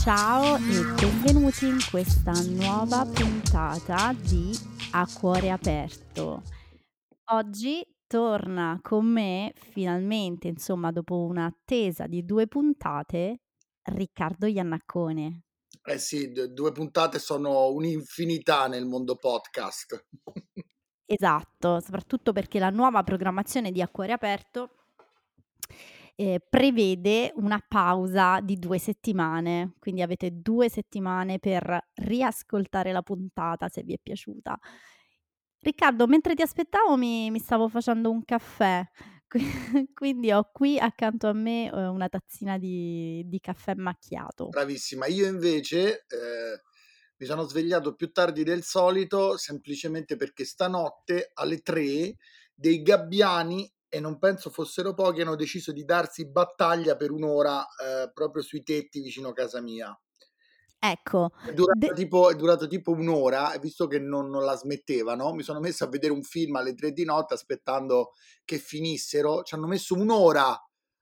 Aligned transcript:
Ciao 0.00 0.56
e 0.56 0.84
benvenuti 1.00 1.66
in 1.66 1.78
questa 1.90 2.30
nuova 2.46 3.04
puntata 3.04 4.12
di 4.12 4.56
A 4.92 5.08
Cuore 5.12 5.50
Aperto. 5.50 6.42
Oggi 7.32 7.84
torna 8.06 8.78
con 8.80 9.06
me 9.06 9.52
finalmente, 9.56 10.46
insomma, 10.46 10.92
dopo 10.92 11.24
un'attesa 11.24 12.06
di 12.06 12.24
due 12.24 12.46
puntate, 12.46 13.40
Riccardo 13.82 14.46
Iannaccone. 14.46 15.47
Eh 15.90 15.98
sì, 15.98 16.30
due 16.30 16.70
puntate 16.70 17.18
sono 17.18 17.70
un'infinità 17.72 18.66
nel 18.68 18.84
mondo 18.84 19.16
podcast. 19.16 20.06
Esatto, 21.06 21.80
soprattutto 21.80 22.34
perché 22.34 22.58
la 22.58 22.68
nuova 22.68 23.02
programmazione 23.02 23.72
di 23.72 23.80
A 23.80 23.88
Cuore 23.88 24.12
Aperto 24.12 24.74
eh, 26.14 26.44
prevede 26.46 27.32
una 27.36 27.58
pausa 27.66 28.40
di 28.40 28.58
due 28.58 28.76
settimane, 28.76 29.76
quindi 29.78 30.02
avete 30.02 30.42
due 30.42 30.68
settimane 30.68 31.38
per 31.38 31.88
riascoltare 31.94 32.92
la 32.92 33.00
puntata 33.00 33.68
se 33.68 33.82
vi 33.82 33.94
è 33.94 33.98
piaciuta. 34.02 34.58
Riccardo, 35.60 36.06
mentre 36.06 36.34
ti 36.34 36.42
aspettavo 36.42 36.98
mi, 36.98 37.30
mi 37.30 37.38
stavo 37.38 37.66
facendo 37.70 38.10
un 38.10 38.22
caffè, 38.24 38.86
quindi 39.94 40.32
ho 40.32 40.50
qui 40.52 40.78
accanto 40.78 41.28
a 41.28 41.32
me 41.32 41.66
eh, 41.66 41.86
una 41.86 42.08
tazzina 42.08 42.58
di, 42.58 43.22
di 43.26 43.40
caffè 43.40 43.74
macchiato. 43.74 44.48
Bravissima, 44.48 45.06
io 45.06 45.26
invece 45.26 46.04
eh, 46.06 46.62
mi 47.18 47.26
sono 47.26 47.42
svegliato 47.42 47.94
più 47.94 48.10
tardi 48.12 48.44
del 48.44 48.62
solito 48.62 49.36
semplicemente 49.36 50.16
perché 50.16 50.44
stanotte 50.44 51.30
alle 51.34 51.60
3 51.60 52.16
dei 52.54 52.82
gabbiani 52.82 53.70
e 53.88 54.00
non 54.00 54.18
penso 54.18 54.50
fossero 54.50 54.94
pochi 54.94 55.22
hanno 55.22 55.36
deciso 55.36 55.72
di 55.72 55.84
darsi 55.84 56.28
battaglia 56.28 56.96
per 56.96 57.10
un'ora 57.10 57.62
eh, 57.62 58.10
proprio 58.12 58.42
sui 58.42 58.62
tetti 58.62 59.00
vicino 59.00 59.28
a 59.28 59.32
casa 59.32 59.60
mia. 59.60 59.98
Ecco. 60.80 61.30
È 61.44 61.52
durato, 61.52 61.78
de- 61.78 61.92
tipo, 61.94 62.30
è 62.30 62.36
durato 62.36 62.66
tipo 62.68 62.92
un'ora 62.92 63.52
e 63.52 63.58
visto 63.58 63.86
che 63.88 63.98
non, 63.98 64.30
non, 64.30 64.44
la 64.44 64.56
smettevano 64.56 65.32
mi 65.32 65.42
sono 65.42 65.58
messo 65.58 65.84
a 65.84 65.88
vedere 65.88 66.12
un 66.12 66.22
film 66.22 66.54
alle 66.54 66.74
tre 66.74 66.92
di 66.92 67.04
notte 67.04 67.34
aspettando 67.34 68.12
che 68.44 68.58
finissero. 68.58 69.42
Ci 69.42 69.54
hanno 69.54 69.66
messo 69.66 69.94
un'ora 69.94 70.56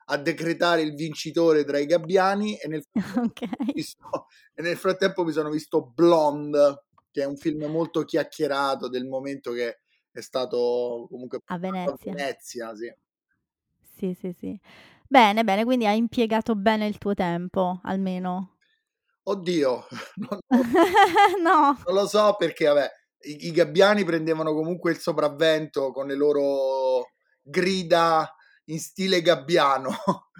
a 0.08 0.16
decretare 0.16 0.83
il 0.83 0.94
vincitore 0.94 1.64
tra 1.64 1.78
i 1.78 1.86
gabbiani 1.86 2.56
e 2.56 2.68
nel, 2.68 2.83
okay. 3.33 3.72
visto, 3.74 4.27
e 4.55 4.62
nel 4.62 4.77
frattempo 4.77 5.24
mi 5.24 5.33
sono 5.33 5.50
visto 5.50 5.84
Blonde, 5.84 6.84
che 7.11 7.22
è 7.22 7.27
un 7.27 7.36
film 7.36 7.64
molto 7.64 8.05
chiacchierato 8.05 8.88
del 8.88 9.06
momento 9.06 9.52
che 9.52 9.80
è 10.11 10.20
stato 10.20 11.06
comunque 11.11 11.40
a 11.44 11.58
Venezia. 11.58 12.12
A 12.12 12.14
Venezia 12.14 12.74
sì. 12.74 12.94
sì, 13.96 14.14
sì, 14.14 14.33
sì. 14.33 14.61
Bene, 15.08 15.44
bene, 15.44 15.64
quindi 15.64 15.86
hai 15.86 15.98
impiegato 15.98 16.55
bene 16.56 16.86
il 16.86 16.98
tuo 16.98 17.14
tempo, 17.14 17.80
almeno. 17.83 18.55
Oddio, 19.28 19.86
non, 20.16 20.38
no. 21.42 21.82
non 21.84 21.94
lo 21.94 22.06
so 22.06 22.36
perché, 22.38 22.66
vabbè, 22.66 22.88
i, 23.22 23.46
i, 23.48 23.50
gabbiani 23.50 24.05
prendevano 24.05 24.55
comunque 24.55 24.92
il 24.92 24.98
sopravvento 24.98 25.91
con 25.91 26.06
le 26.06 26.14
loro 26.14 27.10
grida 27.42 28.33
in 28.66 28.78
stile 28.78 29.22
gabbiano. 29.22 29.91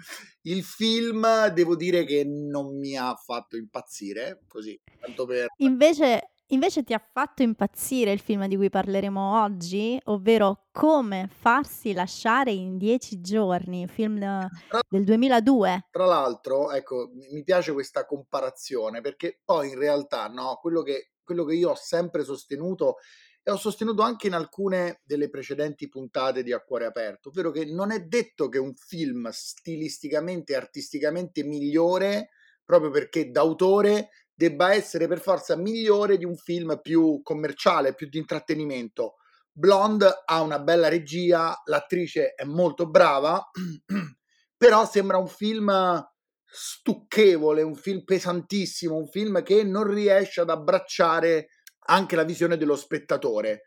Il 0.47 0.63
film 0.63 1.47
devo 1.47 1.75
dire 1.75 2.05
che 2.05 2.23
non 2.23 2.77
mi 2.79 2.95
ha 2.95 3.13
fatto 3.15 3.57
impazzire, 3.57 4.43
così, 4.47 4.79
tanto 4.97 5.25
per... 5.25 5.47
Invece, 5.57 6.31
Invece 6.51 6.83
ti 6.83 6.93
ha 6.93 7.05
fatto 7.11 7.41
impazzire 7.41 8.13
il 8.13 8.21
film 8.21 8.47
di 8.47 8.55
cui 8.55 8.69
parleremo 8.69 9.41
oggi, 9.41 9.99
ovvero 10.05 10.67
Come 10.71 11.27
farsi 11.29 11.91
lasciare 11.91 12.51
in 12.51 12.77
dieci 12.77 13.19
giorni, 13.19 13.85
film 13.87 14.47
del 14.87 15.03
2002. 15.03 15.87
Tra 15.91 16.05
l'altro, 16.05 16.71
ecco, 16.71 17.09
mi 17.31 17.43
piace 17.43 17.73
questa 17.73 18.05
comparazione 18.05 19.01
perché 19.01 19.41
poi 19.43 19.71
in 19.71 19.77
realtà, 19.77 20.27
no, 20.27 20.57
quello 20.61 20.83
che, 20.83 21.11
quello 21.21 21.43
che 21.43 21.55
io 21.55 21.71
ho 21.71 21.75
sempre 21.75 22.23
sostenuto 22.23 22.95
e 23.43 23.51
ho 23.51 23.57
sostenuto 23.57 24.01
anche 24.01 24.27
in 24.27 24.33
alcune 24.33 25.01
delle 25.03 25.29
precedenti 25.29 25.89
puntate 25.89 26.43
di 26.43 26.53
A 26.53 26.61
Cuore 26.61 26.85
Aperto, 26.85 27.27
ovvero 27.27 27.51
che 27.51 27.65
non 27.65 27.91
è 27.91 28.05
detto 28.05 28.47
che 28.47 28.57
un 28.57 28.73
film 28.73 29.27
stilisticamente 29.31 30.53
e 30.53 30.55
artisticamente 30.55 31.43
migliore, 31.43 32.29
proprio 32.63 32.89
perché 32.89 33.31
d'autore, 33.31 34.09
debba 34.37 34.71
essere 34.71 35.07
per 35.07 35.19
forza 35.19 35.55
migliore 35.55 36.15
di 36.15 36.23
un 36.23 36.35
film 36.35 36.79
più 36.79 37.21
commerciale, 37.23 37.95
più 37.95 38.07
di 38.07 38.19
intrattenimento. 38.19 39.15
Blonde 39.51 40.21
ha 40.25 40.41
una 40.41 40.59
bella 40.59 40.89
regia, 40.89 41.59
l'attrice 41.65 42.35
è 42.35 42.43
molto 42.43 42.87
brava, 42.87 43.43
però 44.55 44.85
sembra 44.85 45.17
un 45.17 45.27
film 45.27 46.07
stucchevole, 46.45 47.63
un 47.63 47.73
film 47.73 48.03
pesantissimo, 48.03 48.95
un 48.95 49.07
film 49.07 49.41
che 49.41 49.63
non 49.63 49.91
riesce 49.91 50.41
ad 50.41 50.51
abbracciare 50.51 51.47
anche 51.87 52.15
la 52.15 52.23
visione 52.23 52.57
dello 52.57 52.75
spettatore. 52.75 53.63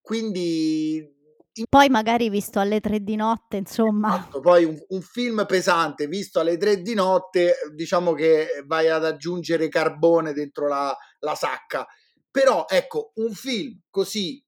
Quindi 0.00 1.04
poi 1.68 1.88
magari 1.88 2.30
visto 2.30 2.60
alle 2.60 2.80
tre 2.80 3.00
di 3.00 3.16
notte, 3.16 3.58
insomma. 3.58 4.16
Esatto, 4.16 4.40
poi 4.40 4.64
un, 4.64 4.78
un, 4.88 5.02
film 5.02 5.44
pesante 5.46 6.06
visto 6.06 6.40
alle 6.40 6.56
tre 6.56 6.80
di 6.80 6.94
notte, 6.94 7.56
diciamo 7.74 8.14
che 8.14 8.62
vai 8.66 8.88
ad 8.88 9.04
aggiungere 9.04 9.68
carbone 9.68 10.32
dentro 10.32 10.66
la, 10.66 10.96
la 11.18 11.34
sacca. 11.34 11.86
Però 12.30 12.64
ecco, 12.68 13.12
un 13.16 13.32
film 13.34 13.78
così 13.90 14.42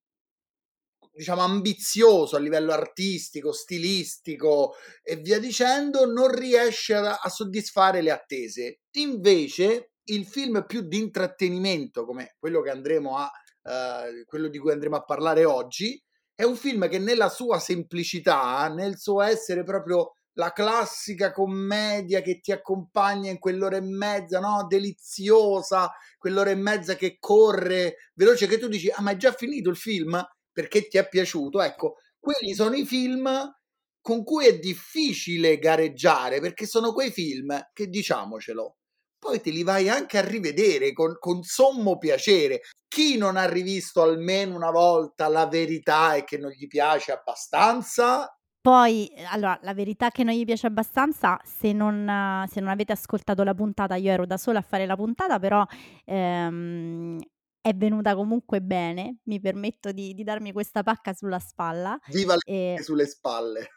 diciamo 1.15 1.43
ambizioso 1.43 2.37
a 2.37 2.41
livello 2.41 2.73
artistico, 2.73 3.53
stilistico 3.53 4.75
e 5.03 5.17
via 5.17 5.39
dicendo, 5.39 6.07
non 6.07 6.29
riesce 6.35 6.95
a, 6.95 7.21
a 7.23 7.29
soddisfare 7.29 8.01
le 8.03 8.11
attese. 8.11 8.81
Invece, 8.93 9.93
il 10.05 10.27
film 10.27 10.65
più 10.67 10.81
di 10.81 10.99
intrattenimento, 10.99 12.05
come 12.05 12.35
quello 12.39 12.63
che 12.63 12.71
andremo 12.71 13.17
a 13.17 13.31
uh, 13.63 14.25
quello 14.25 14.49
di 14.49 14.59
cui 14.59 14.73
andremo 14.73 14.97
a 14.97 15.05
parlare 15.05 15.45
oggi, 15.45 16.03
è 16.35 16.43
un 16.43 16.57
film 16.57 16.89
che 16.89 16.99
nella 16.99 17.29
sua 17.29 17.59
semplicità, 17.59 18.69
nel 18.69 18.99
suo 18.99 19.23
essere 19.23 19.63
proprio 19.63 20.15
la 20.35 20.53
classica 20.53 21.31
commedia 21.33 22.21
che 22.21 22.41
ti 22.41 22.51
accompagna 22.51 23.31
in 23.31 23.39
quell'ora 23.39 23.77
e 23.77 23.81
mezza, 23.83 24.41
no? 24.41 24.67
Deliziosa, 24.69 25.93
quell'ora 26.19 26.51
e 26.51 26.57
mezza 26.57 26.97
che 26.97 27.19
corre 27.21 27.97
veloce, 28.15 28.49
che 28.49 28.59
tu 28.59 28.67
dici, 28.69 28.91
ah, 28.91 29.01
ma 29.01 29.13
è 29.13 29.17
già 29.17 29.33
finito 29.33 29.71
il 29.71 29.77
film? 29.77 30.21
Perché 30.53 30.89
ti 30.89 30.99
è 30.99 31.09
piaciuto? 31.09 31.63
Ecco, 31.63 31.97
quelli 32.19 32.53
sono 32.55 32.75
i 32.75 32.85
film 32.85 33.29
con 34.01 34.25
cui 34.25 34.47
è 34.47 34.59
difficile 34.59 35.59
gareggiare, 35.59 36.41
perché 36.41 36.67
sono 36.67 36.93
quei 36.93 37.11
film 37.13 37.69
che, 37.73 37.87
diciamocelo, 37.87 38.77
poi 39.25 39.41
te 39.41 39.51
li 39.51 39.63
vai 39.63 39.89
anche 39.89 40.19
a 40.19 40.21
rivedere 40.21 40.93
con, 40.93 41.17
con, 41.19 41.43
sommo 41.43 41.97
piacere. 41.97 42.61
Chi 42.87 43.17
non 43.17 43.39
ha 43.39 43.47
rivisto 43.47 44.03
almeno 44.03 44.55
una 44.55 44.71
volta 44.71 45.29
la 45.29 45.47
verità 45.47 46.15
e 46.15 46.25
che 46.25 46.37
non 46.37 46.51
gli 46.51 46.67
piace 46.67 47.11
abbastanza? 47.11 48.29
Poi, 48.61 49.11
allora, 49.31 49.59
la 49.63 49.73
verità 49.73 50.11
che 50.11 50.25
non 50.25 50.35
gli 50.35 50.45
piace 50.45 50.67
abbastanza, 50.67 51.41
se 51.43 51.73
non, 51.73 52.47
se 52.51 52.61
non 52.61 52.69
avete 52.69 52.93
ascoltato 52.93 53.43
la 53.43 53.55
puntata, 53.55 53.95
io 53.95 54.11
ero 54.11 54.27
da 54.27 54.37
sola 54.37 54.59
a 54.59 54.63
fare 54.63 54.87
la 54.87 54.97
puntata, 54.97 55.39
però 55.39 55.65
ehm, 56.05 57.19
è 57.61 57.75
venuta 57.75 58.15
comunque 58.15 58.61
bene, 58.61 59.21
mi 59.25 59.41
permetto 59.41 59.91
di, 59.91 60.13
di, 60.15 60.23
darmi 60.23 60.53
questa 60.53 60.83
pacca 60.83 61.15
sulla 61.15 61.39
spalla. 61.39 61.99
Viva 62.09 62.35
le 62.35 62.75
e... 62.75 62.83
sulle 62.83 63.07
spalle! 63.07 63.69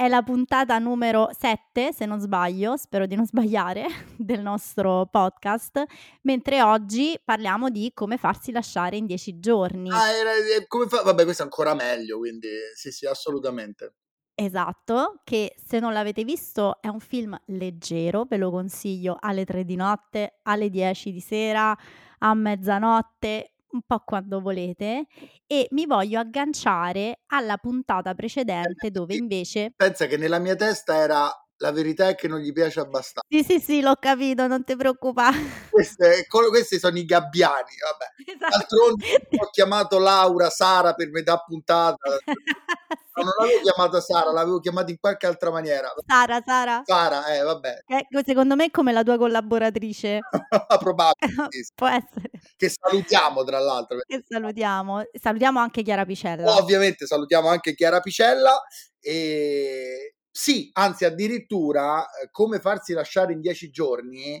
È 0.00 0.06
la 0.06 0.22
puntata 0.22 0.78
numero 0.78 1.28
7, 1.36 1.92
se 1.92 2.06
non 2.06 2.20
sbaglio, 2.20 2.76
spero 2.76 3.04
di 3.04 3.16
non 3.16 3.26
sbagliare, 3.26 3.84
del 4.16 4.40
nostro 4.40 5.08
podcast, 5.10 5.82
mentre 6.22 6.62
oggi 6.62 7.20
parliamo 7.24 7.68
di 7.68 7.90
come 7.92 8.16
farsi 8.16 8.52
lasciare 8.52 8.96
in 8.96 9.06
10 9.06 9.40
giorni. 9.40 9.90
Ah, 9.90 10.08
era, 10.12 10.30
come 10.68 10.86
fa- 10.86 11.02
vabbè, 11.02 11.24
questo 11.24 11.42
è 11.42 11.46
ancora 11.46 11.74
meglio, 11.74 12.18
quindi 12.18 12.48
sì, 12.76 12.92
sì, 12.92 13.06
assolutamente. 13.06 13.94
Esatto, 14.36 15.20
che 15.24 15.56
se 15.56 15.80
non 15.80 15.92
l'avete 15.92 16.22
visto 16.22 16.80
è 16.80 16.86
un 16.86 17.00
film 17.00 17.36
leggero, 17.46 18.24
ve 18.24 18.36
lo 18.36 18.52
consiglio 18.52 19.16
alle 19.18 19.44
3 19.44 19.64
di 19.64 19.74
notte, 19.74 20.38
alle 20.44 20.70
10 20.70 21.10
di 21.10 21.20
sera, 21.20 21.76
a 22.18 22.34
mezzanotte, 22.34 23.54
un 23.70 23.82
po' 23.86 24.02
quando 24.04 24.40
volete 24.40 25.06
e 25.46 25.68
mi 25.72 25.86
voglio 25.86 26.20
agganciare 26.20 27.20
alla 27.26 27.56
puntata 27.56 28.14
precedente 28.14 28.90
dove 28.90 29.14
invece... 29.14 29.72
Pensa 29.76 30.06
che 30.06 30.16
nella 30.16 30.38
mia 30.38 30.54
testa 30.54 30.96
era 30.96 31.30
la 31.60 31.72
verità 31.72 32.08
è 32.08 32.14
che 32.14 32.28
non 32.28 32.38
gli 32.38 32.52
piace 32.52 32.80
abbastanza. 32.80 33.22
Sì, 33.28 33.42
sì, 33.42 33.60
sì, 33.60 33.80
l'ho 33.80 33.96
capito, 33.96 34.46
non 34.46 34.64
ti 34.64 34.76
preoccupare. 34.76 35.36
Queste, 35.70 36.26
questi 36.28 36.78
sono 36.78 36.98
i 36.98 37.04
gabbiani, 37.04 37.54
vabbè. 37.54 38.32
Esatto. 38.32 38.56
D'altronde 38.56 39.06
ho 39.38 39.50
chiamato 39.50 39.98
Laura, 39.98 40.50
Sara 40.50 40.94
per 40.94 41.10
metà 41.10 41.38
puntata. 41.38 41.96
No, 43.18 43.24
non 43.24 43.32
l'avevo 43.38 43.60
chiamata 43.62 44.00
Sara, 44.00 44.32
l'avevo 44.32 44.58
chiamata 44.60 44.90
in 44.90 44.98
qualche 44.98 45.26
altra 45.26 45.50
maniera. 45.50 45.92
Sara, 46.06 46.42
Sara. 46.44 46.82
Sara, 46.84 47.26
eh, 47.34 47.42
vabbè. 47.42 47.82
Eh, 47.86 48.22
secondo 48.24 48.54
me 48.54 48.66
è 48.66 48.70
come 48.70 48.92
la 48.92 49.02
tua 49.02 49.18
collaboratrice. 49.18 50.20
Probabile. 50.78 51.48
Può 51.74 51.88
essere. 51.88 52.30
che 52.56 52.68
salutiamo 52.68 53.44
tra 53.44 53.58
l'altro. 53.58 53.98
Che 54.06 54.24
salutiamo. 54.26 55.02
Salutiamo 55.12 55.58
anche 55.58 55.82
Chiara 55.82 56.04
Picella. 56.04 56.54
Ovviamente 56.56 57.06
salutiamo 57.06 57.48
anche 57.48 57.74
Chiara 57.74 58.00
Picella. 58.00 58.60
E 59.00 60.14
sì, 60.30 60.70
anzi 60.74 61.04
addirittura 61.04 62.04
eh, 62.04 62.28
come 62.30 62.60
farsi 62.60 62.92
lasciare 62.92 63.32
in 63.32 63.40
dieci 63.40 63.70
giorni 63.70 64.40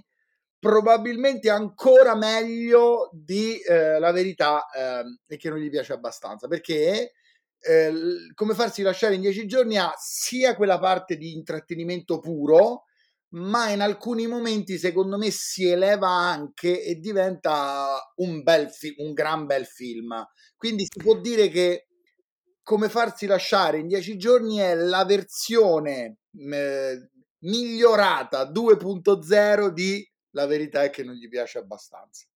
probabilmente 0.58 1.50
ancora 1.50 2.14
meglio 2.14 3.10
di 3.12 3.58
eh, 3.58 3.98
la 3.98 4.12
verità 4.12 4.66
eh, 4.70 5.02
e 5.26 5.36
che 5.36 5.48
non 5.48 5.58
gli 5.58 5.70
piace 5.70 5.92
abbastanza 5.92 6.48
perché 6.48 7.12
eh, 7.60 7.92
come 8.34 8.54
farsi 8.54 8.82
lasciare 8.82 9.14
in 9.14 9.20
dieci 9.20 9.46
giorni 9.46 9.76
ha 9.76 9.92
sia 9.96 10.54
quella 10.54 10.78
parte 10.78 11.16
di 11.16 11.32
intrattenimento 11.32 12.18
puro 12.18 12.84
ma 13.30 13.68
in 13.70 13.80
alcuni 13.80 14.26
momenti 14.26 14.78
secondo 14.78 15.18
me 15.18 15.30
si 15.30 15.68
eleva 15.68 16.08
anche 16.08 16.82
e 16.82 16.94
diventa 16.94 18.12
un 18.16 18.42
bel 18.42 18.70
fi- 18.70 18.94
un 18.98 19.12
gran 19.12 19.44
bel 19.46 19.66
film 19.66 20.14
quindi 20.56 20.84
si 20.84 20.98
può 21.02 21.18
dire 21.18 21.48
che 21.48 21.88
come 22.62 22.88
farsi 22.88 23.26
lasciare 23.26 23.78
in 23.78 23.86
dieci 23.86 24.16
giorni 24.16 24.58
è 24.58 24.74
la 24.74 25.04
versione 25.04 26.18
eh, 26.50 27.10
migliorata 27.40 28.50
2.0 28.50 29.68
di 29.68 30.06
la 30.32 30.46
verità 30.46 30.82
è 30.82 30.90
che 30.90 31.02
non 31.02 31.14
gli 31.14 31.28
piace 31.28 31.58
abbastanza. 31.58 32.26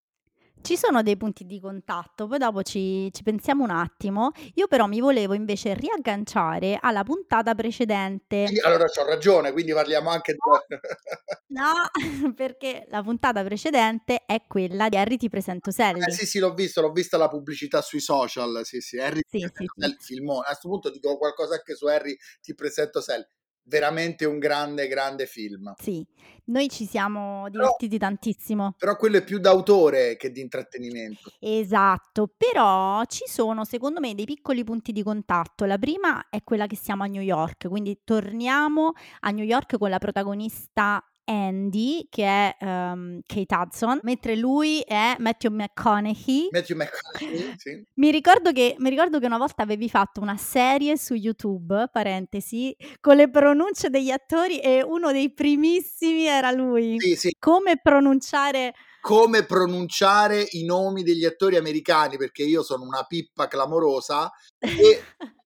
Ci 0.63 0.77
sono 0.77 1.03
dei 1.03 1.17
punti 1.17 1.45
di 1.45 1.59
contatto, 1.59 2.25
poi 2.25 2.37
dopo 2.37 2.63
ci, 2.63 3.11
ci 3.11 3.21
pensiamo 3.21 3.65
un 3.65 3.69
attimo. 3.69 4.31
Io 4.53 4.67
però 4.67 4.85
mi 4.85 5.01
volevo 5.01 5.33
invece 5.33 5.73
riagganciare 5.73 6.77
alla 6.79 7.03
puntata 7.03 7.53
precedente. 7.53 8.43
Quindi, 8.43 8.61
allora 8.61 8.85
ho 8.85 9.05
ragione, 9.05 9.51
quindi 9.51 9.73
parliamo 9.73 10.09
anche 10.09 10.37
no, 10.37 10.63
no, 11.59 11.89
perché 12.33 12.85
la 12.87 13.03
puntata 13.03 13.43
precedente 13.43 14.23
è 14.25 14.43
quella 14.47 14.87
di 14.87 14.95
Harry 14.95 15.17
ti 15.17 15.27
presento 15.27 15.69
Sally. 15.69 16.01
Eh, 16.01 16.11
sì, 16.13 16.25
sì, 16.25 16.39
l'ho 16.39 16.53
visto, 16.53 16.79
l'ho 16.79 16.93
vista 16.93 17.17
la 17.17 17.27
pubblicità 17.27 17.81
sui 17.81 17.99
social, 17.99 18.61
sì, 18.63 18.79
sì, 18.79 18.97
Harry 18.99 19.19
sì, 19.27 19.39
ti 19.39 19.51
sì, 19.53 19.69
sì. 19.75 19.95
filmone. 19.99 20.43
A 20.43 20.51
questo 20.51 20.69
punto 20.69 20.89
dico 20.89 21.17
qualcosa 21.17 21.55
anche 21.55 21.75
su 21.75 21.87
Harry 21.87 22.15
ti 22.41 22.55
presento 22.55 23.01
Sally 23.01 23.25
veramente 23.63 24.25
un 24.25 24.39
grande, 24.39 24.87
grande 24.87 25.25
film. 25.25 25.73
Sì, 25.81 26.05
noi 26.45 26.69
ci 26.69 26.85
siamo 26.85 27.49
divertiti 27.49 27.97
però, 27.97 28.09
tantissimo. 28.09 28.75
Però 28.77 28.95
quello 28.95 29.17
è 29.17 29.23
più 29.23 29.39
d'autore 29.39 30.15
che 30.17 30.31
di 30.31 30.41
intrattenimento. 30.41 31.31
Esatto, 31.39 32.31
però 32.35 33.03
ci 33.05 33.23
sono 33.25 33.63
secondo 33.65 33.99
me 33.99 34.13
dei 34.15 34.25
piccoli 34.25 34.63
punti 34.63 34.91
di 34.91 35.03
contatto. 35.03 35.65
La 35.65 35.77
prima 35.77 36.29
è 36.29 36.43
quella 36.43 36.67
che 36.67 36.75
siamo 36.75 37.03
a 37.03 37.07
New 37.07 37.21
York, 37.21 37.67
quindi 37.67 38.01
torniamo 38.03 38.93
a 39.21 39.29
New 39.31 39.45
York 39.45 39.77
con 39.77 39.89
la 39.89 39.99
protagonista 39.99 41.03
Andy, 41.25 42.07
che 42.09 42.23
è 42.25 42.57
um, 42.61 43.19
Kate 43.25 43.55
Hudson, 43.55 43.99
mentre 44.03 44.35
lui 44.35 44.81
è 44.81 45.15
Matthew 45.19 45.51
McConaughey. 45.51 46.49
Matthew 46.51 46.77
McConaughey, 46.77 47.53
sì. 47.57 47.83
mi, 47.95 48.11
ricordo 48.11 48.51
che, 48.51 48.75
mi 48.79 48.89
ricordo 48.89 49.19
che 49.19 49.25
una 49.25 49.37
volta 49.37 49.63
avevi 49.63 49.89
fatto 49.89 50.21
una 50.21 50.37
serie 50.37 50.97
su 50.97 51.13
YouTube, 51.13 51.89
parentesi, 51.91 52.75
con 52.99 53.15
le 53.15 53.29
pronunce 53.29 53.89
degli 53.89 54.11
attori 54.11 54.59
e 54.59 54.83
uno 54.83 55.11
dei 55.11 55.33
primissimi 55.33 56.25
era 56.25 56.51
lui. 56.51 56.99
Sì, 56.99 57.15
sì. 57.15 57.35
Come 57.39 57.79
pronunciare 57.81 58.73
come 59.03 59.43
pronunciare 59.43 60.47
i 60.51 60.63
nomi 60.63 61.03
degli 61.03 61.25
attori 61.25 61.57
americani 61.57 62.15
perché 62.15 62.43
io 62.43 62.63
sono 62.63 62.85
una 62.85 63.03
pippa 63.03 63.49
clamorosa 63.49 64.31
e 64.57 65.03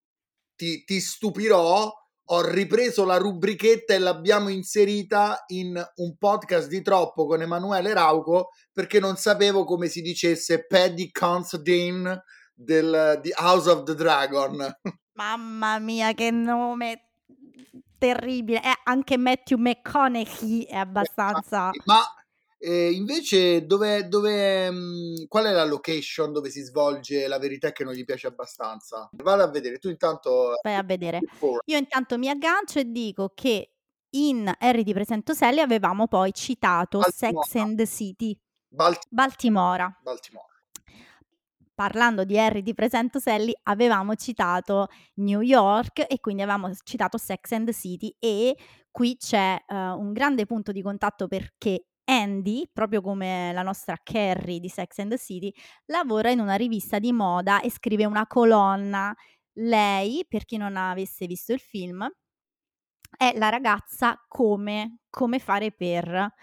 ti, 0.55 0.83
ti 0.83 0.99
stupirò 0.99 1.91
ho 2.29 2.41
ripreso 2.41 3.05
la 3.05 3.17
rubrichetta 3.17 3.93
e 3.93 3.99
l'abbiamo 3.99 4.49
inserita 4.49 5.43
in 5.47 5.81
un 5.95 6.17
podcast 6.17 6.67
di 6.67 6.81
troppo 6.81 7.25
con 7.25 7.41
Emanuele 7.41 7.93
Rauco 7.93 8.49
perché 8.73 8.99
non 8.99 9.15
sapevo 9.15 9.63
come 9.63 9.87
si 9.87 10.01
dicesse 10.01 10.65
Paddy 10.65 11.11
Considine 11.11 12.23
del 12.53 13.19
The 13.21 13.33
House 13.37 13.69
of 13.69 13.83
the 13.83 13.95
Dragon. 13.95 14.77
Mamma 15.13 15.79
mia, 15.79 16.13
che 16.13 16.31
nome 16.31 17.09
terribile! 17.97 18.61
Eh, 18.61 18.79
anche 18.83 19.17
Matthew 19.17 19.57
McConaughey 19.57 20.63
è 20.63 20.75
abbastanza. 20.75 21.71
Ma 21.85 22.01
e 22.59 22.91
invece, 22.91 23.65
dove, 23.65 24.07
dove, 24.07 24.71
mhmm, 24.71 25.27
qual 25.27 25.45
è 25.45 25.51
la 25.51 25.65
location 25.65 26.31
dove 26.31 26.49
si 26.49 26.61
svolge 26.61 27.27
la 27.27 27.37
verità 27.37 27.71
che 27.71 27.83
non 27.83 27.93
gli 27.93 28.03
piace 28.03 28.27
abbastanza? 28.27 29.07
Vado 29.11 29.43
a 29.43 29.49
vedere, 29.49 29.77
tu 29.77 29.89
intanto... 29.89 30.53
Vai 30.63 30.75
a 30.75 30.83
vedere. 30.83 31.19
Io 31.65 31.77
intanto 31.77 32.17
mi 32.17 32.29
aggancio 32.29 32.79
e 32.79 32.85
dico 32.85 33.31
che 33.35 33.73
in 34.11 34.51
Harry 34.59 34.83
ti 34.83 34.93
presento 34.93 35.33
Sally 35.33 35.59
avevamo 35.59 36.07
poi 36.07 36.33
citato 36.33 36.99
Baltimora. 36.99 37.43
Sex 37.43 37.55
and 37.61 37.77
the 37.77 37.85
City. 37.85 38.39
Balti- 38.67 39.07
Baltimora. 39.09 39.99
Baltimora. 40.01 40.45
Parlando 41.75 42.23
di 42.23 42.39
Harry 42.39 42.63
ti 42.63 42.73
presento 42.73 43.19
Sally, 43.19 43.53
avevamo 43.63 44.15
citato 44.15 44.87
New 45.15 45.41
York 45.41 46.05
e 46.07 46.19
quindi 46.19 46.41
avevamo 46.41 46.71
citato 46.83 47.19
Sex 47.19 47.51
and 47.51 47.67
the 47.67 47.73
City 47.73 48.15
e 48.17 48.57
qui 48.89 49.15
c'è 49.15 49.63
uh, 49.67 49.75
un 49.75 50.11
grande 50.11 50.47
punto 50.47 50.71
di 50.71 50.81
contatto 50.81 51.27
perché 51.27 51.85
Andy, 52.09 52.69
proprio 52.71 53.01
come 53.01 53.51
la 53.53 53.63
nostra 53.63 53.97
Carrie 54.01 54.59
di 54.59 54.69
Sex 54.69 54.99
and 54.99 55.11
the 55.11 55.17
City, 55.17 55.53
lavora 55.87 56.29
in 56.29 56.39
una 56.39 56.55
rivista 56.55 56.99
di 56.99 57.11
moda 57.11 57.61
e 57.61 57.69
scrive 57.69 58.05
una 58.05 58.25
colonna. 58.27 59.13
Lei, 59.59 60.25
per 60.27 60.45
chi 60.45 60.55
non 60.55 60.77
avesse 60.77 61.25
visto 61.25 61.51
il 61.51 61.59
film, 61.59 62.09
è 63.17 63.33
la 63.35 63.49
ragazza 63.49 64.23
come, 64.27 64.99
come 65.09 65.39
fare 65.39 65.71
per. 65.71 66.33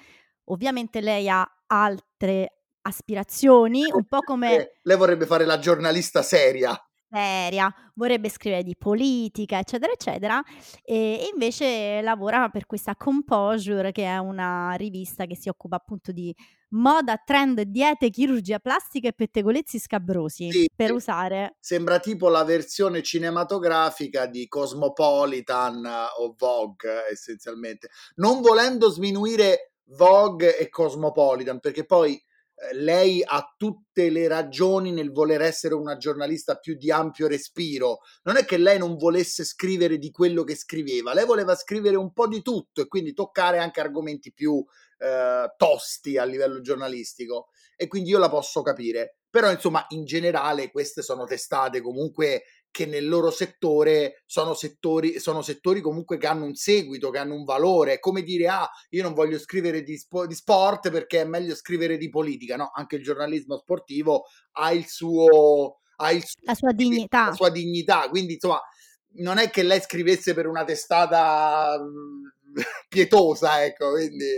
Ovviamente 0.45 1.01
lei 1.01 1.29
ha 1.31 1.47
altre 1.67 2.65
aspirazioni, 2.83 3.85
un 3.91 4.05
po' 4.05 4.21
come... 4.27 4.79
Lei 4.83 4.97
vorrebbe 4.97 5.25
fare 5.25 5.47
la 5.47 5.59
giornalista 5.59 6.23
seria 6.23 6.79
seria, 7.15 7.73
vorrebbe 7.95 8.29
scrivere 8.29 8.65
di 8.65 8.77
politica, 8.77 9.59
eccetera, 9.61 9.93
eccetera, 9.93 10.43
e 10.83 11.29
invece 11.33 12.01
lavora 12.03 12.49
per 12.49 12.67
questa 12.67 12.97
Composure, 12.97 13.93
che 13.93 14.05
è 14.05 14.19
una 14.19 14.73
rivista 14.73 15.27
che 15.27 15.37
si 15.37 15.49
occupa 15.49 15.77
appunto 15.77 16.11
di 16.11 16.35
moda, 16.71 17.23
trend, 17.25 17.61
diete, 17.61 18.11
chirurgia 18.11 18.59
plastica 18.59 19.09
e 19.09 19.13
pettegolezzi 19.13 19.79
scabrosi 19.79 20.51
sì, 20.51 20.69
per 20.75 20.93
usare. 20.93 21.57
Sembra 21.61 22.01
tipo 22.01 22.29
la 22.29 22.43
versione 22.43 23.01
cinematografica 23.03 24.27
di 24.27 24.49
Cosmopolitan 24.49 25.87
o 26.19 26.35
Vogue, 26.37 27.05
essenzialmente. 27.11 27.91
Non 28.17 28.41
volendo 28.41 28.91
sminuire 28.91 29.75
Vogue 29.97 30.59
e 30.59 30.69
Cosmopolitan, 30.69 31.61
perché 31.61 31.85
poi 31.85 32.21
lei 32.73 33.23
ha 33.25 33.55
tutte 33.57 34.11
le 34.11 34.29
ragioni 34.29 34.93
nel 34.93 35.11
voler 35.11 35.43
essere 35.43 35.75
una 35.75 35.97
giornalista 35.97 36.57
più 36.57 36.75
di 36.77 36.91
ampio 36.91 37.27
respiro. 37.27 38.01
Non 38.23 38.37
è 38.37 38.45
che 38.45 38.57
lei 38.57 38.79
non 38.79 38.97
volesse 38.97 39.45
scrivere 39.45 39.99
di 39.99 40.11
quello 40.11 40.45
che 40.45 40.55
scriveva, 40.55 41.15
lei 41.15 41.27
voleva 41.27 41.55
scrivere 41.55 41.97
un 41.97 42.13
po' 42.13 42.29
di 42.29 42.43
tutto 42.43 42.81
e 42.81 42.89
quindi 42.89 43.13
toccare 43.13 43.59
anche 43.59 43.81
argomenti 43.81 44.33
più 44.33 44.65
eh, 44.99 45.53
tosti 45.57 46.17
a 46.17 46.25
livello 46.25 46.61
giornalistico. 46.61 47.49
E 47.77 47.89
quindi 47.89 48.11
io 48.11 48.19
la 48.19 48.31
posso 48.31 48.63
capire. 48.63 49.19
Però, 49.29 49.51
insomma, 49.51 49.85
in 49.89 50.05
generale 50.05 50.71
queste 50.71 51.03
sono 51.03 51.25
testate 51.25 51.81
comunque 51.81 52.45
che 52.75 52.87
nel 52.87 53.09
loro 53.09 53.31
settore 53.31 54.25
sono 54.27 54.53
settori, 54.53 55.21
sono 55.21 55.43
settori 55.43 55.81
comunque 55.81 56.17
che 56.17 56.27
hanno 56.27 56.45
un 56.45 56.57
seguito, 56.57 57.11
che 57.11 57.19
hanno 57.19 57.37
un 57.37 57.45
valore. 57.45 57.93
È 57.93 57.99
come 58.01 58.23
dire, 58.23 58.49
ah, 58.49 58.69
io 58.91 59.05
non 59.05 59.15
voglio 59.15 59.39
scrivere 59.39 59.85
di, 59.85 59.97
spo- 59.97 60.27
di, 60.27 60.35
sport 60.35 60.91
perché 60.91 61.21
è 61.21 61.25
meglio 61.25 61.55
scrivere 61.55 61.97
di 61.97 62.09
politica. 62.09 62.57
No, 62.57 62.73
anche 62.75 62.97
il 62.97 63.05
giornalismo 63.05 63.59
sportivo 63.59 64.25
ha 64.55 64.73
il 64.73 64.89
suo... 64.89 65.79
Ha 65.99 66.11
il 66.11 66.25
suo 66.25 66.41
la 66.43 66.55
sua 66.55 66.73
dignità. 66.73 67.27
La 67.27 67.35
sua 67.35 67.51
dignità. 67.51 68.09
Quindi, 68.09 68.33
insomma, 68.33 68.61
non 69.19 69.39
è 69.39 69.51
che 69.51 69.63
lei 69.63 69.81
scrivesse 69.81 70.35
per 70.35 70.49
una 70.49 70.65
testata 70.65 71.79
mm, 71.81 72.55
pietosa, 72.91 73.65
ecco, 73.65 73.93
quindi... 73.93 74.35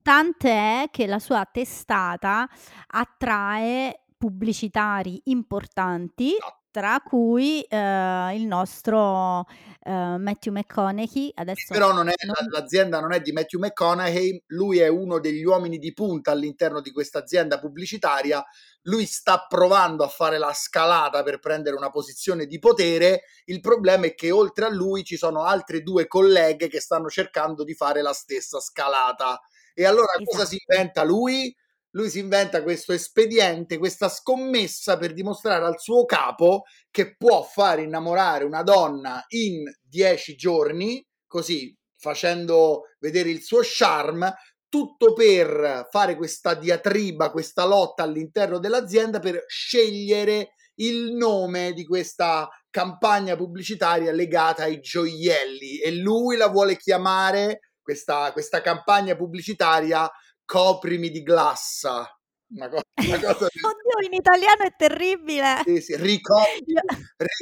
Tant'è 0.00 0.86
che 0.90 1.06
la 1.06 1.18
sua 1.18 1.46
testata 1.52 2.48
attrae 2.86 4.04
pubblicitari 4.16 5.20
importanti 5.24 6.30
esatto 6.32 6.57
tra 6.70 7.00
cui 7.04 7.62
eh, 7.62 8.34
il 8.34 8.46
nostro 8.46 9.46
eh, 9.88 10.16
Matthew 10.18 10.52
McConaughey. 10.52 11.32
Adesso 11.34 11.72
Però 11.72 11.92
non 11.92 12.08
è, 12.08 12.14
non... 12.24 12.50
l'azienda 12.50 13.00
non 13.00 13.12
è 13.12 13.20
di 13.20 13.32
Matthew 13.32 13.60
McConaughey, 13.60 14.44
lui 14.48 14.78
è 14.78 14.88
uno 14.88 15.18
degli 15.18 15.42
uomini 15.42 15.78
di 15.78 15.92
punta 15.92 16.30
all'interno 16.30 16.80
di 16.80 16.92
questa 16.92 17.20
azienda 17.20 17.58
pubblicitaria. 17.58 18.44
Lui 18.82 19.06
sta 19.06 19.46
provando 19.48 20.04
a 20.04 20.08
fare 20.08 20.38
la 20.38 20.52
scalata 20.52 21.22
per 21.22 21.38
prendere 21.38 21.76
una 21.76 21.90
posizione 21.90 22.46
di 22.46 22.58
potere. 22.58 23.22
Il 23.46 23.60
problema 23.60 24.06
è 24.06 24.14
che 24.14 24.30
oltre 24.30 24.66
a 24.66 24.70
lui 24.70 25.04
ci 25.04 25.16
sono 25.16 25.42
altre 25.42 25.82
due 25.82 26.06
colleghe 26.06 26.68
che 26.68 26.80
stanno 26.80 27.08
cercando 27.08 27.64
di 27.64 27.74
fare 27.74 28.02
la 28.02 28.12
stessa 28.12 28.60
scalata. 28.60 29.40
E 29.74 29.84
allora 29.84 30.12
esatto. 30.14 30.24
cosa 30.24 30.44
si 30.44 30.58
inventa 30.66 31.04
lui? 31.04 31.54
Lui 31.98 32.10
si 32.10 32.20
inventa 32.20 32.62
questo 32.62 32.92
espediente, 32.92 33.76
questa 33.76 34.08
scommessa 34.08 34.96
per 34.96 35.12
dimostrare 35.12 35.64
al 35.64 35.80
suo 35.80 36.04
capo 36.04 36.62
che 36.90 37.16
può 37.16 37.42
fare 37.42 37.82
innamorare 37.82 38.44
una 38.44 38.62
donna 38.62 39.24
in 39.30 39.64
dieci 39.82 40.36
giorni, 40.36 41.04
così 41.26 41.76
facendo 41.98 42.82
vedere 43.00 43.30
il 43.30 43.42
suo 43.42 43.60
charme, 43.62 44.32
tutto 44.68 45.12
per 45.12 45.88
fare 45.90 46.14
questa 46.14 46.54
diatriba, 46.54 47.32
questa 47.32 47.64
lotta 47.64 48.04
all'interno 48.04 48.60
dell'azienda 48.60 49.18
per 49.18 49.42
scegliere 49.48 50.52
il 50.76 51.14
nome 51.14 51.72
di 51.72 51.84
questa 51.84 52.48
campagna 52.70 53.34
pubblicitaria 53.34 54.12
legata 54.12 54.62
ai 54.62 54.78
gioielli. 54.78 55.80
E 55.80 55.96
lui 55.96 56.36
la 56.36 56.46
vuole 56.46 56.76
chiamare 56.76 57.72
questa, 57.82 58.30
questa 58.32 58.60
campagna 58.60 59.16
pubblicitaria 59.16 60.08
coprimi 60.48 61.10
di 61.10 61.22
glassa. 61.22 62.10
Una 62.54 62.68
cosa, 62.70 62.82
una 62.96 63.20
cosa 63.20 63.44
Oddio, 63.44 64.06
in 64.06 64.14
italiano 64.14 64.62
è 64.62 64.74
terribile. 64.74 65.60
Sì, 65.64 65.80
sì, 65.82 65.96
ricopri, 65.96 66.74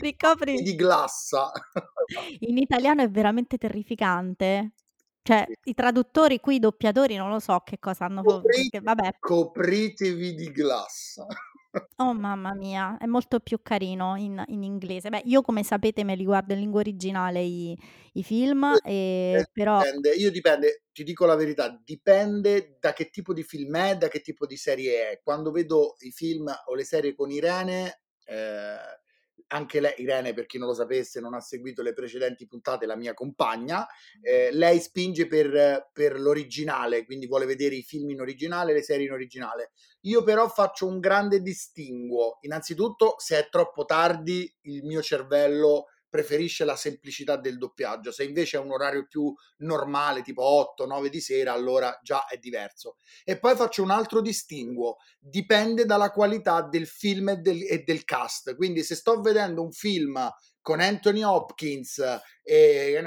ricopri 0.02 0.62
di 0.62 0.74
glassa. 0.74 1.52
In 2.40 2.58
italiano 2.58 3.02
è 3.02 3.10
veramente 3.10 3.58
terrificante. 3.58 4.72
Cioè, 5.22 5.44
i 5.64 5.74
traduttori 5.74 6.38
qui, 6.38 6.56
i 6.56 6.60
doppiatori, 6.60 7.16
non 7.16 7.30
lo 7.30 7.40
so 7.40 7.60
che 7.64 7.80
cosa 7.80 8.04
hanno 8.04 8.22
Coprite, 8.22 8.80
vabbè. 8.80 9.16
Copritevi 9.18 10.34
di 10.34 10.52
glassa. 10.52 11.26
Oh 11.96 12.12
mamma 12.12 12.54
mia, 12.54 12.98
è 12.98 13.06
molto 13.06 13.40
più 13.40 13.60
carino 13.62 14.16
in, 14.16 14.42
in 14.48 14.62
inglese. 14.62 15.08
Beh, 15.08 15.22
io 15.24 15.42
come 15.42 15.62
sapete 15.62 16.04
me 16.04 16.14
li 16.14 16.24
guardo 16.24 16.52
in 16.52 16.60
lingua 16.60 16.80
originale 16.80 17.42
i, 17.42 17.78
i 18.12 18.22
film, 18.22 18.64
e, 18.84 19.32
eh, 19.38 19.48
però... 19.52 19.82
Dipende, 19.82 20.10
io 20.14 20.30
dipende, 20.30 20.84
ti 20.92 21.04
dico 21.04 21.24
la 21.26 21.36
verità, 21.36 21.80
dipende 21.84 22.76
da 22.80 22.92
che 22.92 23.10
tipo 23.10 23.32
di 23.32 23.42
film 23.42 23.76
è, 23.76 23.96
da 23.96 24.08
che 24.08 24.20
tipo 24.20 24.46
di 24.46 24.56
serie 24.56 25.10
è. 25.10 25.20
Quando 25.22 25.50
vedo 25.50 25.96
i 26.00 26.10
film 26.10 26.52
o 26.66 26.74
le 26.74 26.84
serie 26.84 27.14
con 27.14 27.30
Irene, 27.30 28.02
eh, 28.24 28.76
anche 29.48 29.80
lei, 29.80 29.94
Irene, 29.98 30.34
per 30.34 30.46
chi 30.46 30.58
non 30.58 30.68
lo 30.68 30.74
sapesse, 30.74 31.20
non 31.20 31.34
ha 31.34 31.40
seguito 31.40 31.82
le 31.82 31.92
precedenti 31.92 32.46
puntate, 32.46 32.86
la 32.86 32.96
mia 32.96 33.14
compagna, 33.14 33.86
eh, 34.20 34.50
lei 34.52 34.80
spinge 34.80 35.26
per, 35.26 35.90
per, 35.92 36.18
l'originale, 36.18 37.04
quindi 37.04 37.26
vuole 37.26 37.46
vedere 37.46 37.76
i 37.76 37.82
film 37.82 38.10
in 38.10 38.20
originale, 38.20 38.72
le 38.72 38.82
serie 38.82 39.06
in 39.06 39.12
originale. 39.12 39.72
Io 40.02 40.22
però 40.22 40.48
faccio 40.48 40.86
un 40.86 41.00
grande 41.00 41.40
distinguo. 41.40 42.38
Innanzitutto, 42.42 43.14
se 43.18 43.38
è 43.38 43.48
troppo 43.48 43.84
tardi, 43.84 44.52
il 44.62 44.84
mio 44.84 45.02
cervello 45.02 45.86
preferisce 46.16 46.64
la 46.64 46.76
semplicità 46.76 47.36
del 47.36 47.58
doppiaggio. 47.58 48.10
Se 48.10 48.24
invece 48.24 48.56
è 48.56 48.60
un 48.60 48.70
orario 48.70 49.06
più 49.06 49.32
normale, 49.58 50.22
tipo 50.22 50.74
8-9 50.78 51.08
di 51.08 51.20
sera, 51.20 51.52
allora 51.52 51.98
già 52.02 52.26
è 52.26 52.38
diverso. 52.38 52.96
E 53.22 53.38
poi 53.38 53.54
faccio 53.54 53.82
un 53.82 53.90
altro 53.90 54.22
distinguo, 54.22 54.96
dipende 55.18 55.84
dalla 55.84 56.10
qualità 56.10 56.62
del 56.62 56.86
film 56.86 57.28
e 57.28 57.36
del, 57.36 57.62
e 57.68 57.82
del 57.84 58.04
cast. 58.04 58.56
Quindi 58.56 58.82
se 58.82 58.94
sto 58.94 59.20
vedendo 59.20 59.62
un 59.62 59.72
film 59.72 60.18
con 60.62 60.80
Anthony 60.80 61.22
Hopkins 61.22 62.02
e 62.42 63.02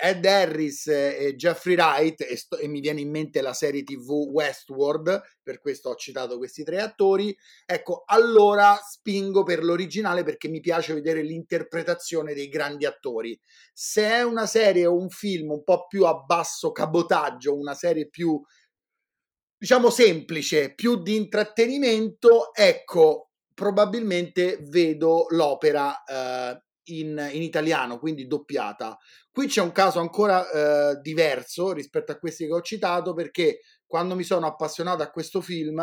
Ed 0.00 0.24
Harris 0.24 0.86
e 0.86 1.34
Jeffrey 1.36 1.74
Wright 1.74 2.20
e, 2.20 2.36
sto, 2.36 2.56
e, 2.56 2.68
mi 2.68 2.80
viene 2.80 3.00
in 3.00 3.10
mente 3.10 3.40
la 3.40 3.52
serie 3.52 3.82
tv 3.82 4.10
Westworld, 4.10 5.20
per 5.42 5.60
questo 5.60 5.90
ho 5.90 5.94
citato 5.96 6.38
questi 6.38 6.62
tre 6.62 6.80
attori, 6.80 7.36
ecco, 7.66 8.04
allora 8.06 8.78
spingo 8.82 9.42
per 9.42 9.64
l'originale 9.64 10.22
perché 10.22 10.48
mi 10.48 10.60
piace 10.60 10.94
vedere 10.94 11.22
l'interpretazione 11.22 12.34
dei 12.34 12.48
grandi 12.48 12.84
attori. 12.84 13.38
Se 13.72 14.04
è 14.04 14.22
una 14.22 14.46
serie 14.46 14.86
o 14.86 14.96
un 14.96 15.10
film 15.10 15.50
un 15.50 15.64
po' 15.64 15.86
più 15.86 16.04
a 16.04 16.14
basso 16.14 16.72
cabotaggio, 16.72 17.56
una 17.56 17.74
serie 17.74 18.08
più, 18.08 18.40
diciamo, 19.56 19.90
semplice, 19.90 20.74
più 20.74 21.02
di 21.02 21.16
intrattenimento, 21.16 22.54
ecco, 22.54 23.30
probabilmente 23.58 24.58
vedo 24.62 25.26
l'opera 25.30 26.04
eh, 26.04 26.62
in, 26.94 27.28
in, 27.32 27.42
italiano, 27.42 27.98
quindi 27.98 28.26
doppiata. 28.26 28.96
Qui 29.38 29.46
c'è 29.46 29.62
un 29.62 29.70
caso 29.70 30.00
ancora 30.00 30.50
eh, 30.50 31.00
diverso 31.00 31.70
rispetto 31.70 32.10
a 32.10 32.18
questi 32.18 32.46
che 32.46 32.52
ho 32.54 32.60
citato 32.60 33.14
perché 33.14 33.60
quando 33.86 34.16
mi 34.16 34.24
sono 34.24 34.48
appassionato 34.48 35.04
a 35.04 35.10
questo 35.10 35.40
film 35.40 35.80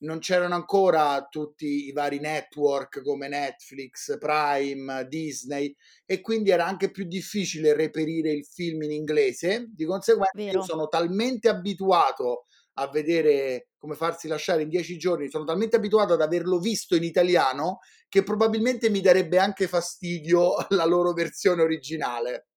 non 0.00 0.18
c'erano 0.18 0.54
ancora 0.54 1.26
tutti 1.30 1.86
i 1.86 1.92
vari 1.92 2.20
network 2.20 3.00
come 3.00 3.26
Netflix, 3.26 4.18
Prime, 4.18 5.06
Disney 5.08 5.74
e 6.04 6.20
quindi 6.20 6.50
era 6.50 6.66
anche 6.66 6.90
più 6.90 7.04
difficile 7.04 7.72
reperire 7.72 8.32
il 8.32 8.44
film 8.44 8.82
in 8.82 8.90
inglese. 8.90 9.70
Di 9.74 9.86
conseguenza 9.86 10.32
Vero. 10.34 10.58
io 10.58 10.62
sono 10.62 10.86
talmente 10.88 11.48
abituato 11.48 12.44
a 12.74 12.90
vedere 12.90 13.68
come 13.78 13.94
farsi 13.94 14.28
lasciare 14.28 14.60
in 14.60 14.68
dieci 14.68 14.98
giorni, 14.98 15.30
sono 15.30 15.44
talmente 15.44 15.76
abituato 15.76 16.12
ad 16.12 16.20
averlo 16.20 16.58
visto 16.58 16.94
in 16.96 17.04
italiano 17.04 17.78
che 18.10 18.22
probabilmente 18.22 18.90
mi 18.90 19.00
darebbe 19.00 19.38
anche 19.38 19.68
fastidio 19.68 20.52
la 20.76 20.84
loro 20.84 21.14
versione 21.14 21.62
originale. 21.62 22.49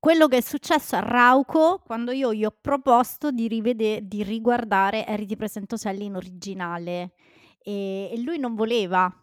Quello 0.00 0.28
che 0.28 0.38
è 0.38 0.40
successo 0.40 0.96
a 0.96 1.00
Rauco 1.00 1.82
quando 1.84 2.10
io 2.10 2.32
gli 2.32 2.42
ho 2.42 2.56
proposto 2.58 3.30
di, 3.30 3.46
rivede- 3.48 4.00
di 4.08 4.22
riguardare 4.22 5.04
Harry 5.04 5.26
ti 5.26 5.36
presento 5.36 5.76
Sally 5.76 6.06
in 6.06 6.16
originale 6.16 7.12
e, 7.62 8.10
e 8.10 8.18
lui 8.22 8.38
non 8.38 8.54
voleva, 8.54 9.14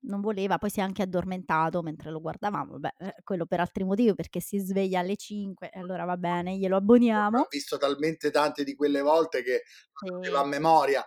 non 0.00 0.20
voleva, 0.20 0.58
poi 0.58 0.68
si 0.68 0.80
è 0.80 0.82
anche 0.82 1.00
addormentato 1.00 1.80
mentre 1.80 2.10
lo 2.10 2.20
guardavamo, 2.20 2.78
beh, 2.78 2.94
eh, 2.98 3.14
quello 3.24 3.46
per 3.46 3.60
altri 3.60 3.82
motivi 3.84 4.14
perché 4.14 4.40
si 4.40 4.58
sveglia 4.58 5.00
alle 5.00 5.16
5 5.16 5.70
e 5.70 5.78
allora 5.78 6.04
va 6.04 6.18
bene, 6.18 6.58
glielo 6.58 6.76
abboniamo. 6.76 7.40
Ho 7.40 7.46
visto 7.48 7.78
talmente 7.78 8.30
tante 8.30 8.62
di 8.62 8.74
quelle 8.74 9.00
volte 9.00 9.42
che 9.42 9.62
sì. 10.20 10.30
a 10.34 10.44
memoria. 10.44 11.02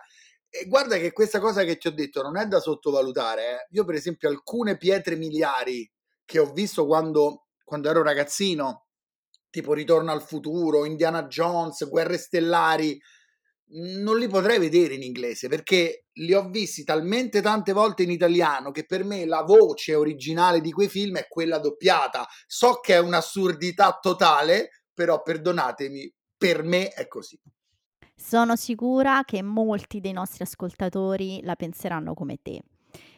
E 0.48 0.66
guarda 0.66 0.96
che 0.96 1.12
questa 1.12 1.38
cosa 1.38 1.62
che 1.62 1.76
ti 1.76 1.86
ho 1.86 1.92
detto 1.92 2.20
non 2.20 2.36
è 2.36 2.46
da 2.46 2.58
sottovalutare. 2.58 3.42
Eh. 3.42 3.68
Io 3.74 3.84
per 3.84 3.94
esempio 3.94 4.28
alcune 4.28 4.76
pietre 4.76 5.14
miliari 5.14 5.88
che 6.24 6.40
ho 6.40 6.52
visto 6.52 6.84
quando, 6.84 7.46
quando 7.62 7.88
ero 7.88 8.02
ragazzino, 8.02 8.83
tipo 9.54 9.72
Ritorno 9.72 10.10
al 10.10 10.20
futuro, 10.20 10.84
Indiana 10.84 11.26
Jones, 11.26 11.88
Guerre 11.88 12.18
stellari, 12.18 13.00
non 14.02 14.18
li 14.18 14.26
potrei 14.26 14.58
vedere 14.58 14.94
in 14.94 15.02
inglese 15.02 15.46
perché 15.46 16.06
li 16.14 16.34
ho 16.34 16.48
visti 16.48 16.82
talmente 16.82 17.40
tante 17.40 17.72
volte 17.72 18.02
in 18.02 18.10
italiano 18.10 18.72
che 18.72 18.84
per 18.84 19.04
me 19.04 19.24
la 19.26 19.42
voce 19.42 19.94
originale 19.94 20.60
di 20.60 20.72
quei 20.72 20.88
film 20.88 21.18
è 21.18 21.28
quella 21.28 21.60
doppiata. 21.60 22.26
So 22.48 22.80
che 22.80 22.94
è 22.94 22.98
un'assurdità 22.98 23.96
totale, 24.02 24.82
però 24.92 25.22
perdonatemi, 25.22 26.12
per 26.36 26.64
me 26.64 26.88
è 26.88 27.06
così. 27.06 27.38
Sono 28.12 28.56
sicura 28.56 29.22
che 29.24 29.40
molti 29.40 30.00
dei 30.00 30.12
nostri 30.12 30.42
ascoltatori 30.42 31.42
la 31.44 31.54
penseranno 31.54 32.12
come 32.14 32.38
te. 32.42 32.60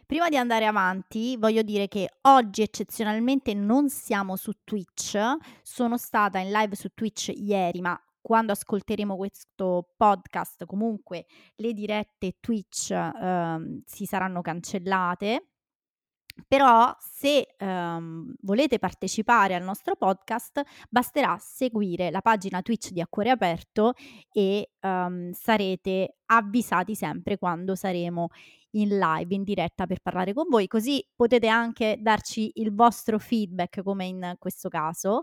Prima 0.07 0.29
di 0.29 0.37
andare 0.37 0.67
avanti, 0.67 1.37
voglio 1.37 1.63
dire 1.63 1.89
che 1.89 2.09
oggi 2.23 2.63
eccezionalmente 2.63 3.55
non 3.55 3.89
siamo 3.89 4.37
su 4.37 4.53
Twitch. 4.63 5.19
Sono 5.63 5.99
stata 5.99 6.39
in 6.39 6.53
live 6.53 6.77
su 6.77 6.91
Twitch 6.95 7.33
ieri, 7.35 7.81
ma 7.81 8.01
quando 8.21 8.53
ascolteremo 8.53 9.17
questo 9.17 9.95
podcast 9.97 10.65
comunque 10.65 11.27
le 11.57 11.73
dirette 11.73 12.37
Twitch 12.39 12.93
eh, 12.93 13.83
si 13.85 14.05
saranno 14.05 14.43
cancellate. 14.43 15.49
Però 16.47 16.95
se 17.01 17.57
um, 17.59 18.33
volete 18.43 18.79
partecipare 18.79 19.55
al 19.55 19.63
nostro 19.65 19.97
podcast 19.97 20.63
basterà 20.89 21.37
seguire 21.41 22.11
la 22.11 22.21
pagina 22.21 22.63
Twitch 22.63 22.91
di 22.91 23.01
Acquare 23.01 23.31
Aperto 23.31 23.95
e 24.31 24.71
um, 24.83 25.33
sarete 25.33 26.19
avvisati 26.27 26.95
sempre 26.95 27.39
quando 27.39 27.75
saremo 27.75 28.29
in 28.77 28.99
live, 28.99 29.35
in 29.35 29.43
diretta 29.43 29.87
per 29.87 30.01
parlare 30.01 30.33
con 30.33 30.47
voi, 30.49 30.67
così 30.67 31.05
potete 31.15 31.49
anche 31.49 31.97
darci 32.01 32.53
il 32.57 32.75
vostro 32.75 33.19
feedback 33.19 33.83
come 33.83 34.07
in 34.07 34.35
questo 34.39 34.69
caso. 34.69 35.23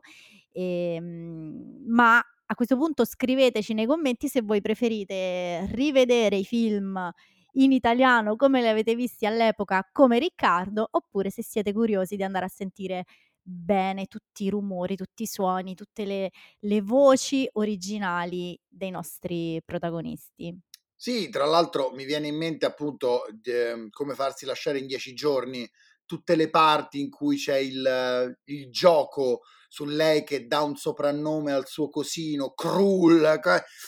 E, 0.52 0.96
ehm, 0.96 1.84
ma 1.88 2.18
a 2.18 2.56
questo 2.56 2.78
punto 2.78 3.06
scriveteci 3.06 3.74
nei 3.74 3.86
commenti 3.86 4.28
se 4.28 4.42
voi 4.42 4.62
preferite 4.62 5.68
rivedere 5.72 6.38
i 6.38 6.44
film 6.46 7.12
in 7.56 7.72
italiano 7.72 8.36
come 8.36 8.62
li 8.62 8.68
avete 8.68 8.96
visti 8.96 9.26
all'epoca 9.26 9.88
come 9.92 10.20
Riccardo 10.20 10.88
oppure 10.92 11.30
se 11.30 11.44
siete 11.44 11.72
curiosi 11.72 12.16
di 12.16 12.24
andare 12.24 12.46
a 12.46 12.50
sentire 12.50 13.06
bene 13.42 14.06
tutti 14.06 14.46
i 14.46 14.50
rumori, 14.50 14.96
tutti 14.96 15.24
i 15.24 15.28
suoni, 15.28 15.76
tutte 15.76 16.06
le, 16.06 16.32
le 16.60 16.82
voci 16.82 17.48
originali 17.54 18.58
dei 18.68 18.90
nostri 18.90 19.62
protagonisti. 19.66 20.58
Sì, 21.04 21.28
tra 21.28 21.44
l'altro 21.44 21.92
mi 21.92 22.06
viene 22.06 22.28
in 22.28 22.38
mente 22.38 22.66
appunto 22.66 23.26
eh, 23.44 23.88
come 23.90 24.14
farsi 24.14 24.46
lasciare 24.46 24.78
in 24.78 24.88
dieci 24.88 25.14
giorni 25.14 25.70
tutte 26.06 26.38
le 26.38 26.50
parti 26.50 27.02
in 27.02 27.10
cui 27.10 27.36
c'è 27.36 27.58
il, 27.58 28.38
il 28.46 28.70
gioco 28.72 29.42
su 29.68 29.84
lei 29.84 30.24
che 30.24 30.48
dà 30.48 30.62
un 30.62 30.78
soprannome 30.78 31.52
al 31.52 31.68
suo 31.68 31.90
cosino, 31.90 32.54
Krull. 32.54 33.38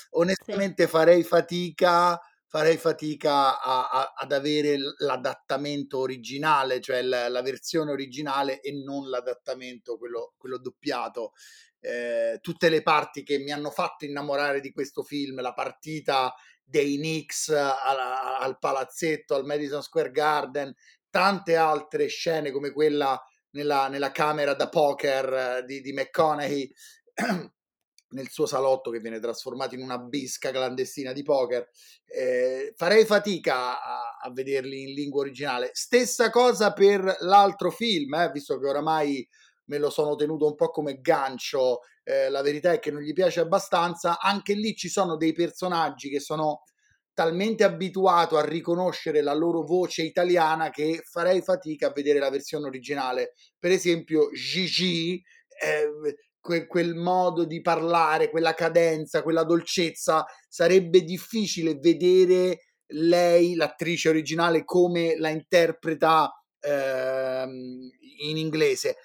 Onestamente 0.09 0.83
sì. 0.83 0.89
farei 0.89 1.23
fatica 1.23 2.19
farei 2.47 2.75
fatica 2.75 3.61
a, 3.61 3.89
a, 3.89 4.13
ad 4.17 4.33
avere 4.33 4.77
l'adattamento 4.97 5.99
originale, 5.99 6.81
cioè 6.81 7.01
la, 7.01 7.29
la, 7.29 7.41
versione 7.41 7.91
originale 7.91 8.59
e 8.59 8.73
non 8.73 9.09
l'adattamento, 9.09 9.97
quello, 9.97 10.33
quello 10.35 10.57
doppiato. 10.57 11.31
Eh, 11.79 12.39
tutte 12.41 12.69
le 12.69 12.81
parti 12.81 13.23
che 13.23 13.37
mi 13.37 13.51
hanno 13.51 13.69
fatto 13.69 14.05
innamorare 14.05 14.59
di 14.59 14.71
questo 14.71 15.03
film, 15.03 15.39
la 15.39 15.53
partita 15.53 16.33
dei 16.65 16.97
Knicks 16.97 17.49
al, 17.49 17.97
al 18.39 18.59
palazzetto, 18.59 19.35
al 19.35 19.45
Madison 19.45 19.81
Square 19.81 20.11
Garden, 20.11 20.73
tante 21.09 21.55
altre 21.55 22.07
scene 22.07 22.51
come 22.51 22.71
quella 22.71 23.21
nella, 23.51 23.87
nella 23.87 24.11
camera 24.11 24.53
da 24.53 24.67
poker 24.67 25.63
di, 25.63 25.79
di 25.81 25.93
McConaughey 25.93 26.73
nel 28.09 28.29
suo 28.29 28.45
salotto 28.45 28.91
che 28.91 28.99
viene 28.99 29.19
trasformato 29.19 29.75
in 29.75 29.81
una 29.81 29.97
bisca 29.97 30.51
clandestina 30.51 31.11
di 31.11 31.23
poker. 31.23 31.69
Eh, 32.05 32.73
farei 32.75 33.05
fatica 33.05 33.81
a, 33.81 34.17
a, 34.21 34.31
vederli 34.31 34.83
in 34.83 34.93
lingua 34.93 35.21
originale. 35.21 35.69
Stessa 35.73 36.29
cosa 36.29 36.73
per 36.73 37.17
l'altro 37.19 37.71
film, 37.71 38.13
eh, 38.15 38.31
visto 38.31 38.57
che 38.59 38.67
oramai 38.67 39.27
me 39.65 39.77
lo 39.77 39.89
sono 39.89 40.15
tenuto 40.15 40.45
un 40.45 40.55
po' 40.55 40.69
come 40.69 40.99
gancio. 41.01 41.81
Eh, 42.07 42.29
la 42.29 42.43
verità 42.43 42.71
è 42.71 42.79
che 42.79 42.91
non 42.91 43.01
gli 43.01 43.13
piace 43.13 43.39
abbastanza. 43.39 44.19
Anche 44.19 44.53
lì 44.53 44.75
ci 44.75 44.89
sono 44.89 45.17
dei 45.17 45.33
personaggi 45.33 46.09
che 46.09 46.19
sono 46.19 46.61
talmente 47.13 47.63
abituato 47.63 48.37
a 48.37 48.45
riconoscere 48.45 49.21
la 49.21 49.33
loro 49.33 49.63
voce 49.63 50.03
italiana 50.03 50.69
che 50.69 51.01
farei 51.03 51.41
fatica 51.41 51.87
a 51.87 51.93
vedere 51.93 52.19
la 52.19 52.29
versione 52.29 52.67
originale. 52.67 53.33
Per 53.57 53.71
esempio, 53.71 54.29
Gigi, 54.31 55.23
eh, 55.63 55.89
que- 56.39 56.67
quel 56.67 56.93
modo 56.93 57.45
di 57.45 57.61
parlare, 57.61 58.29
quella 58.29 58.53
cadenza, 58.53 59.23
quella 59.23 59.43
dolcezza, 59.43 60.25
sarebbe 60.47 61.01
difficile 61.03 61.79
vedere 61.79 62.59
lei, 62.89 63.55
l'attrice 63.55 64.09
originale, 64.09 64.63
come 64.63 65.15
la 65.17 65.29
interpreta 65.29 66.31
eh, 66.59 67.45
in 68.27 68.37
inglese. 68.37 68.97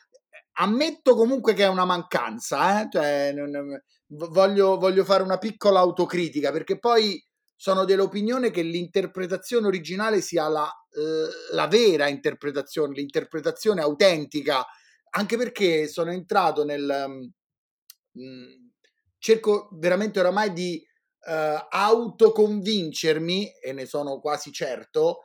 Ammetto 0.55 1.15
comunque 1.15 1.55
che 1.55 1.65
è 1.65 1.69
una 1.69 1.85
mancanza, 1.85 2.83
eh? 2.83 2.89
cioè, 2.91 3.33
non, 3.33 3.81
voglio, 4.09 4.77
voglio 4.79 5.05
fare 5.05 5.23
una 5.23 5.39
piccola 5.39 5.81
autocritica 5.81 6.53
perché 6.53 6.79
poi 6.79 7.23
sono 7.57 7.85
dell'opinione 7.85 8.51
che 8.51 8.63
l'interpretazione 8.63 9.67
originale 9.67 10.21
sia 10.21 10.49
la, 10.49 10.67
eh, 10.91 11.55
la 11.55 11.67
vera 11.67 12.09
interpretazione, 12.09 12.95
l'interpretazione 12.95 13.81
autentica, 13.81 14.67
anche 15.11 15.37
perché 15.37 15.87
sono 15.89 16.11
entrato 16.11 16.65
nel... 16.65 17.31
Mm, 18.19 18.69
cerco 19.19 19.69
veramente 19.73 20.19
oramai 20.19 20.53
di 20.53 20.83
uh, 21.27 21.67
autoconvincermi, 21.69 23.61
e 23.63 23.73
ne 23.73 23.87
sono 23.87 24.19
quasi 24.19 24.51
certo, 24.51 25.21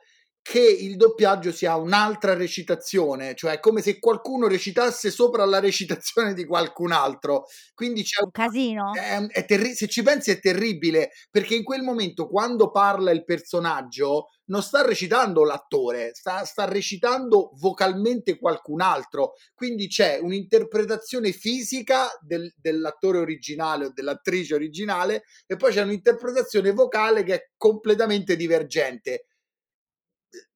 che 0.48 0.60
il 0.60 0.94
doppiaggio 0.94 1.50
sia 1.50 1.74
un'altra 1.74 2.34
recitazione, 2.34 3.34
cioè 3.34 3.58
come 3.58 3.82
se 3.82 3.98
qualcuno 3.98 4.46
recitasse 4.46 5.10
sopra 5.10 5.44
la 5.44 5.58
recitazione 5.58 6.34
di 6.34 6.44
qualcun 6.46 6.92
altro. 6.92 7.46
Quindi 7.74 8.04
c'è 8.04 8.22
un 8.22 8.30
casino. 8.30 8.94
È, 8.94 9.26
è 9.26 9.44
terri- 9.44 9.74
se 9.74 9.88
ci 9.88 10.04
pensi 10.04 10.30
è 10.30 10.38
terribile, 10.38 11.10
perché 11.32 11.56
in 11.56 11.64
quel 11.64 11.82
momento 11.82 12.28
quando 12.28 12.70
parla 12.70 13.10
il 13.10 13.24
personaggio 13.24 14.28
non 14.44 14.62
sta 14.62 14.86
recitando 14.86 15.42
l'attore, 15.42 16.12
sta, 16.14 16.44
sta 16.44 16.64
recitando 16.64 17.50
vocalmente 17.54 18.38
qualcun 18.38 18.82
altro. 18.82 19.32
Quindi 19.52 19.88
c'è 19.88 20.20
un'interpretazione 20.22 21.32
fisica 21.32 22.06
del, 22.20 22.54
dell'attore 22.56 23.18
originale 23.18 23.86
o 23.86 23.92
dell'attrice 23.92 24.54
originale 24.54 25.24
e 25.44 25.56
poi 25.56 25.72
c'è 25.72 25.82
un'interpretazione 25.82 26.70
vocale 26.70 27.24
che 27.24 27.34
è 27.34 27.50
completamente 27.56 28.36
divergente 28.36 29.24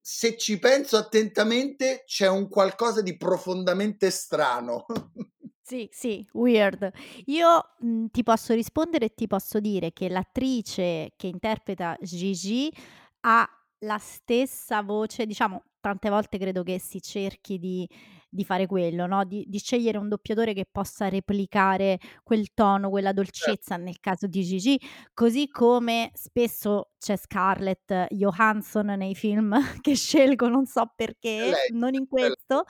se 0.01 0.37
ci 0.37 0.59
penso 0.59 0.97
attentamente, 0.97 2.05
c'è 2.07 2.29
un 2.29 2.49
qualcosa 2.49 3.03
di 3.03 3.17
profondamente 3.17 4.11
strano. 4.11 4.87
Sì, 5.71 5.89
sì, 5.93 6.27
weird. 6.33 6.91
Io 7.27 7.75
mh, 7.79 7.87
mhmm, 7.87 8.07
ti 8.11 8.25
posso 8.25 8.55
rispondere 8.55 9.05
e 9.05 9.15
ti 9.15 9.29
posso 9.29 9.61
dire 9.61 9.93
che 9.93 10.09
l'attrice 10.09 11.13
che 11.17 11.29
interpreta 11.29 11.97
Gigi 12.01 12.73
ha 13.21 13.49
la 13.85 13.99
stessa 13.99 14.83
voce, 14.83 15.27
diciamo, 15.27 15.63
tante 15.79 16.11
volte 16.11 16.39
credo 16.39 16.65
che 16.65 16.81
si 16.81 17.01
cerchi 17.01 17.61
di 17.61 17.89
di 18.31 18.45
fare 18.45 18.67
quello, 18.67 19.07
no? 19.07 19.25
di, 19.25 19.45
di, 19.49 19.59
scegliere 19.59 19.99
un 19.99 20.09
doppiatore 20.09 20.55
che 20.55 20.67
possa 20.71 21.09
replicare 21.09 21.99
quel 22.23 22.55
tono, 22.55 22.89
quella 22.89 23.13
certo. 23.13 23.23
dolcezza 23.23 23.77
nel 23.77 23.99
caso 23.99 24.29
di 24.29 24.43
Gigi, 24.45 24.81
così 25.13 25.49
come 25.49 26.11
spesso 26.15 26.91
c'è 26.99 27.17
Scarlett 27.17 28.07
Johansson 28.11 28.87
nei 28.87 29.17
film 29.17 29.59
che 29.83 29.97
scelgo, 29.97 30.49
non 30.49 30.65
so 30.67 30.93
perché, 30.95 31.51
lei, 31.51 31.73
non 31.73 31.95
in 31.95 32.07
questo. 32.07 32.65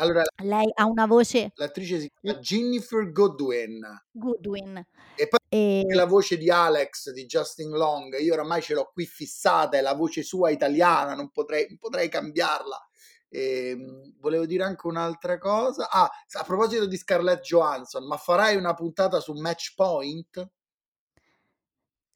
Allora, 0.00 0.22
lei 0.42 0.70
ha 0.74 0.86
una 0.86 1.06
voce. 1.06 1.52
L'attrice 1.56 2.00
si 2.00 2.10
chiama 2.20 2.38
Jennifer 2.38 3.12
Goodwin. 3.12 3.82
Goodwin. 4.10 4.82
E 5.14 5.28
poi 5.28 5.40
e... 5.48 5.84
la 5.94 6.06
voce 6.06 6.38
di 6.38 6.50
Alex 6.50 7.10
di 7.10 7.26
Justin 7.26 7.70
Long, 7.70 8.18
io 8.18 8.32
oramai 8.32 8.62
ce 8.62 8.72
l'ho 8.72 8.90
qui 8.92 9.04
fissata, 9.04 9.76
è 9.76 9.82
la 9.82 9.94
voce 9.94 10.22
sua 10.22 10.50
italiana, 10.50 11.14
non 11.14 11.30
potrei, 11.30 11.66
non 11.68 11.76
potrei 11.76 12.08
cambiarla. 12.08 12.88
E, 13.30 13.70
ehm, 13.70 14.14
volevo 14.18 14.44
dire 14.44 14.64
anche 14.64 14.86
un'altra 14.86 15.38
cosa. 15.38 15.88
Ah, 15.88 16.10
a 16.32 16.44
proposito 16.44 16.86
di 16.86 16.96
Scarlett 16.96 17.42
Johansson, 17.42 18.06
ma 18.06 18.16
farai 18.16 18.56
una 18.56 18.74
puntata 18.74 19.20
su 19.20 19.32
Match 19.34 19.74
Point? 19.74 20.48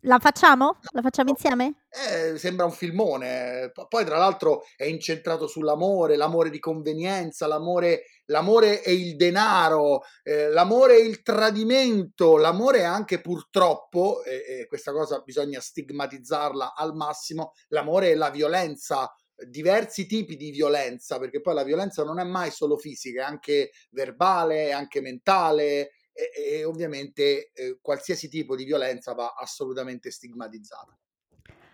La 0.06 0.18
facciamo? 0.18 0.80
La 0.90 1.00
facciamo 1.00 1.30
insieme? 1.30 1.86
Eh, 1.88 2.36
sembra 2.36 2.66
un 2.66 2.72
filmone. 2.72 3.72
Poi, 3.88 4.04
tra 4.04 4.18
l'altro, 4.18 4.64
è 4.76 4.84
incentrato 4.84 5.46
sull'amore, 5.46 6.16
l'amore 6.16 6.50
di 6.50 6.58
convenienza, 6.58 7.46
l'amore, 7.46 8.02
l'amore 8.26 8.82
e 8.82 8.92
il 8.92 9.16
denaro, 9.16 10.02
eh, 10.22 10.50
l'amore 10.50 10.98
e 10.98 11.06
il 11.06 11.22
tradimento, 11.22 12.36
l'amore 12.36 12.84
anche 12.84 13.22
purtroppo, 13.22 14.22
e, 14.24 14.44
e 14.46 14.66
questa 14.66 14.92
cosa 14.92 15.20
bisogna 15.20 15.60
stigmatizzarla 15.60 16.74
al 16.74 16.94
massimo, 16.94 17.52
l'amore 17.68 18.10
e 18.10 18.14
la 18.14 18.28
violenza 18.28 19.10
diversi 19.48 20.06
tipi 20.06 20.36
di 20.36 20.50
violenza, 20.50 21.18
perché 21.18 21.40
poi 21.40 21.54
la 21.54 21.64
violenza 21.64 22.04
non 22.04 22.18
è 22.18 22.24
mai 22.24 22.50
solo 22.50 22.76
fisica, 22.76 23.22
è 23.22 23.24
anche 23.24 23.70
verbale, 23.90 24.68
è 24.68 24.70
anche 24.72 25.00
mentale 25.00 25.92
e, 26.12 26.30
e 26.34 26.64
ovviamente 26.64 27.50
eh, 27.52 27.78
qualsiasi 27.80 28.28
tipo 28.28 28.54
di 28.54 28.64
violenza 28.64 29.12
va 29.12 29.34
assolutamente 29.36 30.10
stigmatizzata. 30.10 30.96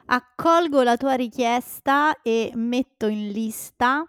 Accolgo 0.07 0.83
la 0.83 0.97
tua 0.97 1.15
richiesta 1.15 2.21
e 2.23 2.51
metto 2.55 3.07
in 3.07 3.31
lista 3.31 4.05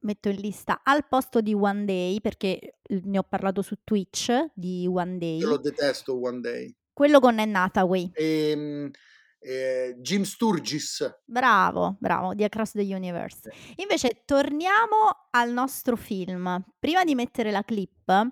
metto 0.00 0.28
in 0.28 0.36
lista 0.36 0.80
al 0.84 1.06
posto 1.08 1.40
di 1.40 1.52
One 1.52 1.84
Day 1.84 2.20
perché 2.20 2.78
ne 2.88 3.18
ho 3.18 3.24
parlato 3.24 3.62
su 3.62 3.78
Twitch 3.82 4.32
di 4.54 4.86
One 4.86 5.18
Day. 5.18 5.38
Io 5.38 5.48
lo 5.48 5.58
detesto 5.58 6.18
One 6.18 6.40
Day. 6.40 6.74
Quello 6.92 7.18
con 7.18 7.38
Anne 7.38 7.58
Hathaway. 7.58 8.10
Ehm 8.14 8.90
eh, 9.38 9.96
Jim 10.00 10.22
Sturgis. 10.22 11.20
Bravo, 11.24 11.96
bravo, 12.00 12.34
di 12.34 12.44
Across 12.44 12.72
the 12.72 12.94
Universe. 12.94 13.50
Invece 13.76 14.22
torniamo 14.24 15.28
al 15.30 15.52
nostro 15.52 15.96
film. 15.96 16.64
Prima 16.78 17.04
di 17.04 17.14
mettere 17.14 17.50
la 17.50 17.62
clip, 17.62 18.28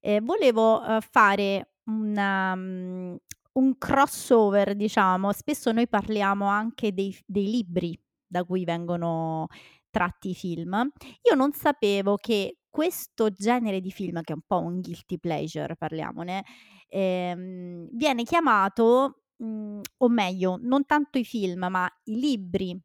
eh, 0.00 0.20
volevo 0.20 0.80
uh, 0.80 1.00
fare 1.00 1.74
una, 1.84 2.52
um, 2.52 3.16
un 3.52 3.78
crossover, 3.78 4.74
diciamo. 4.74 5.32
Spesso 5.32 5.72
noi 5.72 5.88
parliamo 5.88 6.46
anche 6.46 6.92
dei, 6.92 7.16
dei 7.26 7.50
libri 7.50 7.98
da 8.26 8.44
cui 8.44 8.64
vengono 8.64 9.46
tratti 9.90 10.30
i 10.30 10.34
film. 10.34 10.90
Io 11.22 11.34
non 11.34 11.52
sapevo 11.52 12.16
che 12.16 12.58
questo 12.68 13.30
genere 13.30 13.80
di 13.80 13.92
film, 13.92 14.20
che 14.22 14.32
è 14.32 14.36
un 14.36 14.42
po' 14.44 14.60
un 14.60 14.80
guilty 14.80 15.18
pleasure, 15.18 15.76
parliamone, 15.76 16.44
ehm, 16.88 17.88
viene 17.92 18.24
chiamato 18.24 19.23
mhmm, 19.38 19.80
o 19.98 20.08
meglio, 20.08 20.58
non 20.60 20.86
tanto 20.86 21.18
i 21.18 21.24
film, 21.24 21.66
ma 21.70 21.88
i 22.04 22.18
libri, 22.18 22.78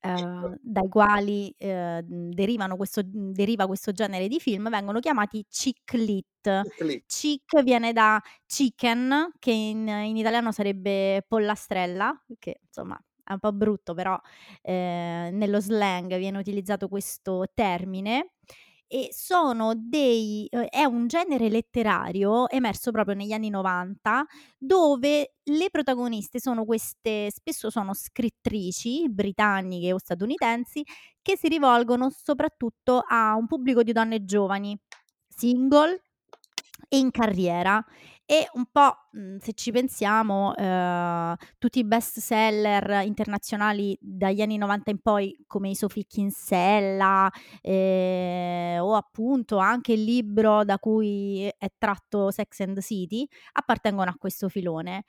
ehm, 0.00 0.56
dai 0.60 0.88
quali, 0.88 1.54
ehm, 1.58 2.30
derivano 2.32 2.76
questo 2.76 3.02
deriva 3.04 3.66
questo 3.66 3.92
genere 3.92 4.28
di 4.28 4.40
film, 4.40 4.70
vengono 4.70 5.00
chiamati 5.00 5.44
chick 5.48 5.92
lit. 5.94 6.64
Chick 7.06 7.62
viene 7.62 7.92
da 7.92 8.20
chicken, 8.46 9.32
che 9.38 9.50
in 9.52 9.88
in 9.88 10.16
italiano 10.16 10.52
sarebbe 10.52 11.24
pollastrella, 11.28 12.24
che 12.38 12.60
insomma 12.66 12.98
è 13.24 13.32
un 13.32 13.38
po' 13.40 13.52
brutto, 13.52 13.94
però, 13.94 14.18
ehm, 14.62 15.36
nello 15.36 15.60
slang 15.60 16.16
viene 16.18 16.38
utilizzato 16.38 16.88
questo 16.88 17.46
termine 17.54 18.33
e 18.86 19.08
sono 19.12 19.72
dei 19.76 20.46
uhm, 20.50 20.64
è 20.68 20.84
un 20.84 21.06
genere 21.08 21.48
letterario 21.48 22.48
emerso 22.48 22.90
proprio 22.90 23.14
negli 23.14 23.32
anni 23.32 23.50
'90, 23.50 24.24
dove 24.58 25.34
le 25.44 25.70
protagoniste 25.70 26.40
sono 26.40 26.64
queste 26.64 27.30
spesso 27.30 27.70
sono 27.70 27.94
scrittrici 27.94 29.08
britanniche 29.10 29.92
o 29.92 29.98
statunitensi, 29.98 30.82
che 31.22 31.36
si 31.36 31.48
rivolgono 31.48 32.10
soprattutto 32.10 33.02
a 33.06 33.34
un 33.34 33.46
pubblico 33.46 33.82
di 33.82 33.92
donne 33.92 34.24
giovani, 34.24 34.78
single 35.28 36.02
e 36.88 36.98
in 36.98 37.10
carriera 37.10 37.82
e 38.26 38.48
un 38.54 38.66
po', 38.72 38.94
mhmm, 39.12 39.38
se 39.38 39.52
ci 39.54 39.70
pensiamo, 39.72 40.54
ehm, 40.56 41.34
tutti 41.58 41.78
i 41.80 41.84
best 41.84 42.18
seller 42.20 43.02
internazionali 43.04 43.96
dagli 44.00 44.40
anni 44.42 44.56
'90 44.56 44.90
in 44.90 45.00
poi, 45.00 45.36
come 45.46 45.70
i 45.70 45.74
Sophie 45.76 46.04
Kinsella, 46.06 47.30
ehm, 47.62 48.80
o 48.82 48.94
appunto 48.96 49.58
anche 49.58 49.92
il 49.94 50.04
libro 50.04 50.64
da 50.64 50.78
cui 50.78 51.50
è 51.58 51.68
tratto 51.78 52.30
Sex 52.30 52.60
and 52.60 52.74
the 52.76 52.82
City, 52.82 53.26
appartengono 53.52 54.10
a 54.10 54.14
questo 54.18 54.48
filone. 54.48 55.04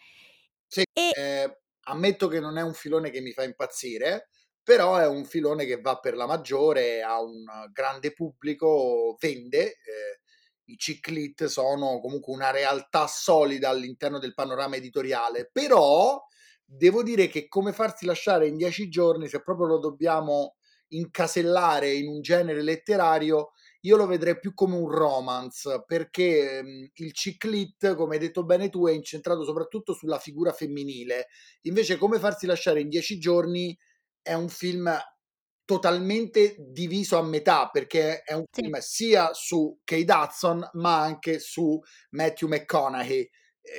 Sì, 0.71 0.83
e 0.93 1.11
ehm, 1.11 1.53
ammetto 1.87 2.27
che 2.27 2.39
non 2.39 2.57
è 2.57 2.61
un 2.63 2.73
filone 2.73 3.09
che 3.11 3.21
mi 3.21 3.31
fa 3.31 3.43
impazzire, 3.43 4.29
però 4.63 4.97
è 4.97 5.07
un 5.07 5.25
filone 5.25 5.65
che 5.65 5.79
va 5.79 5.99
per 5.99 6.15
la 6.15 6.25
maggiore, 6.25 7.01
ha 7.03 7.21
un 7.21 7.43
grande 7.71 8.11
pubblico, 8.13 9.15
vende, 9.19 9.61
ehm 9.85 10.23
i 10.65 10.77
ciclit 10.77 11.45
sono 11.45 11.99
comunque 11.99 12.33
una 12.33 12.51
realtà 12.51 13.07
solida 13.07 13.69
all'interno 13.69 14.19
del 14.19 14.33
panorama 14.33 14.75
editoriale, 14.75 15.49
però 15.51 16.23
devo 16.63 17.03
dire 17.03 17.27
che 17.27 17.47
come 17.47 17.71
farsi 17.73 18.05
lasciare 18.05 18.47
in 18.47 18.57
dieci 18.57 18.89
giorni, 18.89 19.27
se 19.27 19.41
proprio 19.43 19.67
lo 19.67 19.79
dobbiamo 19.79 20.55
incasellare 20.89 21.91
in 21.93 22.07
un 22.07 22.21
genere 22.21 22.61
letterario, 22.61 23.51
io 23.81 23.97
lo 23.97 24.07
vedrei 24.07 24.39
più 24.39 24.53
come 24.53 24.75
un 24.75 24.89
romance, 24.89 25.83
perché 25.85 26.61
mhmm, 26.63 26.87
il 26.93 27.13
ciclit, 27.13 27.95
come 27.95 28.15
hai 28.15 28.21
detto 28.21 28.43
bene 28.43 28.69
tu, 28.69 28.87
è 28.87 28.91
incentrato 28.91 29.43
soprattutto 29.43 29.93
sulla 29.93 30.17
figura 30.19 30.51
femminile. 30.51 31.27
Invece, 31.63 31.97
come 31.97 32.19
farsi 32.19 32.45
lasciare 32.47 32.79
in 32.81 32.89
dieci 32.89 33.19
giorni 33.19 33.77
è 34.21 34.33
un 34.33 34.49
film 34.49 34.91
totalmente 35.65 36.55
diviso 36.59 37.17
a 37.17 37.23
metà, 37.23 37.69
perché 37.69 38.21
è 38.21 38.33
un 38.33 38.45
Sì. 38.53 38.61
film 38.61 38.77
sia 38.79 39.33
su 39.33 39.79
Kate 39.83 40.11
Hudson, 40.13 40.69
ma 40.73 41.01
anche 41.01 41.39
su 41.39 41.79
Matthew 42.11 42.47
McConaughey. 42.49 43.29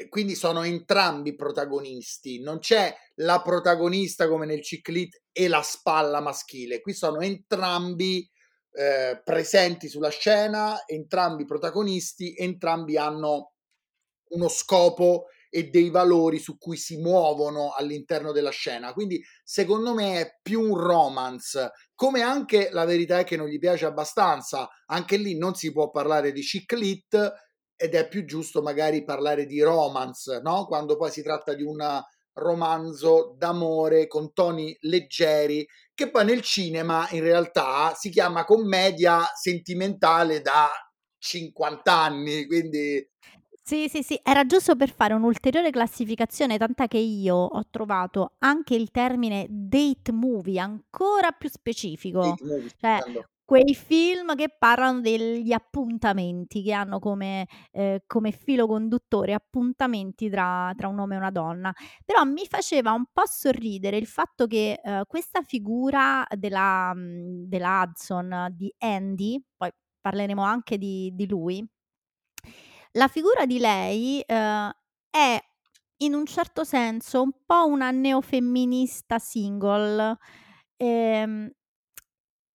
quindi 0.09 0.35
sono 0.35 0.63
entrambi 0.65 1.37
protagonisti, 1.37 2.41
non 2.41 2.59
c'è 2.59 2.93
la 3.17 3.41
protagonista 3.41 4.27
come 4.29 4.45
nel 4.45 4.61
ciclit 4.61 5.23
e 5.31 5.47
la 5.47 5.63
spalla 5.63 6.21
maschile, 6.21 6.81
qui 6.81 6.93
sono 6.93 7.21
entrambi 7.21 8.29
eh, 8.73 9.21
presenti 9.25 9.89
sulla 9.89 10.09
scena, 10.11 10.85
entrambi 10.87 11.45
protagonisti, 11.45 12.35
entrambi 12.37 12.97
hanno 12.97 13.53
uno 14.31 14.49
scopo 14.49 15.27
e 15.57 15.71
dei 15.71 15.89
valori 15.89 16.39
su 16.39 16.59
cui 16.59 16.77
si 16.77 16.99
muovono 16.99 17.73
all'interno 17.75 18.31
della 18.31 18.51
scena. 18.51 18.93
Quindi, 18.93 19.25
secondo 19.43 19.95
me, 19.95 20.21
è 20.21 20.39
più 20.43 20.61
un 20.61 20.77
romance. 20.79 21.71
Come 21.95 22.21
anche 22.21 22.69
la 22.73 22.85
verità 22.85 23.21
è 23.21 23.25
che 23.25 23.39
non 23.39 23.47
gli 23.47 23.59
piace 23.59 23.87
abbastanza. 23.87 24.69
Anche 24.85 25.17
lì 25.17 25.39
non 25.39 25.55
si 25.55 25.73
può 25.73 25.89
parlare 25.91 26.33
di 26.33 26.43
chick 26.43 26.73
lit 26.73 27.33
ed 27.75 27.95
è 27.95 28.07
più 28.07 28.27
giusto 28.27 28.61
magari 28.61 29.03
parlare 29.03 29.47
di 29.47 29.63
romance, 29.63 30.41
no? 30.43 30.67
Quando 30.67 30.99
poi 30.99 31.11
si 31.11 31.23
tratta 31.23 31.55
di 31.55 31.63
un 31.63 32.03
romanzo 32.35 33.35
d'amore 33.39 34.09
con 34.09 34.35
toni 34.35 34.77
leggeri 34.81 35.67
che 35.95 36.11
poi 36.11 36.27
nel 36.27 36.43
cinema 36.43 37.09
in 37.13 37.23
realtà 37.23 37.95
si 37.95 38.11
chiama 38.11 38.45
commedia 38.45 39.23
sentimentale 39.35 40.43
da 40.43 40.69
50 41.19 41.91
anni, 41.91 42.47
quindi 42.47 43.03
sì, 43.67 43.89
sì, 43.89 44.05
sì, 44.05 44.21
era 44.23 44.47
giusto 44.47 44.77
per 44.77 44.93
fare 44.93 45.13
un'ulteriore 45.13 45.71
classificazione, 45.71 46.57
tant'è 46.57 46.87
che 46.87 46.99
io 46.99 47.35
ho 47.35 47.63
trovato 47.69 48.35
anche 48.39 48.77
il 48.77 48.93
termine 48.93 49.45
date 49.49 50.13
movie 50.13 50.61
ancora 50.61 51.33
più 51.33 51.49
specifico. 51.49 52.21
Date 52.21 52.45
movie, 52.45 52.71
cioè, 52.79 53.01
quei 53.45 53.75
film 53.75 54.37
che 54.37 54.55
parlano 54.57 55.01
degli 55.01 55.51
appuntamenti, 55.51 56.63
che 56.63 56.73
hanno 56.73 57.01
come, 57.01 57.49
eh, 57.73 58.05
come 58.07 58.31
filo 58.31 58.69
conduttore 58.69 59.35
appuntamenti 59.35 60.31
tra, 60.31 60.73
tra, 60.77 60.87
un 60.87 60.99
uomo 60.99 61.15
e 61.15 61.17
una 61.17 61.33
donna. 61.33 61.73
Però 62.05 62.23
mi 62.23 62.47
faceva 62.47 62.93
un 62.93 63.07
po' 63.13 63.27
sorridere 63.27 63.97
il 63.97 64.07
fatto 64.07 64.47
che 64.47 64.81
eh, 64.81 65.03
questa 65.09 65.43
figura 65.43 66.25
della, 66.37 66.93
della 66.97 67.83
Hudson, 67.83 68.49
di 68.53 68.73
Andy, 68.79 69.43
poi 69.57 69.73
parleremo 70.01 70.43
anche 70.45 70.79
di, 70.79 71.11
di 71.15 71.27
lui, 71.27 71.69
la 72.97 73.09
figura 73.09 73.47
di 73.47 73.59
lei, 73.59 74.23
ehm, 74.27 74.71
è 75.11 75.39
in 75.99 76.15
un 76.15 76.27
certo 76.27 76.65
senso 76.65 77.23
un 77.23 77.33
po' 77.47 77.67
una 77.67 77.91
neofemminista 77.91 79.19
single, 79.19 80.17
ehm, 80.77 81.51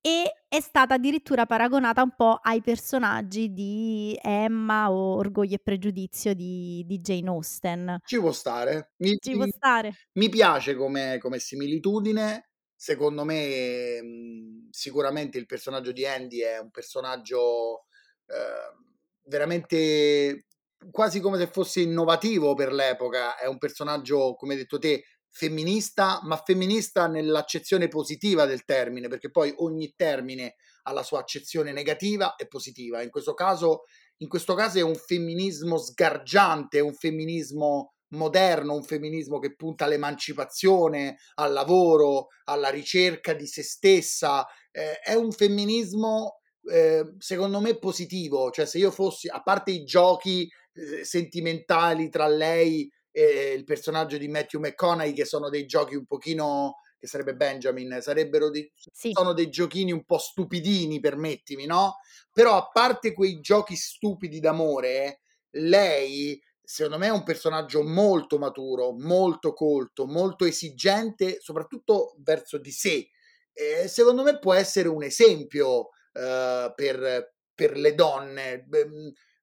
e 0.01 0.31
è 0.47 0.59
stata 0.61 0.95
addirittura 0.95 1.45
paragonata 1.45 2.01
un 2.03 2.15
po' 2.15 2.39
ai 2.41 2.61
personaggi 2.61 3.53
di 3.53 4.17
Emma 4.21 4.91
o 4.91 5.15
Orgoglio 5.17 5.55
e 5.55 5.59
Pregiudizio 5.59 6.33
di 6.35 6.83
di 6.87 6.99
Jane 7.01 7.29
Austen. 7.29 7.99
Ci 8.03 8.19
può 8.19 8.31
stare. 8.31 8.93
Mi 8.97 9.17
Ci 9.19 9.35
può 9.35 9.45
stare. 9.47 9.95
mi 10.13 10.29
piace 10.29 10.75
come 10.75 11.17
come 11.19 11.39
similitudine. 11.39 12.49
Secondo 12.75 13.23
me, 13.25 14.01
mhmm, 14.01 14.69
sicuramente 14.71 15.37
il 15.37 15.45
personaggio 15.45 15.91
di 15.91 16.05
Andy 16.05 16.39
è 16.39 16.57
un 16.59 16.71
personaggio, 16.71 17.85
ehm 18.27 18.89
veramente 19.23 20.45
quasi 20.89 21.19
come 21.19 21.37
se 21.37 21.47
fosse 21.47 21.81
innovativo 21.81 22.53
per 22.55 22.71
l'epoca. 22.71 23.37
È 23.37 23.45
un 23.47 23.57
personaggio, 23.57 24.35
come 24.35 24.53
hai 24.53 24.59
detto 24.59 24.79
te, 24.79 25.03
femminista, 25.29 26.19
ma 26.23 26.37
femminista 26.37 27.07
nell'accezione 27.07 27.87
positiva 27.87 28.45
del 28.45 28.65
termine, 28.65 29.07
perché 29.07 29.31
poi 29.31 29.53
ogni 29.57 29.93
termine 29.95 30.55
ha 30.83 30.91
la 30.91 31.03
sua 31.03 31.19
accezione 31.19 31.71
negativa 31.71 32.35
e 32.35 32.47
positiva. 32.47 33.01
In 33.01 33.09
questo 33.09 33.33
caso, 33.33 33.83
in 34.17 34.27
questo 34.27 34.53
caso 34.53 34.77
è 34.77 34.81
un 34.81 34.95
femminismo 34.95 35.77
sgargiante, 35.77 36.79
un 36.79 36.93
femminismo 36.93 37.93
moderno, 38.09 38.75
un 38.75 38.83
femminismo 38.83 39.39
che 39.39 39.55
punta 39.55 39.85
all'emancipazione, 39.85 41.17
al 41.35 41.53
lavoro, 41.53 42.27
alla 42.45 42.69
ricerca 42.69 43.33
di 43.33 43.47
se 43.47 43.63
stessa. 43.63 44.45
Eh, 44.69 44.99
è 44.99 45.13
un 45.13 45.31
femminismo 45.31 46.40
eh, 46.69 47.13
secondo 47.17 47.59
me 47.59 47.77
positivo, 47.77 48.51
cioè 48.51 48.65
se 48.65 48.77
io 48.77 48.91
fossi, 48.91 49.27
a 49.27 49.41
parte 49.41 49.71
i 49.71 49.83
giochi 49.83 50.49
eh, 50.73 51.03
sentimentali 51.03 52.09
tra 52.09 52.27
lei 52.27 52.89
e 53.11 53.53
il 53.55 53.63
personaggio 53.63 54.17
di 54.17 54.27
Matthew 54.27 54.61
McConaughey 54.61 55.13
che 55.13 55.25
sono 55.25 55.49
dei 55.49 55.65
giochi 55.65 55.95
un 55.95 56.05
pochino 56.05 56.75
che 56.97 57.07
sarebbe 57.07 57.35
Benjamin, 57.35 57.97
sarebbero 57.99 58.51
dei, 58.51 58.71
sì. 58.75 59.09
sono 59.11 59.33
dei 59.33 59.49
giochini 59.49 59.91
un 59.91 60.05
po' 60.05 60.19
stupidini, 60.19 60.99
permettimi, 60.99 61.65
no? 61.65 61.95
Però 62.31 62.55
a 62.55 62.69
parte 62.71 63.11
quei 63.11 63.39
giochi 63.39 63.75
stupidi 63.75 64.39
d'amore, 64.39 65.21
lei 65.55 66.39
secondo 66.63 66.99
me 66.99 67.07
è 67.07 67.11
un 67.11 67.23
personaggio 67.23 67.83
molto 67.83 68.37
maturo, 68.37 68.93
molto 68.93 69.51
colto, 69.51 70.05
molto 70.05 70.45
esigente, 70.45 71.39
soprattutto 71.41 72.15
verso 72.19 72.59
di 72.59 72.71
sé. 72.71 73.09
E 73.51 73.87
secondo 73.87 74.23
me 74.23 74.37
può 74.39 74.53
essere 74.53 74.87
un 74.87 75.03
esempio 75.03 75.89
uh, 76.13 76.73
per, 76.73 77.33
per, 77.53 77.77
le 77.77 77.95
donne. 77.95 78.67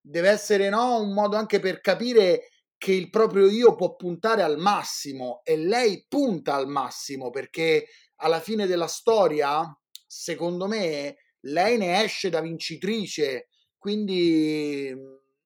Deve 0.01 0.29
essere 0.29 0.69
no, 0.69 1.01
un 1.01 1.13
modo 1.13 1.37
anche 1.37 1.61
per 1.61 1.81
capire 1.81 2.49
che 2.77 2.93
il 2.93 3.11
proprio 3.11 3.49
io 3.49 3.75
può 3.75 3.97
puntare 3.97 4.43
al 4.43 4.57
massimo 4.57 5.41
e 5.45 5.57
lei 5.57 6.07
punta 6.09 6.55
al 6.55 6.69
massimo 6.69 7.31
perché 7.31 7.87
alla 8.17 8.41
fine 8.41 8.67
della 8.67 8.87
storia, 8.87 9.65
secondo 10.07 10.67
me, 10.67 11.17
lei 11.41 11.77
ne 11.77 12.03
esce 12.03 12.31
da 12.31 12.41
vincitrice. 12.41 13.49
Quindi, 13.77 14.95